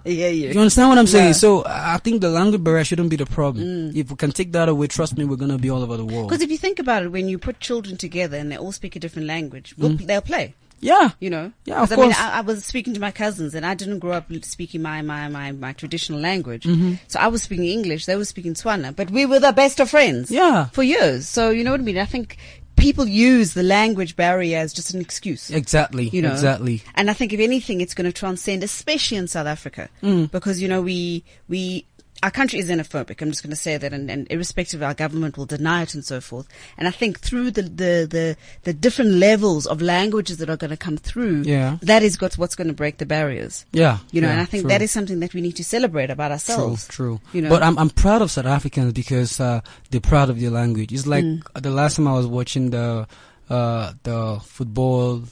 yeah. 0.03 0.27
You 0.27 0.59
understand 0.59 0.89
what 0.89 0.97
I'm 0.97 1.07
saying? 1.07 1.27
Yeah. 1.27 1.33
So 1.33 1.63
I 1.65 1.84
I 1.95 1.97
think 1.99 2.19
the 2.19 2.29
language 2.29 2.61
barrier 2.61 2.83
shouldn't 2.83 3.09
be 3.09 3.15
the 3.15 3.25
problem. 3.25 3.91
If 3.95 4.09
we 4.11 4.15
can 4.17 4.31
take 4.31 4.51
that 4.51 4.67
away, 4.67 4.87
trust 4.87 5.17
me, 5.17 5.23
we're 5.23 5.37
gonna 5.37 5.57
be 5.57 5.69
all 5.69 5.81
over 5.81 5.95
the 5.95 6.03
world. 6.05 6.27
Because 6.27 6.41
if 6.41 6.51
you 6.51 6.57
think 6.57 6.77
about 6.79 7.03
it, 7.03 7.09
when 7.09 7.29
you 7.29 7.37
put 7.37 7.61
children 7.61 7.95
together 7.95 8.37
and 8.37 8.51
they 8.51 8.57
all 8.57 8.73
speak 8.73 8.97
a 8.97 8.99
different 8.99 9.27
language, 9.29 9.73
we'll, 9.77 9.95
they'll 9.95 10.21
play. 10.21 10.53
Yeah, 10.81 11.11
You 11.21 11.29
know, 11.29 11.53
Yeah, 11.63 11.81
of 11.83 11.91
I 11.91 11.95
mean, 11.95 12.05
course. 12.05 12.19
I, 12.19 12.39
I 12.39 12.41
was 12.41 12.65
speaking 12.65 12.93
to 12.95 12.99
my 12.99 13.09
cousins, 13.11 13.55
and 13.55 13.65
I 13.65 13.73
didn't 13.75 13.99
grow 13.99 14.11
up 14.11 14.25
speaking 14.43 14.81
my 14.81 15.01
my 15.01 15.29
my, 15.29 15.53
my 15.53 15.71
traditional 15.71 16.19
language. 16.19 16.63
Mm-hmm. 16.65 16.95
So 17.07 17.17
I 17.19 17.27
was 17.27 17.43
speaking 17.43 17.65
English, 17.65 18.05
they 18.05 18.17
were 18.17 18.25
speaking 18.25 18.55
Tswana, 18.55 18.93
but 18.93 19.09
we 19.09 19.25
were 19.25 19.39
the 19.39 19.53
best 19.53 19.79
of 19.79 19.89
friends. 19.89 20.29
Yeah. 20.29 20.65
for 20.77 20.83
years. 20.83 21.29
So 21.29 21.49
you 21.49 21.63
know 21.63 21.71
what 21.71 21.79
I 21.79 21.83
mean. 21.83 21.97
I 21.97 22.05
think 22.05 22.37
people 22.75 23.05
use 23.07 23.53
the 23.53 23.63
language 23.63 24.15
barrier 24.15 24.57
as 24.59 24.73
just 24.73 24.93
an 24.93 25.01
excuse. 25.01 25.49
exactly, 25.49 26.09
You 26.09 26.21
know, 26.21 26.31
exactly. 26.31 26.83
And 26.95 27.09
I 27.09 27.13
think 27.13 27.33
if 27.33 27.39
anything, 27.39 27.81
it's 27.81 27.93
going 27.93 28.05
to 28.05 28.13
transcend, 28.13 28.63
especially 28.63 29.17
in 29.17 29.27
South 29.27 29.47
Africa, 29.47 29.89
Mm. 30.03 30.29
because 30.31 30.61
you 30.61 30.67
know 30.67 30.81
we 30.81 31.23
we 31.47 31.85
our 32.23 32.31
country 32.31 32.59
is 32.59 32.69
xenophobic. 32.69 33.21
I'm 33.21 33.29
just 33.29 33.43
going 33.43 33.51
to 33.51 33.55
say 33.57 33.77
that, 33.77 33.93
and, 33.93 34.09
and 34.09 34.25
irrespective 34.31 34.81
of 34.81 34.87
our 34.87 34.93
government 34.93 35.37
will 35.37 35.45
deny 35.45 35.83
it 35.83 35.93
and 35.93 36.03
so 36.03 36.19
forth. 36.21 36.47
And 36.77 36.87
I 36.87 36.91
think 36.91 37.19
through 37.19 37.51
the 37.51 37.63
the 37.63 38.07
the, 38.09 38.37
the 38.63 38.73
different 38.73 39.11
levels 39.11 39.67
of 39.67 39.81
languages 39.81 40.37
that 40.37 40.49
are 40.49 40.57
going 40.57 40.71
to 40.71 40.77
come 40.77 40.97
through, 40.97 41.41
Yeah. 41.43 41.77
that 41.81 42.01
is 42.03 42.15
got 42.17 42.35
what's 42.37 42.55
going 42.55 42.67
to 42.69 42.73
break 42.73 42.97
the 42.97 43.05
barriers. 43.05 43.65
Yeah, 43.73 43.99
You 44.11 44.21
know, 44.21 44.27
yeah, 44.27 44.33
and 44.33 44.41
I 44.41 44.45
think 44.45 44.63
true. 44.63 44.69
that 44.69 44.81
is 44.81 44.91
something 44.91 45.19
that 45.19 45.33
we 45.33 45.41
need 45.41 45.55
to 45.57 45.63
celebrate 45.63 46.09
about 46.09 46.31
ourselves. 46.31 46.87
True, 46.87 47.19
true. 47.19 47.21
You 47.33 47.41
know, 47.43 47.49
But 47.49 47.61
I'm 47.63 47.77
I'm 47.77 47.89
proud 47.89 48.21
of 48.21 48.31
South 48.31 48.45
Africans 48.47 48.93
because 48.93 49.39
uh, 49.39 49.61
they're 49.91 50.01
proud 50.01 50.29
of 50.29 50.39
their 50.39 50.51
language. 50.51 50.91
It's 50.93 51.05
like 51.07 51.23
Mm. 51.25 51.41
the 51.61 51.69
last 51.71 51.95
time 51.97 52.07
I 52.07 52.13
was 52.13 52.27
watching 52.27 52.69
the 52.71 53.07
uh, 53.49 53.93
the 54.03 54.39
football 54.43 55.23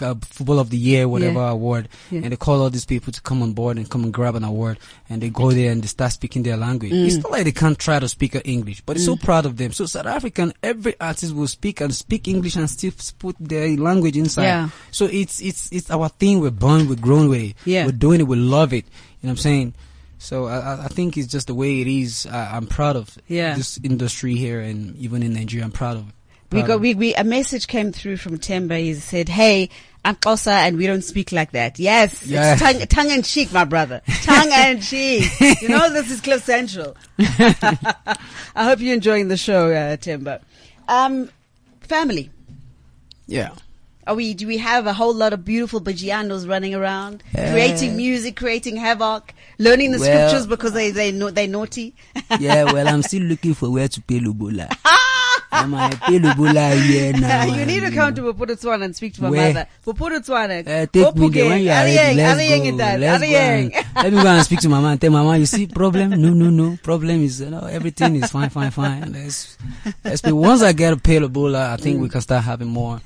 uh, 0.00 0.14
football 0.22 0.58
of 0.60 0.70
the 0.70 0.76
year 0.78 1.08
whatever 1.08 1.40
Yeah. 1.40 1.50
award, 1.50 1.88
Yeah. 2.10 2.20
and 2.22 2.32
they 2.32 2.36
call 2.36 2.62
all 2.62 2.70
these 2.70 2.84
people 2.86 3.12
to 3.12 3.20
come 3.20 3.42
on 3.42 3.52
board 3.52 3.76
and 3.76 3.90
come 3.90 4.04
and 4.04 4.12
grab 4.12 4.36
an 4.36 4.44
award, 4.44 4.78
and 5.10 5.20
they 5.20 5.28
go 5.28 5.50
there 5.50 5.72
and 5.72 5.82
they 5.82 5.88
start 5.88 6.12
speaking 6.12 6.44
their 6.44 6.56
language. 6.56 6.92
Mm. 6.92 7.06
It's 7.06 7.16
not 7.16 7.32
like 7.32 7.44
they 7.44 7.52
can't 7.52 7.78
try 7.78 7.98
to 7.98 8.08
speak 8.08 8.36
English, 8.44 8.80
but 8.86 8.96
it's 8.96 9.04
so 9.04 9.16
proud 9.16 9.44
of 9.44 9.56
them. 9.56 9.72
So 9.72 9.86
South 9.86 10.06
African, 10.06 10.52
every 10.62 10.94
artist 11.00 11.34
will 11.34 11.48
speak 11.48 11.80
and 11.80 11.92
speak 11.94 12.28
English 12.28 12.56
and 12.56 12.70
still 12.70 12.92
put 13.18 13.36
their 13.40 13.68
language 13.76 14.16
inside. 14.16 14.44
Yeah. 14.44 14.68
So 14.92 15.06
it's 15.06 15.40
it's 15.42 15.68
it's 15.72 15.90
our 15.90 16.08
thing. 16.08 16.40
We're 16.40 16.50
born, 16.52 16.88
we're 16.88 16.94
grown 16.94 17.28
with 17.28 17.40
it. 17.42 17.56
Yeah. 17.64 17.86
We're 17.86 17.92
doing 17.92 18.20
it. 18.20 18.28
We 18.28 18.36
love 18.36 18.72
it. 18.72 18.84
You 19.20 19.26
know 19.26 19.28
what 19.28 19.30
I'm 19.30 19.36
saying? 19.38 19.74
So 20.18 20.46
I, 20.46 20.84
I- 20.84 20.88
think 20.88 21.16
it's 21.16 21.26
just 21.26 21.48
the 21.48 21.54
way 21.54 21.80
it 21.80 21.88
is. 21.88 22.26
I, 22.26 22.54
I'm 22.56 22.66
proud 22.68 22.94
of 22.94 23.18
Yeah. 23.26 23.56
this 23.56 23.78
industry 23.82 24.36
here, 24.36 24.60
and 24.60 24.96
even 24.98 25.20
in 25.22 25.32
Nigeria, 25.34 25.64
I'm 25.64 25.72
proud 25.72 25.96
of. 25.96 26.04
We 26.52 26.62
got 26.62 26.80
we, 26.80 26.94
we 26.94 27.14
a 27.14 27.24
message 27.24 27.66
came 27.66 27.92
through 27.92 28.18
from 28.18 28.38
Temba. 28.38 28.78
He 28.78 28.94
said, 28.94 29.28
"Hey, 29.28 29.70
I'm 30.04 30.16
Xhosa, 30.16 30.48
and 30.52 30.76
we 30.76 30.86
don't 30.86 31.02
speak 31.02 31.32
like 31.32 31.52
that." 31.52 31.78
Yes, 31.78 32.22
it's 32.26 32.60
tongue, 32.60 32.78
tongue 32.86 33.10
in 33.10 33.22
cheek, 33.22 33.52
my 33.52 33.64
brother. 33.64 34.02
Tongue 34.22 34.52
in 34.52 34.80
cheek. 34.82 35.30
You 35.62 35.68
know 35.68 35.90
this 35.90 36.10
is 36.10 36.20
Cliff 36.20 36.44
Central. 36.44 36.96
I 37.18 38.16
hope 38.64 38.80
you're 38.80 38.94
enjoying 38.94 39.28
the 39.28 39.36
show, 39.36 39.70
uh, 39.72 39.96
Temba. 39.96 40.40
Um, 40.88 41.30
family. 41.80 42.30
yeah. 43.26 43.50
Are 44.04 44.16
we? 44.16 44.34
Do 44.34 44.48
we 44.48 44.58
have 44.58 44.88
a 44.88 44.92
whole 44.92 45.14
lot 45.14 45.32
of 45.32 45.44
beautiful 45.44 45.80
Bigianos 45.80 46.48
running 46.48 46.74
around, 46.74 47.22
creating 47.32 47.96
music, 47.96 48.34
creating 48.34 48.74
havoc, 48.76 49.32
learning 49.60 49.92
the 49.92 50.00
Well- 50.00 50.28
scriptures 50.28 50.48
because 50.48 50.72
they 50.72 50.90
they 50.90 51.12
know 51.12 51.30
they 51.30 51.46
naughty? 51.46 51.94
Yeah. 52.40 52.64
Well, 52.64 52.88
I'm 52.88 53.02
still 53.10 53.22
looking 53.22 53.54
for 53.54 53.70
where 53.70 53.86
to 53.86 54.02
pay 54.02 54.18
lobola. 54.18 54.68
you 57.58 57.66
need 57.66 57.80
to 57.80 57.90
come 57.90 58.14
to 58.14 58.22
Bophuthatswana 58.22 58.84
and 58.84 58.96
speak 58.96 59.14
to 59.14 59.22
my 59.22 59.30
Where? 59.30 59.52
mother. 59.52 59.66
Bophuthatswana. 59.86 60.66
Uh, 60.66 60.86
take 60.86 61.14
me 61.16 61.28
there 61.28 61.48
when 61.50 61.62
you 61.62 61.70
are 61.70 61.84
ready. 61.84 62.16
Let's 62.16 62.70
go. 62.70 62.76
Let's 62.98 63.22
go. 63.22 63.80
Let 64.02 64.12
me 64.12 64.22
go 64.22 64.28
and 64.28 64.44
speak 64.44 64.60
to 64.60 64.68
mama 64.68 64.88
and 64.88 65.00
tell 65.00 65.10
my 65.10 65.22
mama, 65.22 65.38
you 65.38 65.46
see 65.46 65.66
problem? 65.66 66.10
No, 66.10 66.30
no, 66.30 66.50
no. 66.50 66.78
Problem 66.82 67.22
is, 67.22 67.40
you 67.40 67.50
know, 67.50 67.60
everything 67.60 68.16
is 68.16 68.30
fine, 68.30 68.50
fine, 68.50 68.70
fine. 68.70 69.12
Let's, 69.12 69.56
let's 70.04 70.22
be, 70.22 70.32
once 70.32 70.62
I 70.62 70.72
get 70.72 70.92
a 70.92 70.96
pay 70.96 71.18
lobola, 71.18 71.72
I 71.72 71.76
think 71.76 72.00
we 72.00 72.08
can 72.08 72.20
start 72.20 72.44
having 72.44 72.68
more 72.68 73.00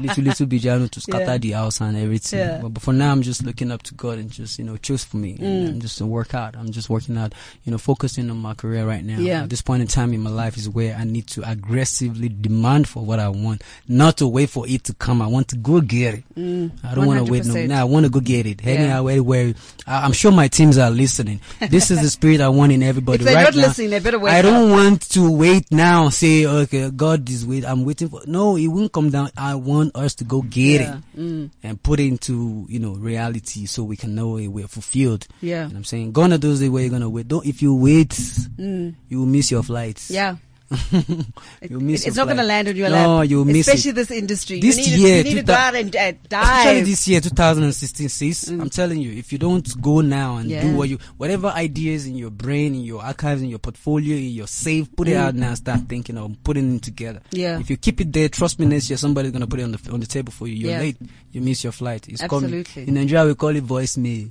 little, 0.00 0.24
little 0.24 0.46
Bigiano 0.46 0.90
to 0.90 1.00
scatter 1.00 1.24
Yeah. 1.24 1.38
the 1.38 1.50
house 1.52 1.80
and 1.80 1.96
everything. 1.96 2.38
Yeah. 2.40 2.58
But, 2.62 2.74
but 2.74 2.82
for 2.82 2.92
now, 2.92 3.12
I'm 3.12 3.22
just 3.22 3.42
looking 3.44 3.70
up 3.70 3.82
to 3.84 3.94
God 3.94 4.18
and 4.18 4.30
just, 4.30 4.58
you 4.58 4.64
know, 4.64 4.76
choose 4.76 5.04
for 5.04 5.16
me. 5.16 5.36
And 5.40 5.68
I'm 5.68 5.80
just 5.80 5.98
to 5.98 6.06
work 6.06 6.34
out. 6.34 6.56
I'm 6.56 6.72
just 6.72 6.90
working 6.90 7.16
out, 7.16 7.34
you 7.64 7.72
know, 7.72 7.78
focusing 7.78 8.30
on 8.30 8.36
my 8.38 8.54
career 8.54 8.86
right 8.86 9.04
now. 9.04 9.18
Yeah. 9.18 9.42
At 9.44 9.50
this 9.50 9.62
point 9.62 9.82
in 9.82 9.88
time 9.88 10.12
in 10.12 10.20
my 10.20 10.30
life 10.30 10.56
is 10.56 10.68
where 10.68 10.94
I 10.94 11.04
need 11.04 11.26
to 11.28 11.44
aggressively 11.62 12.28
demand 12.28 12.88
for 12.88 13.04
what 13.04 13.18
I 13.18 13.28
want, 13.28 13.62
not 13.88 14.16
to 14.18 14.26
wait 14.28 14.50
for 14.50 14.66
it 14.68 14.84
to 14.84 14.94
come. 14.94 15.22
I 15.22 15.26
want 15.26 15.48
to 15.48 15.56
go 15.56 15.80
get 15.80 16.14
it. 16.14 16.24
I 16.36 16.94
don't 16.94 17.06
want 17.06 17.24
to 17.24 17.30
wait 17.30 17.44
no. 17.46 17.54
100%. 17.54 17.72
I 17.72 17.84
want 17.84 18.04
to 18.06 18.10
go 18.10 18.20
get 18.20 18.46
it. 18.46 18.62
Yeah. 18.62 18.70
Anyhow, 18.72 19.06
anywhere. 19.06 19.54
I, 19.86 20.04
I'm 20.04 20.12
sure 20.12 20.32
my 20.32 20.48
teams 20.48 20.78
are 20.78 20.90
listening. 20.90 21.40
This 21.70 21.90
is 21.90 22.02
the 22.02 22.10
spirit 22.16 22.40
I 22.40 22.48
want 22.48 22.72
in 22.72 22.82
everybody 22.82 23.24
right 23.24 23.44
not 23.44 23.54
now. 23.54 23.62
listening, 23.68 23.90
they 23.90 24.00
better 24.00 24.18
wake 24.18 24.32
I 24.32 24.42
don't 24.42 24.70
up. 24.70 24.76
want 24.76 25.02
to 25.10 25.30
wait 25.30 25.70
now. 25.70 26.08
Say, 26.08 26.46
okay, 26.46 26.90
God 26.90 27.28
is 27.28 27.46
wait. 27.46 27.64
I'm 27.64 27.84
waiting 27.84 28.08
for. 28.08 28.22
No, 28.26 28.56
it 28.56 28.66
won't 28.68 28.92
come 28.92 29.10
down. 29.10 29.30
I 29.36 29.54
want 29.54 29.94
us 29.96 30.14
to 30.16 30.24
go 30.24 30.42
get 30.42 30.80
Yeah. 30.82 31.00
Mm. 31.16 31.44
it 31.46 31.50
and 31.62 31.82
put 31.82 32.00
it 32.00 32.06
into 32.08 32.66
you 32.68 32.78
know 32.78 32.92
reality 32.94 33.66
so 33.66 33.84
we 33.84 33.96
can 33.96 34.14
know 34.14 34.36
it, 34.38 34.48
we're 34.48 34.68
fulfilled. 34.68 35.26
Yeah. 35.40 35.66
You 35.66 35.72
know 35.72 35.76
I'm 35.78 35.84
saying 35.84 36.12
gonna 36.12 36.38
those 36.38 36.60
days 36.60 36.70
where 36.70 36.82
you're 36.82 36.90
gonna 36.90 37.08
wait. 37.10 37.28
Don't 37.28 37.46
if 37.46 37.62
you 37.62 37.74
wait, 37.74 38.18
you 38.58 38.94
will 39.18 39.26
miss 39.26 39.50
your 39.50 39.62
flights. 39.62 40.10
Mm. 40.10 40.14
Yeah. 40.14 40.36
you 41.68 41.80
miss. 41.80 42.06
It's 42.06 42.16
not 42.16 42.24
going 42.24 42.36
to 42.38 42.42
land 42.42 42.68
on 42.68 42.76
your 42.76 42.88
no, 42.90 43.18
lap. 43.18 43.28
you'll 43.30 43.44
miss 43.44 43.66
Especially 43.68 43.90
it. 43.90 43.94
this 43.94 44.10
industry. 44.10 44.60
This 44.60 44.78
you 44.78 44.96
need, 44.96 45.00
year, 45.02 45.16
you 45.18 45.24
need 45.24 45.34
to 45.34 45.42
go 45.42 45.52
2000 45.54 45.56
out 45.56 45.74
and 45.74 45.96
uh, 46.32 46.36
Especially 46.40 46.80
this 46.82 47.08
year, 47.08 47.20
2016, 47.20 48.08
sis. 48.08 48.48
I'm 48.48 48.70
telling 48.70 49.00
you, 49.00 49.12
if 49.12 49.32
you 49.32 49.38
don't 49.38 49.80
go 49.80 50.00
now 50.00 50.36
and 50.36 50.50
Yeah. 50.50 50.62
do 50.62 50.74
what 50.76 50.88
you, 50.88 50.98
whatever 51.16 51.48
ideas 51.48 52.06
in 52.06 52.16
your 52.16 52.30
brain, 52.30 52.74
in 52.74 52.82
your 52.82 53.02
archives, 53.02 53.42
in 53.42 53.48
your 53.48 53.58
portfolio, 53.58 54.16
in 54.16 54.30
your 54.30 54.46
save, 54.46 54.94
put 54.96 55.08
it 55.08 55.16
out 55.16 55.34
now. 55.34 55.48
and 55.48 55.56
Start 55.56 55.80
thinking 55.88 56.16
of 56.18 56.36
putting 56.44 56.76
it 56.76 56.82
together. 56.82 57.20
Mm. 57.30 57.38
Yeah. 57.38 57.58
If 57.60 57.70
you 57.70 57.76
keep 57.76 58.00
it 58.00 58.12
there, 58.12 58.28
trust 58.28 58.58
me, 58.58 58.66
next 58.66 58.88
year 58.90 58.96
somebody's 58.96 59.32
gonna 59.32 59.46
put 59.46 59.60
it 59.60 59.64
on 59.64 59.72
the 59.72 59.90
on 59.92 60.00
the 60.00 60.06
table 60.06 60.32
for 60.32 60.46
you. 60.48 60.54
You're 60.54 60.70
Yeah. 60.72 60.78
late. 60.80 60.96
You 61.32 61.40
miss 61.40 61.62
your 61.64 61.72
flight. 61.72 62.08
It's 62.08 62.22
Absolutely. 62.22 62.64
coming. 62.64 62.88
In 62.88 62.94
Nigeria, 62.94 63.26
we 63.26 63.34
call 63.34 63.54
it 63.56 63.66
voicemail. 63.66 64.30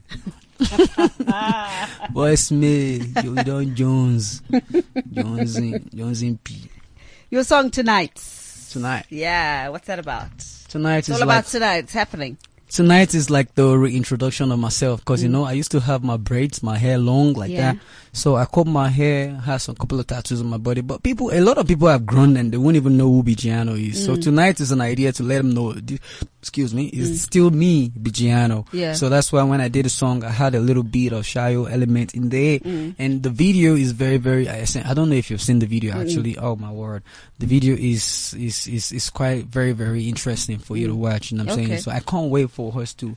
voicemail. 2.14 3.24
You 3.24 3.36
don't 3.44 3.76
Jones, 3.76 4.42
Jones, 5.12 5.58
in, 5.58 5.90
Jones 5.94 6.22
in 6.22 6.38
P. 6.38 6.70
Your 7.30 7.44
song 7.44 7.72
tonight. 7.72 8.22
Tonight, 8.70 9.06
Yeah, 9.10 9.68
what's 9.70 9.88
that 9.88 10.00
about? 10.00 10.30
tonight 10.70 11.00
It's 11.00 11.10
is 11.10 11.22
all 11.22 11.28
like 11.28 11.40
about 11.40 11.46
tonight. 11.52 11.78
It's 11.80 11.92
happening. 11.94 12.38
tonight 12.70 13.14
is 13.14 13.30
like 13.30 13.54
the 13.56 13.78
reintroduction 13.78 14.50
of 14.50 14.60
myself 14.60 15.02
because 15.02 15.22
you 15.22 15.28
know 15.28 15.44
I 15.44 15.52
used 15.52 15.72
to 15.72 15.82
have 15.82 16.06
my 16.06 16.16
braids, 16.16 16.64
my 16.64 16.78
hair 16.78 16.98
long 16.98 17.34
like 17.34 17.52
Mm. 17.52 17.56
Yeah. 17.56 17.74
that. 17.74 17.82
So 18.14 18.38
I 18.38 18.46
cut 18.46 18.68
my 18.68 18.88
hair, 18.88 19.36
has 19.36 19.68
a 19.68 19.74
couple 19.74 20.00
of 20.00 20.08
tattoos 20.08 20.40
on 20.40 20.48
my 20.48 20.58
body. 20.58 20.80
But 20.82 21.04
people, 21.04 21.32
a 21.34 21.42
lot 21.42 21.58
of 21.58 21.68
people 21.68 21.90
have 21.90 22.06
grown 22.06 22.38
and 22.38 22.52
they 22.54 22.58
won't 22.58 22.78
even 22.78 22.96
know 22.96 23.10
who 23.12 23.24
Bigiano 23.24 23.78
is. 23.78 24.06
So 24.06 24.16
Mm. 24.16 24.22
tonight 24.22 24.60
is 24.62 24.72
an 24.72 24.80
idea 24.80 25.12
to 25.14 25.24
let 25.24 25.38
them 25.40 25.54
know. 25.54 25.76
Excuse 26.42 26.74
me, 26.74 26.88
it's 26.88 27.22
still 27.22 27.52
me, 27.52 27.90
Bigiano. 27.92 28.66
Yeah. 28.74 28.94
So 28.94 29.10
that's 29.10 29.32
why 29.32 29.44
when 29.44 29.62
I 29.62 29.68
did 29.68 29.86
the 29.86 29.90
song, 29.90 30.24
I 30.24 30.32
had 30.32 30.56
a 30.56 30.60
little 30.60 30.82
bit 30.82 31.14
of 31.14 31.24
Shayo 31.24 31.72
element 31.72 32.16
in 32.16 32.30
there, 32.30 32.58
Mm. 32.58 32.96
and 32.98 33.22
the 33.22 33.30
video 33.30 33.76
is 33.76 33.92
very, 33.92 34.18
very. 34.18 34.50
I 34.50 34.66
I 34.84 34.94
don't 34.96 35.10
know 35.12 35.16
if 35.16 35.30
you've 35.30 35.40
seen 35.42 35.60
the 35.60 35.68
video 35.68 35.94
actually. 35.94 36.40
Oh 36.40 36.56
my 36.56 36.72
word, 36.72 37.04
the 37.38 37.46
video 37.46 37.76
is 37.76 38.34
is 38.34 38.66
is 38.68 38.92
is 38.92 39.10
quite 39.12 39.46
very, 39.46 39.72
very 39.74 40.10
interesting 40.10 40.58
for 40.58 40.76
you 40.78 40.88
to 40.88 40.96
watch. 40.96 41.30
You 41.32 41.38
know 41.38 41.44
what 41.44 41.54
I'm 41.54 41.60
Okay. 41.60 41.68
saying? 41.68 41.82
So 41.82 41.92
I 41.92 42.00
can't 42.00 42.32
wait 42.32 42.50
for 42.50 42.74
us 42.82 42.94
to 42.96 43.16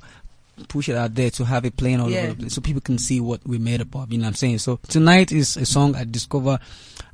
push 0.68 0.89
it 0.91 0.95
out 0.95 1.14
there 1.14 1.31
to 1.31 1.45
have 1.47 1.64
it 1.64 1.77
playing 1.79 2.01
all 2.01 2.11
Yeah. 2.11 2.18
over 2.25 2.29
the 2.29 2.35
place 2.37 2.55
so 2.55 2.61
people 2.61 2.83
can 2.83 2.99
see 2.99 3.20
what 3.20 3.41
we 3.47 3.57
made 3.59 3.81
up 3.81 3.95
of. 3.97 4.12
You 4.12 4.18
know 4.18 4.25
what 4.25 4.29
I'm 4.29 4.35
saying? 4.35 4.59
So 4.59 4.79
tonight 4.89 5.33
is 5.33 5.57
a 5.57 5.64
song 5.64 5.97
I 5.97 6.05
discover. 6.05 6.59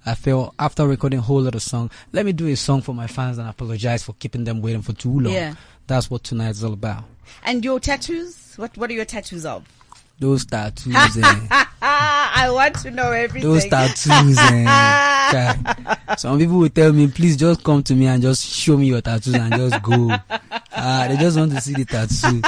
I 0.04 0.14
feel 0.14 0.54
after 0.58 0.86
recording 0.88 1.20
a 1.20 1.22
whole 1.22 1.42
lot 1.42 1.54
of 1.54 1.62
song, 1.62 1.90
let 2.12 2.24
me 2.26 2.32
do 2.32 2.46
a 2.48 2.56
song 2.56 2.80
for 2.82 2.94
my 2.94 3.06
fans 3.06 3.38
and 3.38 3.48
apologize 3.48 4.02
for 4.02 4.14
keeping 4.14 4.44
them 4.44 4.60
waiting 4.60 4.82
for 4.82 4.92
too 4.94 5.20
long. 5.20 5.32
Yeah. 5.32 5.54
That's 5.86 6.10
what 6.10 6.22
tonight 6.24 6.50
is 6.50 6.64
all 6.64 6.72
about. 6.72 7.04
And 7.44 7.64
your 7.64 7.80
tattoos? 7.80 8.54
What 8.56 8.76
What 8.76 8.90
are 8.90 8.94
your 8.94 9.04
tattoos 9.04 9.44
of? 9.46 9.64
Those 10.18 10.44
tattoos, 10.44 10.94
eh, 11.16 11.48
I 11.80 12.50
want 12.52 12.74
to 12.80 12.90
know 12.90 13.10
everything. 13.10 13.48
those 13.50 13.64
tattoos. 13.66 14.36
Eh, 14.38 14.64
guy. 15.32 15.96
Some 16.18 16.38
people 16.38 16.58
will 16.58 16.68
tell 16.68 16.92
me, 16.92 17.08
please 17.08 17.38
just 17.38 17.64
come 17.64 17.82
to 17.84 17.94
me 17.94 18.06
and 18.06 18.20
just 18.20 18.44
show 18.44 18.76
me 18.76 18.86
your 18.88 19.00
tattoos 19.00 19.34
and 19.34 19.54
just 19.54 19.82
go. 19.82 20.10
Ah, 20.72 21.06
they 21.08 21.16
just 21.16 21.38
want 21.38 21.52
to 21.52 21.60
see 21.62 21.72
the 21.72 21.86
tattoo. 21.86 22.42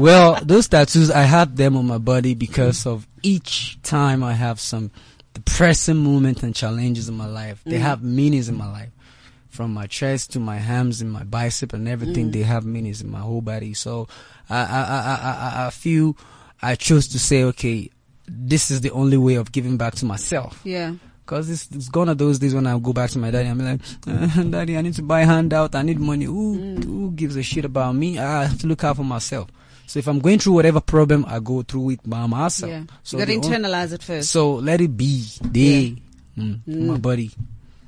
Well, 0.00 0.38
those 0.42 0.66
tattoos, 0.68 1.10
I 1.10 1.22
have 1.22 1.56
them 1.56 1.76
on 1.76 1.86
my 1.86 1.98
body 1.98 2.34
because 2.34 2.86
of 2.86 3.06
each 3.22 3.78
time 3.82 4.22
I 4.24 4.32
have 4.32 4.58
some 4.58 4.90
depressing 5.34 5.98
moment 5.98 6.42
and 6.42 6.54
challenges 6.54 7.10
in 7.10 7.16
my 7.16 7.26
life. 7.26 7.60
They 7.66 7.78
have 7.78 8.02
meanings 8.02 8.48
in 8.48 8.56
my 8.56 8.70
life. 8.70 8.88
From 9.60 9.74
my 9.74 9.86
chest 9.88 10.32
to 10.32 10.40
my 10.40 10.56
hams 10.56 11.02
and 11.02 11.12
my 11.12 11.22
bicep 11.22 11.74
and 11.74 11.86
everything, 11.86 12.30
they 12.30 12.40
have 12.44 12.64
meanings 12.64 13.02
in 13.02 13.10
my 13.10 13.18
whole 13.20 13.42
body. 13.42 13.74
So 13.74 14.08
I, 14.48 14.56
I, 14.56 14.62
I, 14.62 15.60
I, 15.62 15.66
I- 15.66 15.70
feel 15.70 16.16
I 16.62 16.76
chose 16.76 17.08
to 17.08 17.18
say, 17.18 17.44
okay, 17.44 17.90
this 18.26 18.70
is 18.70 18.80
the 18.80 18.90
only 18.92 19.18
way 19.18 19.34
of 19.34 19.52
giving 19.52 19.76
back 19.76 19.96
to 19.96 20.06
myself. 20.06 20.58
Yeah. 20.64 20.94
Cause 21.26 21.50
it's, 21.50 21.68
it's 21.72 21.90
gone 21.90 22.08
are 22.08 22.14
those 22.14 22.38
days 22.38 22.54
when 22.54 22.66
I 22.66 22.78
go 22.78 22.94
back 22.94 23.10
to 23.10 23.18
my 23.18 23.30
daddy. 23.30 23.50
I'm 23.50 23.58
like, 23.58 23.80
uh, 24.06 24.42
daddy, 24.50 24.78
I 24.78 24.80
need 24.80 24.94
to 24.94 25.02
buy 25.02 25.20
a 25.20 25.26
handout. 25.26 25.74
I 25.74 25.82
need 25.82 26.00
money. 26.00 26.24
Who, 26.24 26.56
Mm. 26.56 26.84
who 26.84 27.10
gives 27.10 27.36
a 27.36 27.42
shit 27.42 27.66
about 27.66 27.94
me? 27.94 28.18
I 28.18 28.44
have 28.46 28.58
to 28.60 28.66
look 28.66 28.82
out 28.82 28.96
for 28.96 29.04
myself. 29.04 29.48
So 29.86 29.98
if 29.98 30.06
I'm 30.08 30.20
going 30.20 30.38
through 30.38 30.54
whatever 30.54 30.80
problem, 30.80 31.26
I 31.28 31.38
go 31.38 31.60
through 31.60 31.90
it 31.90 32.00
by 32.08 32.24
myself. 32.26 32.70
Yeah. 32.72 32.84
So 33.02 33.18
you 33.18 33.26
got 33.26 33.32
to 33.34 33.40
the 33.40 33.56
on- 33.56 33.62
internalize 33.62 33.92
it 33.92 34.02
first. 34.02 34.30
So 34.30 34.54
let 34.54 34.80
it 34.80 34.96
be 34.96 35.26
there. 35.42 35.90
Mm, 36.38 36.64
for 36.64 36.70
My 36.92 36.96
body. 36.96 37.30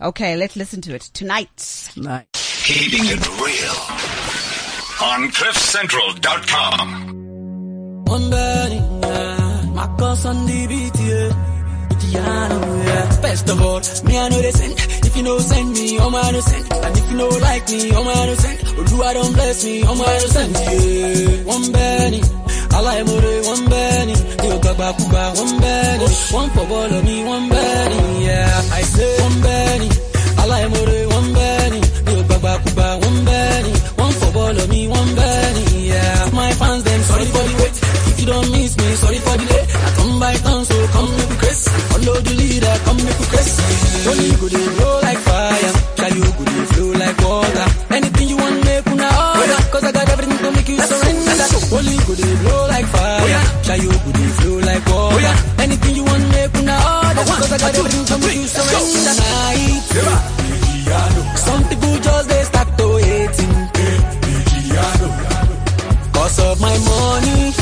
Okay, 0.03 0.37
let's 0.37 0.57
listen 0.57 0.81
to 0.83 0.95
it 0.95 1.03
tonight. 1.13 1.91
Like, 1.97 2.29
Keeping 2.33 3.05
it 3.05 3.27
real. 3.41 3.77
On 5.03 5.29
CliffCentral.com. 5.31 8.05
One 8.05 8.31
body, 8.31 8.75
yeah. 8.77 9.63
My 9.75 9.87
cause 9.99 10.27
on 10.27 10.47
the 10.47 10.67
beat, 10.69 10.95
yeah. 11.01 11.33
Piano, 11.99 12.61
yeah. 12.85 13.21
Best 13.23 13.49
of 13.49 13.61
all, 13.63 13.81
me 14.05 14.19
I 14.19 14.29
know 14.29 14.41
they 14.43 14.51
send. 14.53 14.75
If 15.07 15.17
you 15.17 15.23
know 15.23 15.39
send 15.39 15.73
me, 15.73 15.99
oh 15.99 16.11
my 16.11 16.31
no 16.31 16.41
send. 16.41 16.71
And 16.73 16.97
if 16.99 17.11
you 17.11 17.17
know 17.17 17.29
like 17.29 17.67
me, 17.69 17.91
oh 17.95 18.05
my 18.05 18.27
no 18.27 18.35
send. 18.35 18.59
Oluwa 18.61 19.13
don't 19.15 19.33
bless 19.33 19.65
me, 19.65 19.83
oh 19.85 19.95
my 19.95 20.05
no 20.05 20.27
send. 20.27 20.55
Yeah. 20.55 21.43
One 21.45 21.73
penny, 21.73 22.21
Allah 22.75 23.05
more 23.05 23.43
one 23.53 23.64
penny. 23.70 24.14
Yo 24.49 24.59
gaba 24.59 24.89
kuba 24.99 25.23
one 25.37 25.55
penny. 25.61 26.07
One 26.33 26.51
for 26.51 26.66
ball 26.66 26.93
of 26.93 27.05
me, 27.05 27.25
one 27.25 27.49
penny. 27.49 28.25
Yeah, 28.27 28.62
I 28.73 28.83
say 28.83 29.11
one 29.23 29.39
penny. 29.43 29.89
Allah 30.43 30.61
more 30.73 30.97
one 31.16 31.29
penny. 31.37 31.81
Yo 32.11 32.23
gaba 32.31 32.53
kuba 32.64 32.87
one 33.07 33.20
penny. 33.27 33.73
One 34.03 34.12
for 34.20 34.31
ball 34.33 34.57
of 34.62 34.68
me, 34.68 34.89
one 34.89 35.11
penny. 35.16 35.89
Yeah, 35.89 36.31
my 36.33 36.51
fans 36.53 36.83
them 36.85 37.01
sorry 37.03 37.27
for 37.27 37.45
the 37.49 37.55
wait. 37.61 37.77
If 38.11 38.20
you 38.20 38.27
don't 38.27 38.51
miss 38.51 38.73
me, 38.79 38.89
sorry 39.03 39.18
for 39.18 39.37
the 39.37 39.47
late. 39.53 39.68
I 39.87 39.91
come 39.97 40.14
by 40.20 40.35
town, 40.37 40.64
so 40.64 40.77
come 40.95 41.11
make 41.16 41.29
we 41.31 41.37
crazy. 41.37 41.70
Follow 41.93 42.16
the 42.20 42.35
leader, 42.41 42.75
come 42.85 42.97
make 43.05 43.18
we 43.20 43.27
crazy. 43.33 43.62
Only 44.11 44.27
you 44.33 44.49
dey 44.49 44.66
blow 44.77 45.01
like 45.07 45.20
try 53.73 53.83
you 53.85 53.91
dey 54.12 54.29
flow 54.39 54.59
like 54.59 54.83
oh, 54.89 55.09
water. 55.12 55.37
Anything 55.62 55.95
you 55.97 56.05
want, 56.05 56.25
make 56.33 56.55
una 56.61 56.77
order. 56.93 57.25
Cause 57.25 57.53
I 57.53 57.59
got 57.59 57.75
everything 57.79 58.05
to 58.11 58.16
make 58.18 58.37
you 58.37 58.47
surrender. 58.49 59.14
Night. 59.23 59.83
Some 61.47 61.62
people 61.68 61.97
just 62.07 62.29
they 62.29 62.43
start 62.51 62.68
to 62.79 62.87
hating. 63.07 63.55
Cause 66.12 66.39
of 66.41 66.61
my 66.61 66.77
money. 66.91 67.53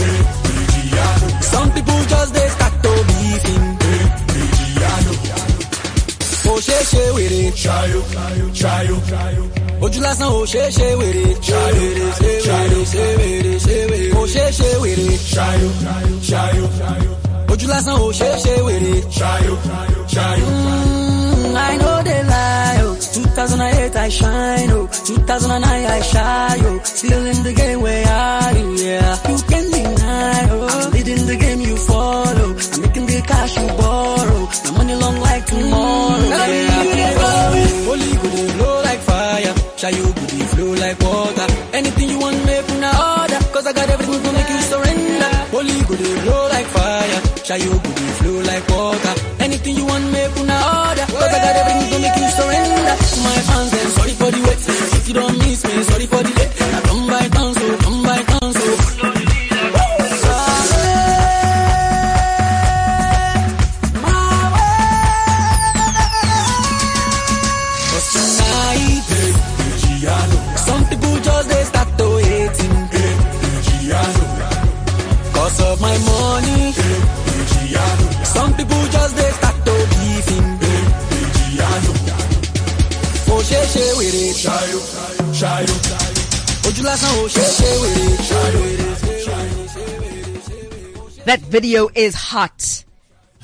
Some 1.53 1.71
people 1.73 2.01
just 2.13 2.35
they 2.35 2.49
start 2.57 2.75
to 2.85 2.93
beefing. 3.09 3.65
Ó 6.51 6.55
ṣe 6.67 6.75
é 6.75 6.83
ṣe 6.91 7.03
wèrè. 7.15 7.41
Ojú 9.91 10.01
lásán 10.07 10.31
ò 10.31 10.47
ṣe 10.47 10.61
é 10.67 10.71
ṣe 10.71 10.89
wèrè. 11.01 11.25
Ṣe 11.43 11.61
wèrè, 11.77 12.07
ṣe 12.19 12.31
wèrè, 12.47 12.81
ṣe 12.93 13.05
wèrè, 13.19 13.53
ṣe 13.67 13.77
wèrè. 13.91 14.15
Ó 14.15 14.23
ṣe 14.33 14.43
é 14.47 14.51
ṣe 14.59 14.71
wèrè. 14.83 15.07
Ojú 17.53 17.67
lásán 17.73 17.97
ò 17.99 18.07
ṣe 18.19 18.27
é 18.31 18.39
ṣe 18.45 18.55
wèrè. 18.67 18.95
Mm, 20.47 21.57
I 21.57 21.77
know 21.81 21.97
they 22.07 22.23
lie, 22.23 22.79
oh. 22.87 22.95
2008 22.95 23.97
I 23.97 24.09
shine, 24.09 24.71
oh. 24.79 24.87
2009 24.87 25.87
I 25.99 26.01
shy, 26.03 26.57
oh. 26.71 26.79
Still 26.85 27.27
in 27.27 27.43
the 27.43 27.53
game 27.53 27.81
where 27.83 28.07
are 28.07 28.53
you, 28.59 28.71
yeah. 28.87 29.17
Shayo 47.51 47.67
go 47.83 47.91
dey 47.99 48.11
flow 48.23 48.39
like 48.47 48.63
water. 48.71 49.15
Anything 49.43 49.75
you 49.77 49.85
want, 49.85 50.05
make 50.13 50.31
una 50.39 50.55
order. 50.87 51.03
Cause 51.11 51.35
I 51.35 51.39
got 51.43 51.57
everything 51.59 51.91
to 51.91 51.99
make 51.99 52.17
you 52.23 52.29
surrender. 52.39 52.95
My 53.27 53.39
fans, 53.49 53.71
then 53.75 53.89
sorry 53.91 54.15
for 54.15 54.31
the 54.31 54.39
wait. 54.47 54.59
If 54.95 55.09
you 55.09 55.15
don't 55.15 55.37
miss 55.39 55.60
video 91.51 91.89
is 91.95 92.15
hot. 92.15 92.85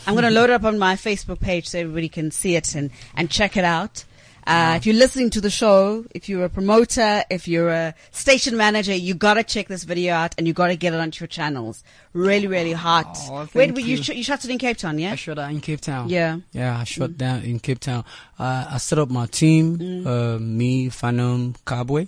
I'm 0.07 0.15
going 0.15 0.25
to 0.25 0.31
load 0.31 0.51
it 0.51 0.55
up 0.55 0.65
on 0.65 0.79
my 0.79 0.95
Facebook 0.95 1.41
page 1.41 1.69
so 1.69 1.79
everybody 1.81 2.09
can 2.09 2.31
see 2.31 2.55
it 2.55 2.75
and, 2.75 2.91
and 3.17 3.29
check 3.31 3.57
it 3.57 3.65
out. 3.65 4.05
Uh, 4.47 4.75
if 4.77 4.87
you're 4.87 4.95
listening 4.95 5.29
to 5.29 5.41
the 5.41 5.51
show, 5.51 6.05
if 6.15 6.29
you're 6.29 6.45
a 6.45 6.49
promoter, 6.49 7.25
if 7.29 7.49
you're 7.49 7.69
a 7.69 7.93
station 8.13 8.57
manager, 8.57 8.95
you 8.95 9.13
gotta 9.13 9.43
check 9.43 9.67
this 9.67 9.83
video 9.83 10.15
out 10.15 10.37
and 10.39 10.47
you 10.47 10.53
gotta 10.53 10.77
get 10.77 10.95
it 10.95 11.01
onto 11.01 11.21
your 11.25 11.27
channels. 11.27 11.83
Really, 12.13 12.47
really 12.47 12.71
hot. 12.71 13.19
Oh, 13.29 13.49
you? 13.57 13.73
you. 13.75 13.97
sh- 14.01 14.11
You 14.11 14.23
shot 14.23 14.45
it 14.45 14.51
in 14.53 14.59
Cape 14.59 14.77
Town, 14.77 15.01
yeah? 15.01 15.11
I 15.11 15.17
shot 15.17 15.35
that 15.37 15.51
in 15.51 15.61
Cape 15.61 15.81
Town. 15.81 16.09
Yeah. 16.09 16.39
Yeah, 16.53 16.79
I 16.79 16.85
shot 16.85 17.17
down 17.19 17.43
in 17.43 17.59
Cape 17.59 17.81
Town. 17.81 18.05
Uh, 18.39 18.69
I 18.71 18.79
set 18.79 19.01
up 19.01 19.11
my 19.11 19.27
team, 19.27 20.07
uh, 20.07 20.39
me, 20.39 20.91
Phantom, 20.91 21.53
Cowboy, 21.67 22.07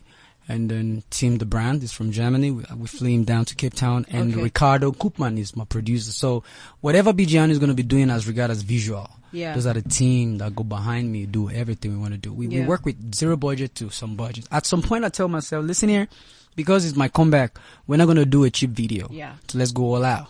and 0.48 0.70
then 0.70 1.02
Team 1.10 1.38
The 1.38 1.44
Brand 1.44 1.82
is 1.82 1.92
from 1.92 2.10
Germany. 2.10 2.50
We, 2.50 2.64
we 2.76 2.86
flew 2.86 3.08
him 3.10 3.24
down 3.24 3.44
to 3.46 3.54
Cape 3.54 3.74
Town, 3.74 4.06
and 4.08 4.32
Okay. 4.32 4.42
Ricardo 4.42 4.92
Koopman 4.92 5.38
is 5.38 5.54
my 5.54 5.64
producer. 5.64 6.12
So 6.12 6.42
whatever 6.80 7.12
BGN 7.12 7.50
is 7.50 7.58
going 7.58 7.68
to 7.68 7.74
be 7.74 7.82
doing 7.82 8.08
as 8.10 8.26
regard 8.26 8.50
as 8.50 8.62
visual, 8.62 9.08
Yeah. 9.32 9.54
those 9.54 9.66
are 9.66 9.74
the 9.74 9.82
team 9.82 10.38
that 10.38 10.56
go 10.56 10.64
behind 10.64 11.12
me, 11.12 11.26
do 11.26 11.50
everything 11.50 11.92
we 11.92 11.98
want 11.98 12.14
to 12.14 12.18
do. 12.18 12.32
We, 12.32 12.48
we 12.48 12.62
work 12.62 12.84
with 12.86 13.14
zero 13.14 13.36
budget 13.36 13.74
to 13.76 13.90
some 13.90 14.16
budget. 14.16 14.46
At 14.50 14.64
some 14.66 14.80
point, 14.82 15.04
I 15.04 15.10
tell 15.10 15.28
myself, 15.28 15.64
listen 15.64 15.88
here, 15.90 16.08
because 16.56 16.84
it's 16.86 16.96
my 16.96 17.08
comeback, 17.08 17.58
we're 17.86 17.96
not 17.96 18.06
going 18.06 18.16
to 18.16 18.24
do 18.26 18.44
a 18.44 18.50
cheap 18.50 18.70
video. 18.70 19.08
Yeah. 19.10 19.34
So 19.48 19.58
let's 19.58 19.72
go 19.72 19.94
all 19.94 20.04
out. 20.04 20.28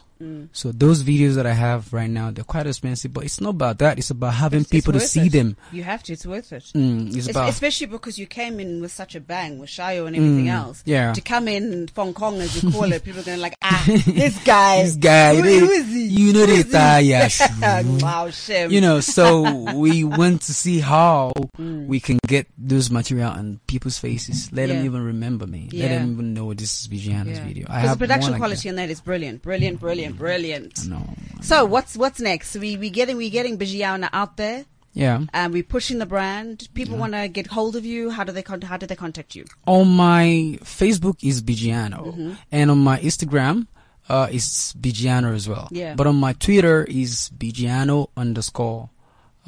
So 0.52 0.72
those 0.72 1.02
videos 1.02 1.34
that 1.36 1.46
I 1.46 1.52
have 1.52 1.92
right 1.92 2.10
now, 2.10 2.30
they're 2.30 2.44
quite 2.44 2.66
expensive, 2.66 3.12
but 3.12 3.24
it's 3.24 3.40
not 3.40 3.50
about 3.50 3.78
that. 3.78 3.98
It's 3.98 4.10
about 4.10 4.34
having 4.34 4.60
It's- 4.60 4.70
people 4.70 4.94
it's 4.96 5.04
to 5.04 5.08
see 5.10 5.26
it. 5.26 5.32
them. 5.32 5.56
You 5.72 5.84
have 5.84 6.02
to. 6.04 6.12
It's 6.12 6.26
worth 6.26 6.52
it. 6.52 6.64
Mm, 6.74 7.08
it's 7.16 7.28
Es- 7.28 7.30
about 7.30 7.48
especially 7.50 7.86
because 7.86 8.18
you 8.18 8.26
came 8.26 8.58
in 8.58 8.80
with 8.80 8.90
such 8.92 9.14
a 9.14 9.20
bang 9.20 9.58
with 9.58 9.70
Shayo 9.70 10.06
and 10.06 10.16
everything 10.16 10.46
Mm, 10.46 10.52
else. 10.52 10.82
yeah. 10.84 11.12
To 11.12 11.20
come 11.20 11.46
in 11.48 11.86
Fong 11.94 12.12
Kong 12.14 12.40
as 12.40 12.60
you 12.62 12.70
call 12.70 12.92
it, 12.92 13.04
people 13.04 13.20
are 13.20 13.24
going 13.24 13.38
to 13.38 13.42
like, 13.42 13.54
ah, 13.62 13.84
this 13.86 14.36
guy. 14.44 14.82
this 14.82 14.96
guy. 14.96 15.36
Who, 15.36 15.42
they- 15.42 15.58
who 15.60 15.70
is 15.70 15.86
he? 15.88 16.06
You 16.06 16.32
know 16.32 16.40
Who 16.40 16.46
they 16.46 17.12
is 17.26 17.38
he? 17.38 17.98
wow, 18.02 18.28
shame. 18.30 18.70
You 18.72 18.80
know, 18.80 19.00
so 19.00 19.72
we 19.74 20.02
went 20.04 20.42
to 20.42 20.54
see 20.54 20.80
how 20.80 21.32
Mm. 21.58 21.86
we 21.86 21.98
can 22.00 22.18
get 22.26 22.46
those 22.58 22.90
material 22.90 23.30
on 23.30 23.60
people's 23.66 23.98
faces. 23.98 24.50
Let 24.52 24.68
them 24.68 24.84
even 24.84 25.02
remember 25.04 25.46
me. 25.46 25.68
Let 25.72 25.88
them 25.88 26.12
even 26.12 26.34
know 26.34 26.54
this 26.54 26.80
is 26.82 26.88
Bigiano's 26.88 27.38
Yeah. 27.38 27.44
video. 27.44 27.66
I 27.68 27.82
Because 27.82 27.96
the 27.96 27.98
production 28.06 28.30
like 28.32 28.38
quality 28.40 28.68
on 28.68 28.76
that 28.76 28.90
is 28.90 29.00
brilliant, 29.00 29.42
brilliant, 29.42 29.80
brilliant, 29.80 30.07
brilliant. 30.16 30.74
that. 30.76 30.88
No. 30.88 31.02
So 31.42 31.64
what's 31.64 31.96
what's 31.96 32.20
next? 32.20 32.54
We 32.56 32.76
we 32.76 32.90
getting 32.90 33.16
we 33.16 33.30
getting 33.30 33.58
Bigiano 33.58 34.08
out 34.12 34.36
there. 34.36 34.64
Yeah. 34.94 35.26
and 35.32 35.52
we're 35.52 35.62
pushing 35.62 35.98
the 35.98 36.06
brand. 36.06 36.66
People 36.74 36.96
want 36.96 37.12
to 37.12 37.28
get 37.28 37.46
hold 37.46 37.76
of 37.76 37.84
you. 37.84 38.10
How 38.10 38.24
do 38.24 38.32
they 38.32 38.42
con- 38.42 38.62
how 38.62 38.76
do 38.76 38.86
they 38.86 38.96
contact 38.96 39.36
you? 39.36 39.44
On 39.66 39.86
my 39.86 40.58
Facebook 40.64 41.22
is 41.22 41.40
Bigiano, 41.42 42.06
Mm-hmm. 42.06 42.32
and 42.50 42.70
on 42.70 42.78
my 42.78 42.98
Instagram 42.98 43.68
uh, 44.08 44.26
is 44.32 44.74
Bigiano 44.80 45.34
as 45.36 45.48
well. 45.48 45.68
Yeah. 45.70 45.94
But 45.94 46.08
on 46.08 46.16
my 46.16 46.32
Twitter 46.32 46.84
is 46.84 47.30
Bigiano 47.36 48.08
underscore 48.16 48.90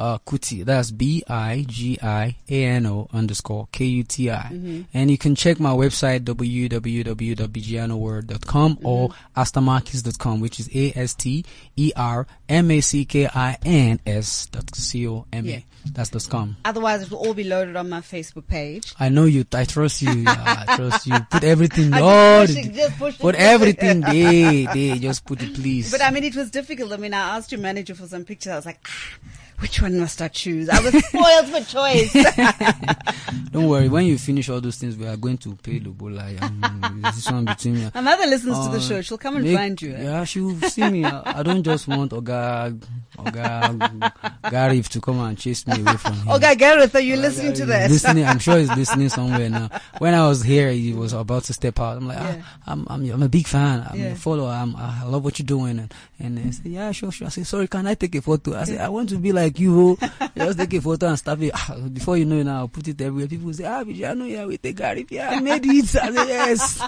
uh, 0.01 0.18
Kuti. 0.26 0.64
That's 0.64 0.90
B 0.90 1.22
I 1.28 1.64
G 1.68 1.98
I 2.03 2.36
A 2.48 2.64
N 2.64 2.86
O 2.86 3.07
underscore 3.12 3.68
K 3.72 3.84
U 3.84 4.03
T 4.03 4.30
I. 4.30 4.48
Mm-hmm. 4.51 4.82
And 4.94 5.11
you 5.11 5.18
can 5.18 5.34
check 5.34 5.61
my 5.61 5.72
website 5.72 6.20
www.bigianoword.com 6.20 8.78
or 8.82 9.11
Mm-hmm. 9.11 9.40
astermackins.com, 9.40 10.40
which 10.40 10.59
is 10.61 10.68
A 10.74 10.92
S 10.98 11.14
T 11.14 11.44
E 11.76 11.92
R 11.96 12.26
M 12.48 12.70
A 12.70 12.80
C 12.80 13.05
K 13.05 13.28
I 13.32 13.57
N 13.64 14.01
S 14.07 14.46
dot 14.46 14.74
C 14.74 15.07
O 15.09 15.26
M 15.32 15.44
Yeah. 15.46 15.61
That's 15.92 16.11
the 16.11 16.20
com. 16.20 16.57
Otherwise, 16.64 17.01
it 17.03 17.11
will 17.11 17.18
all 17.18 17.32
be 17.32 17.42
loaded 17.44 17.74
on 17.74 17.88
my 17.88 18.01
Facebook 18.03 18.46
page. 18.46 18.92
I 19.01 19.09
know 19.09 19.24
you. 19.24 19.46
I 19.55 19.64
trust 19.64 20.03
you. 20.03 20.12
yeah, 20.12 20.64
I 20.68 20.76
trust 20.80 21.07
you. 21.07 21.18
Put 21.30 21.42
everything. 21.42 21.90
Oh, 21.94 22.44
just 22.46 22.59
push 22.68 22.76
just 22.76 22.98
push 22.98 23.18
put 23.18 23.34
everything 23.34 24.03
there. 24.03 24.66
There. 24.74 24.96
Just 24.96 25.24
put 25.24 25.40
it, 25.42 25.55
please. 25.55 25.90
But 25.90 26.03
I 26.03 26.11
mean, 26.11 26.24
it 26.24 26.36
was 26.36 26.51
difficult. 26.51 26.92
I 26.92 26.98
mean, 26.98 27.14
I 27.14 27.36
asked 27.38 27.51
your 27.51 27.62
manager 27.62 27.94
for 27.94 28.07
some 28.07 28.24
pictures. 28.26 28.53
I 28.53 28.57
was 28.57 28.66
like, 28.66 28.86
ah, 28.86 29.30
which 29.61 29.81
one 29.83 29.99
must 29.99 30.21
I 30.23 30.29
choose? 30.29 30.69
I 30.69 30.81
was 30.81 30.93
spoiled 31.05 31.47
for 31.49 31.61
choice. 31.71 32.13
Don't 33.53 33.69
worry. 33.69 33.89
When 33.89 34.07
you 34.07 34.17
finish 34.19 34.49
all 34.49 34.61
those 34.61 34.77
things, 34.77 34.97
we 34.97 35.07
are 35.07 35.17
going 35.17 35.39
to 35.39 35.55
pay 35.57 35.81
lobola. 35.81 36.41
Um, 36.43 37.01
this 37.03 37.31
one 37.31 37.45
between 37.45 37.75
me. 37.75 37.91
My 37.95 38.01
mother 38.01 38.27
listens 38.27 38.59
to 38.67 38.71
the 38.71 38.79
Uh, 38.79 38.81
show. 38.81 39.01
She'll 39.03 39.19
come 39.19 39.37
and 39.37 39.45
make- 39.45 39.57
find 39.57 39.81
you. 39.83 39.95
eh? 39.95 40.03
Yeah, 40.05 40.25
she 40.25 40.41
will 40.41 40.61
see 40.63 40.89
me. 40.89 41.05
I, 41.05 41.41
I 41.41 41.43
don't 41.43 41.63
just 41.63 41.89
want 41.89 42.13
Oga, 42.13 42.81
Oga, 43.19 44.13
Garif 44.45 44.89
to 44.91 45.01
come 45.01 45.21
and 45.21 45.37
chase 45.37 45.67
me 45.67 45.81
away 45.81 45.97
from 45.97 46.15
him. 46.15 46.29
Okay, 46.31 46.55
Gareth, 46.55 46.95
are 46.95 47.01
you 47.01 47.17
listening 47.17 47.53
to 47.55 47.67
this? 47.67 47.91
listening. 47.91 48.25
I'm 48.25 48.39
sure 48.39 48.59
he's 48.59 48.75
listening 48.77 49.09
somewhere 49.19 49.49
now. 49.51 49.69
When 49.99 50.15
I 50.15 50.27
was 50.29 50.43
here, 50.43 50.71
he 50.71 50.93
was 50.93 51.13
about 51.13 51.45
to 51.45 51.53
step 51.53 51.79
out. 51.81 51.97
I'm 51.97 52.07
like, 52.07 52.19
Yeah. 52.19 52.43
ah, 52.45 52.59
I'm, 52.69 52.87
I'm, 52.89 53.11
I'm 53.11 53.23
a 53.23 53.29
big 53.29 53.47
fan. 53.47 53.87
I'm 53.91 53.99
Yeah. 53.99 54.07
a 54.09 54.15
follower. 54.15 54.51
I'm, 54.51 54.77
I 54.77 55.05
love 55.05 55.25
what 55.25 55.39
you're 55.39 55.47
doing. 55.47 55.79
And, 55.81 55.95
and 56.19 56.39
he 56.39 56.53
said, 56.53 56.67
yeah, 56.67 56.93
sure, 56.93 57.11
sure. 57.11 57.27
I 57.27 57.31
said, 57.31 57.47
sorry, 57.47 57.67
can 57.69 57.87
I 57.87 57.95
take 57.95 58.15
a 58.15 58.23
photo? 58.23 58.57
I 58.57 58.65
said, 58.65 58.81
I 58.81 58.89
want 58.89 59.09
to 59.11 59.17
be 59.19 59.33
like 59.33 59.49
you. 59.59 59.98
oh. 60.01 60.28
Just 60.36 60.59
take 60.59 60.74
a 60.74 60.80
photo 60.80 61.09
and 61.09 61.18
stuff 61.18 61.40
it. 61.42 61.51
Ah, 61.55 61.76
Before 61.92 62.16
you 62.16 62.24
know 62.24 62.36
it 62.38 62.44
now, 62.44 62.59
I'll 62.61 62.68
put 62.68 62.86
it 62.88 63.01
everywhere. 63.01 63.26
People 63.28 63.53
say, 63.53 63.64
ah, 63.64 63.82
Bigiano, 63.84 64.30
yeah, 64.30 64.44
with 64.44 64.62
the 64.62 64.72
Gary. 64.72 65.07
Yeah, 65.11 65.30
I 65.30 65.40
made 65.40 65.64
it. 65.66 65.96
I 65.96 66.12
said, 66.12 66.14
yes. 66.28 66.82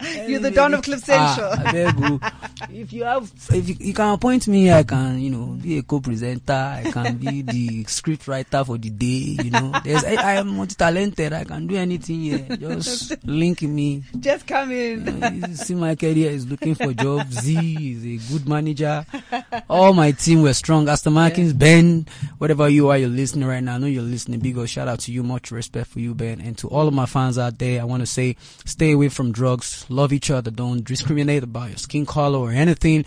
You're 0.28 0.40
the 0.40 0.50
Don 0.50 0.74
of 0.74 0.82
Cliff 0.82 1.00
Central. 1.00 1.50
Ah, 1.52 1.72
beg 1.72 1.98
you. 2.00 2.20
if 2.82 2.92
you 2.92 3.04
have, 3.04 3.30
if 3.52 3.68
you, 3.68 3.76
you 3.78 3.94
can 3.94 4.14
appoint 4.14 4.46
me, 4.48 4.72
I 4.72 4.82
can, 4.84 5.18
you 5.20 5.30
know, 5.30 5.46
be 5.60 5.78
a 5.78 5.82
co-presenter. 5.82 6.52
I 6.52 6.90
can 6.90 7.16
be 7.16 7.42
the 7.42 7.84
script 7.84 8.28
writer 8.28 8.64
for 8.64 8.78
the 8.78 8.90
day. 8.90 9.36
You 9.44 9.50
know, 9.50 9.72
there's, 9.84 10.04
I, 10.04 10.14
I 10.14 10.32
am 10.34 10.56
multi-talented. 10.56 11.32
I 11.32 11.44
can 11.44 11.66
do 11.66 11.76
anything 11.76 12.20
here. 12.20 12.46
Just 12.56 13.24
link 13.26 13.62
me. 13.62 14.04
Just 14.18 14.46
come 14.46 14.70
in. 14.70 15.06
You 15.06 15.12
know, 15.40 15.46
see, 15.54 15.74
my 15.74 15.94
career 15.94 16.30
is 16.30 16.46
looking 16.48 16.74
for 16.74 16.92
jobs. 16.92 17.40
Z 17.40 17.56
is 17.92 18.04
a 18.04 18.32
good 18.32 18.48
manager. 18.48 19.04
All 19.68 19.92
my 19.94 20.12
team 20.12 20.42
were 20.42 20.54
strong. 20.54 20.88
Aston 20.88 21.12
Martins, 21.28 21.52
Ben, 21.52 22.06
whatever 22.38 22.68
you 22.68 22.88
are, 22.88 22.96
you're 22.96 23.08
listening 23.08 23.46
right 23.46 23.62
now. 23.62 23.74
I 23.74 23.78
know 23.78 23.86
you're 23.86 24.02
listening. 24.02 24.40
Big 24.40 24.56
old 24.56 24.68
shout 24.68 24.88
out 24.88 25.00
to 25.00 25.12
you. 25.12 25.22
Much 25.22 25.50
respect 25.50 25.88
for 25.88 26.00
you, 26.00 26.14
Ben. 26.14 26.40
And 26.40 26.56
to 26.58 26.68
all 26.68 26.88
of 26.88 26.94
my 26.94 27.06
fans 27.06 27.38
out 27.38 27.58
there, 27.58 27.80
I 27.80 27.84
want 27.84 28.00
to 28.00 28.06
say, 28.06 28.36
stay 28.64 28.92
away 28.92 29.10
from 29.10 29.30
drugs. 29.30 29.84
Love 29.88 30.12
each 30.12 30.30
other. 30.30 30.50
Don't 30.50 30.82
discriminate 30.82 31.42
about 31.42 31.68
your 31.68 31.78
skin 31.78 32.06
color 32.06 32.38
or 32.38 32.50
anything. 32.50 33.04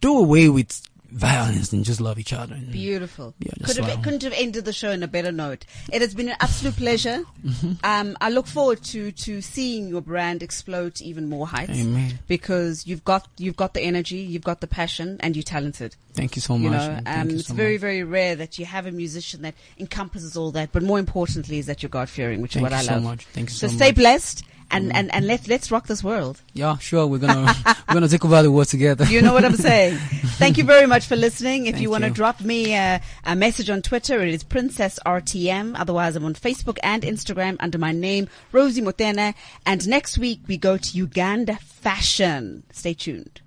Do 0.00 0.18
away 0.18 0.48
with 0.48 0.87
violence 1.10 1.72
and 1.72 1.84
just 1.84 2.00
love 2.00 2.18
each 2.18 2.32
other. 2.32 2.54
And 2.54 2.70
Beautiful. 2.70 3.34
Yeah, 3.38 3.52
Could 3.64 3.76
have, 3.78 3.88
like- 3.88 4.02
couldn't 4.02 4.22
have 4.22 4.32
ended 4.36 4.64
the 4.64 4.72
show 4.72 4.92
on 4.92 5.02
a 5.02 5.08
better 5.08 5.32
note. 5.32 5.64
It 5.92 6.02
has 6.02 6.14
been 6.14 6.28
an 6.28 6.36
absolute 6.40 6.76
pleasure. 6.76 7.24
Mm-hmm. 7.44 7.72
Um, 7.84 8.16
I 8.20 8.30
look 8.30 8.46
forward 8.46 8.82
to, 8.84 9.12
to 9.12 9.40
seeing 9.40 9.88
your 9.88 10.00
brand 10.02 10.42
explode 10.42 10.96
to 10.96 11.04
even 11.04 11.28
more 11.28 11.46
heights. 11.46 11.78
Amen. 11.78 12.18
Because 12.26 12.86
you've 12.86 13.04
got, 13.04 13.26
you've 13.38 13.56
got 13.56 13.74
the 13.74 13.80
energy, 13.80 14.18
you've 14.18 14.44
got 14.44 14.60
the 14.60 14.66
passion, 14.66 15.16
and 15.20 15.34
you're 15.36 15.42
talented. 15.42 15.96
Thank 16.14 16.36
you 16.36 16.42
so 16.42 16.58
much. 16.58 16.62
You 16.64 16.70
much. 16.70 17.04
know, 17.04 17.10
um, 17.12 17.30
you 17.30 17.36
it's 17.36 17.48
so 17.48 17.54
very, 17.54 17.74
much. 17.74 17.80
very 17.80 18.02
rare 18.02 18.36
that 18.36 18.58
you 18.58 18.64
have 18.66 18.86
a 18.86 18.90
musician 18.92 19.42
that 19.42 19.54
encompasses 19.78 20.36
all 20.36 20.50
that. 20.52 20.72
But 20.72 20.82
more 20.82 20.98
importantly, 20.98 21.58
is 21.58 21.66
that 21.66 21.82
you're 21.82 21.90
God 21.90 22.08
fearing, 22.08 22.42
which 22.42 22.54
Thank 22.54 22.66
is 22.66 22.72
what 22.72 22.72
you 22.72 22.78
I 22.78 22.82
so 22.82 22.94
love. 22.94 23.02
much. 23.04 23.24
Thank 23.26 23.50
you 23.50 23.54
So 23.54 23.68
so 23.68 23.76
stay 23.76 23.92
blessed, 23.92 24.44
and, 24.70 24.90
mm. 24.90 24.94
and, 24.94 25.14
and 25.14 25.26
let's 25.26 25.48
let's 25.48 25.70
rock 25.70 25.86
this 25.86 26.04
world. 26.04 26.42
Yeah, 26.52 26.78
sure. 26.78 27.06
We're 27.06 27.18
gonna 27.18 27.54
we're 27.88 27.94
gonna 27.94 28.08
take 28.08 28.24
over 28.24 28.42
the 28.42 28.50
world 28.50 28.68
together. 28.68 29.04
You 29.04 29.22
know 29.22 29.32
what 29.32 29.44
I'm 29.44 29.56
saying? 29.56 29.96
Thank 30.38 30.58
you 30.58 30.64
very 30.64 30.86
much 30.86 31.06
for 31.06 31.16
listening. 31.16 31.66
If 31.66 31.74
Thank 31.74 31.82
you 31.82 31.90
want 31.90 32.04
to 32.04 32.10
drop 32.10 32.40
me 32.40 32.74
a, 32.74 33.00
a 33.24 33.36
message 33.36 33.70
on 33.70 33.82
Twitter, 33.82 34.22
it 34.22 34.32
is 34.32 34.44
Princess 34.44 34.98
RTM. 35.04 35.78
Otherwise, 35.78 36.16
I'm 36.16 36.24
on 36.24 36.34
Facebook 36.34 36.78
and 36.82 37.02
Instagram 37.02 37.56
under 37.60 37.78
my 37.78 37.92
name, 37.92 38.28
Rosie 38.52 38.82
Motene. 38.82 39.34
And 39.66 39.88
next 39.88 40.18
week, 40.18 40.40
we 40.46 40.56
go 40.56 40.76
to 40.76 40.96
Uganda 40.96 41.56
Fashion. 41.56 42.64
Stay 42.72 42.94
tuned. 42.94 43.40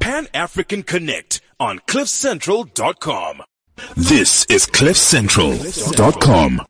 Pan 0.00 0.28
African 0.34 0.82
Connect 0.82 1.40
on 1.58 1.78
CliffCentral.com. 1.80 3.42
This 3.96 4.44
is 4.46 4.66
CliffCentral.com. 4.66 6.64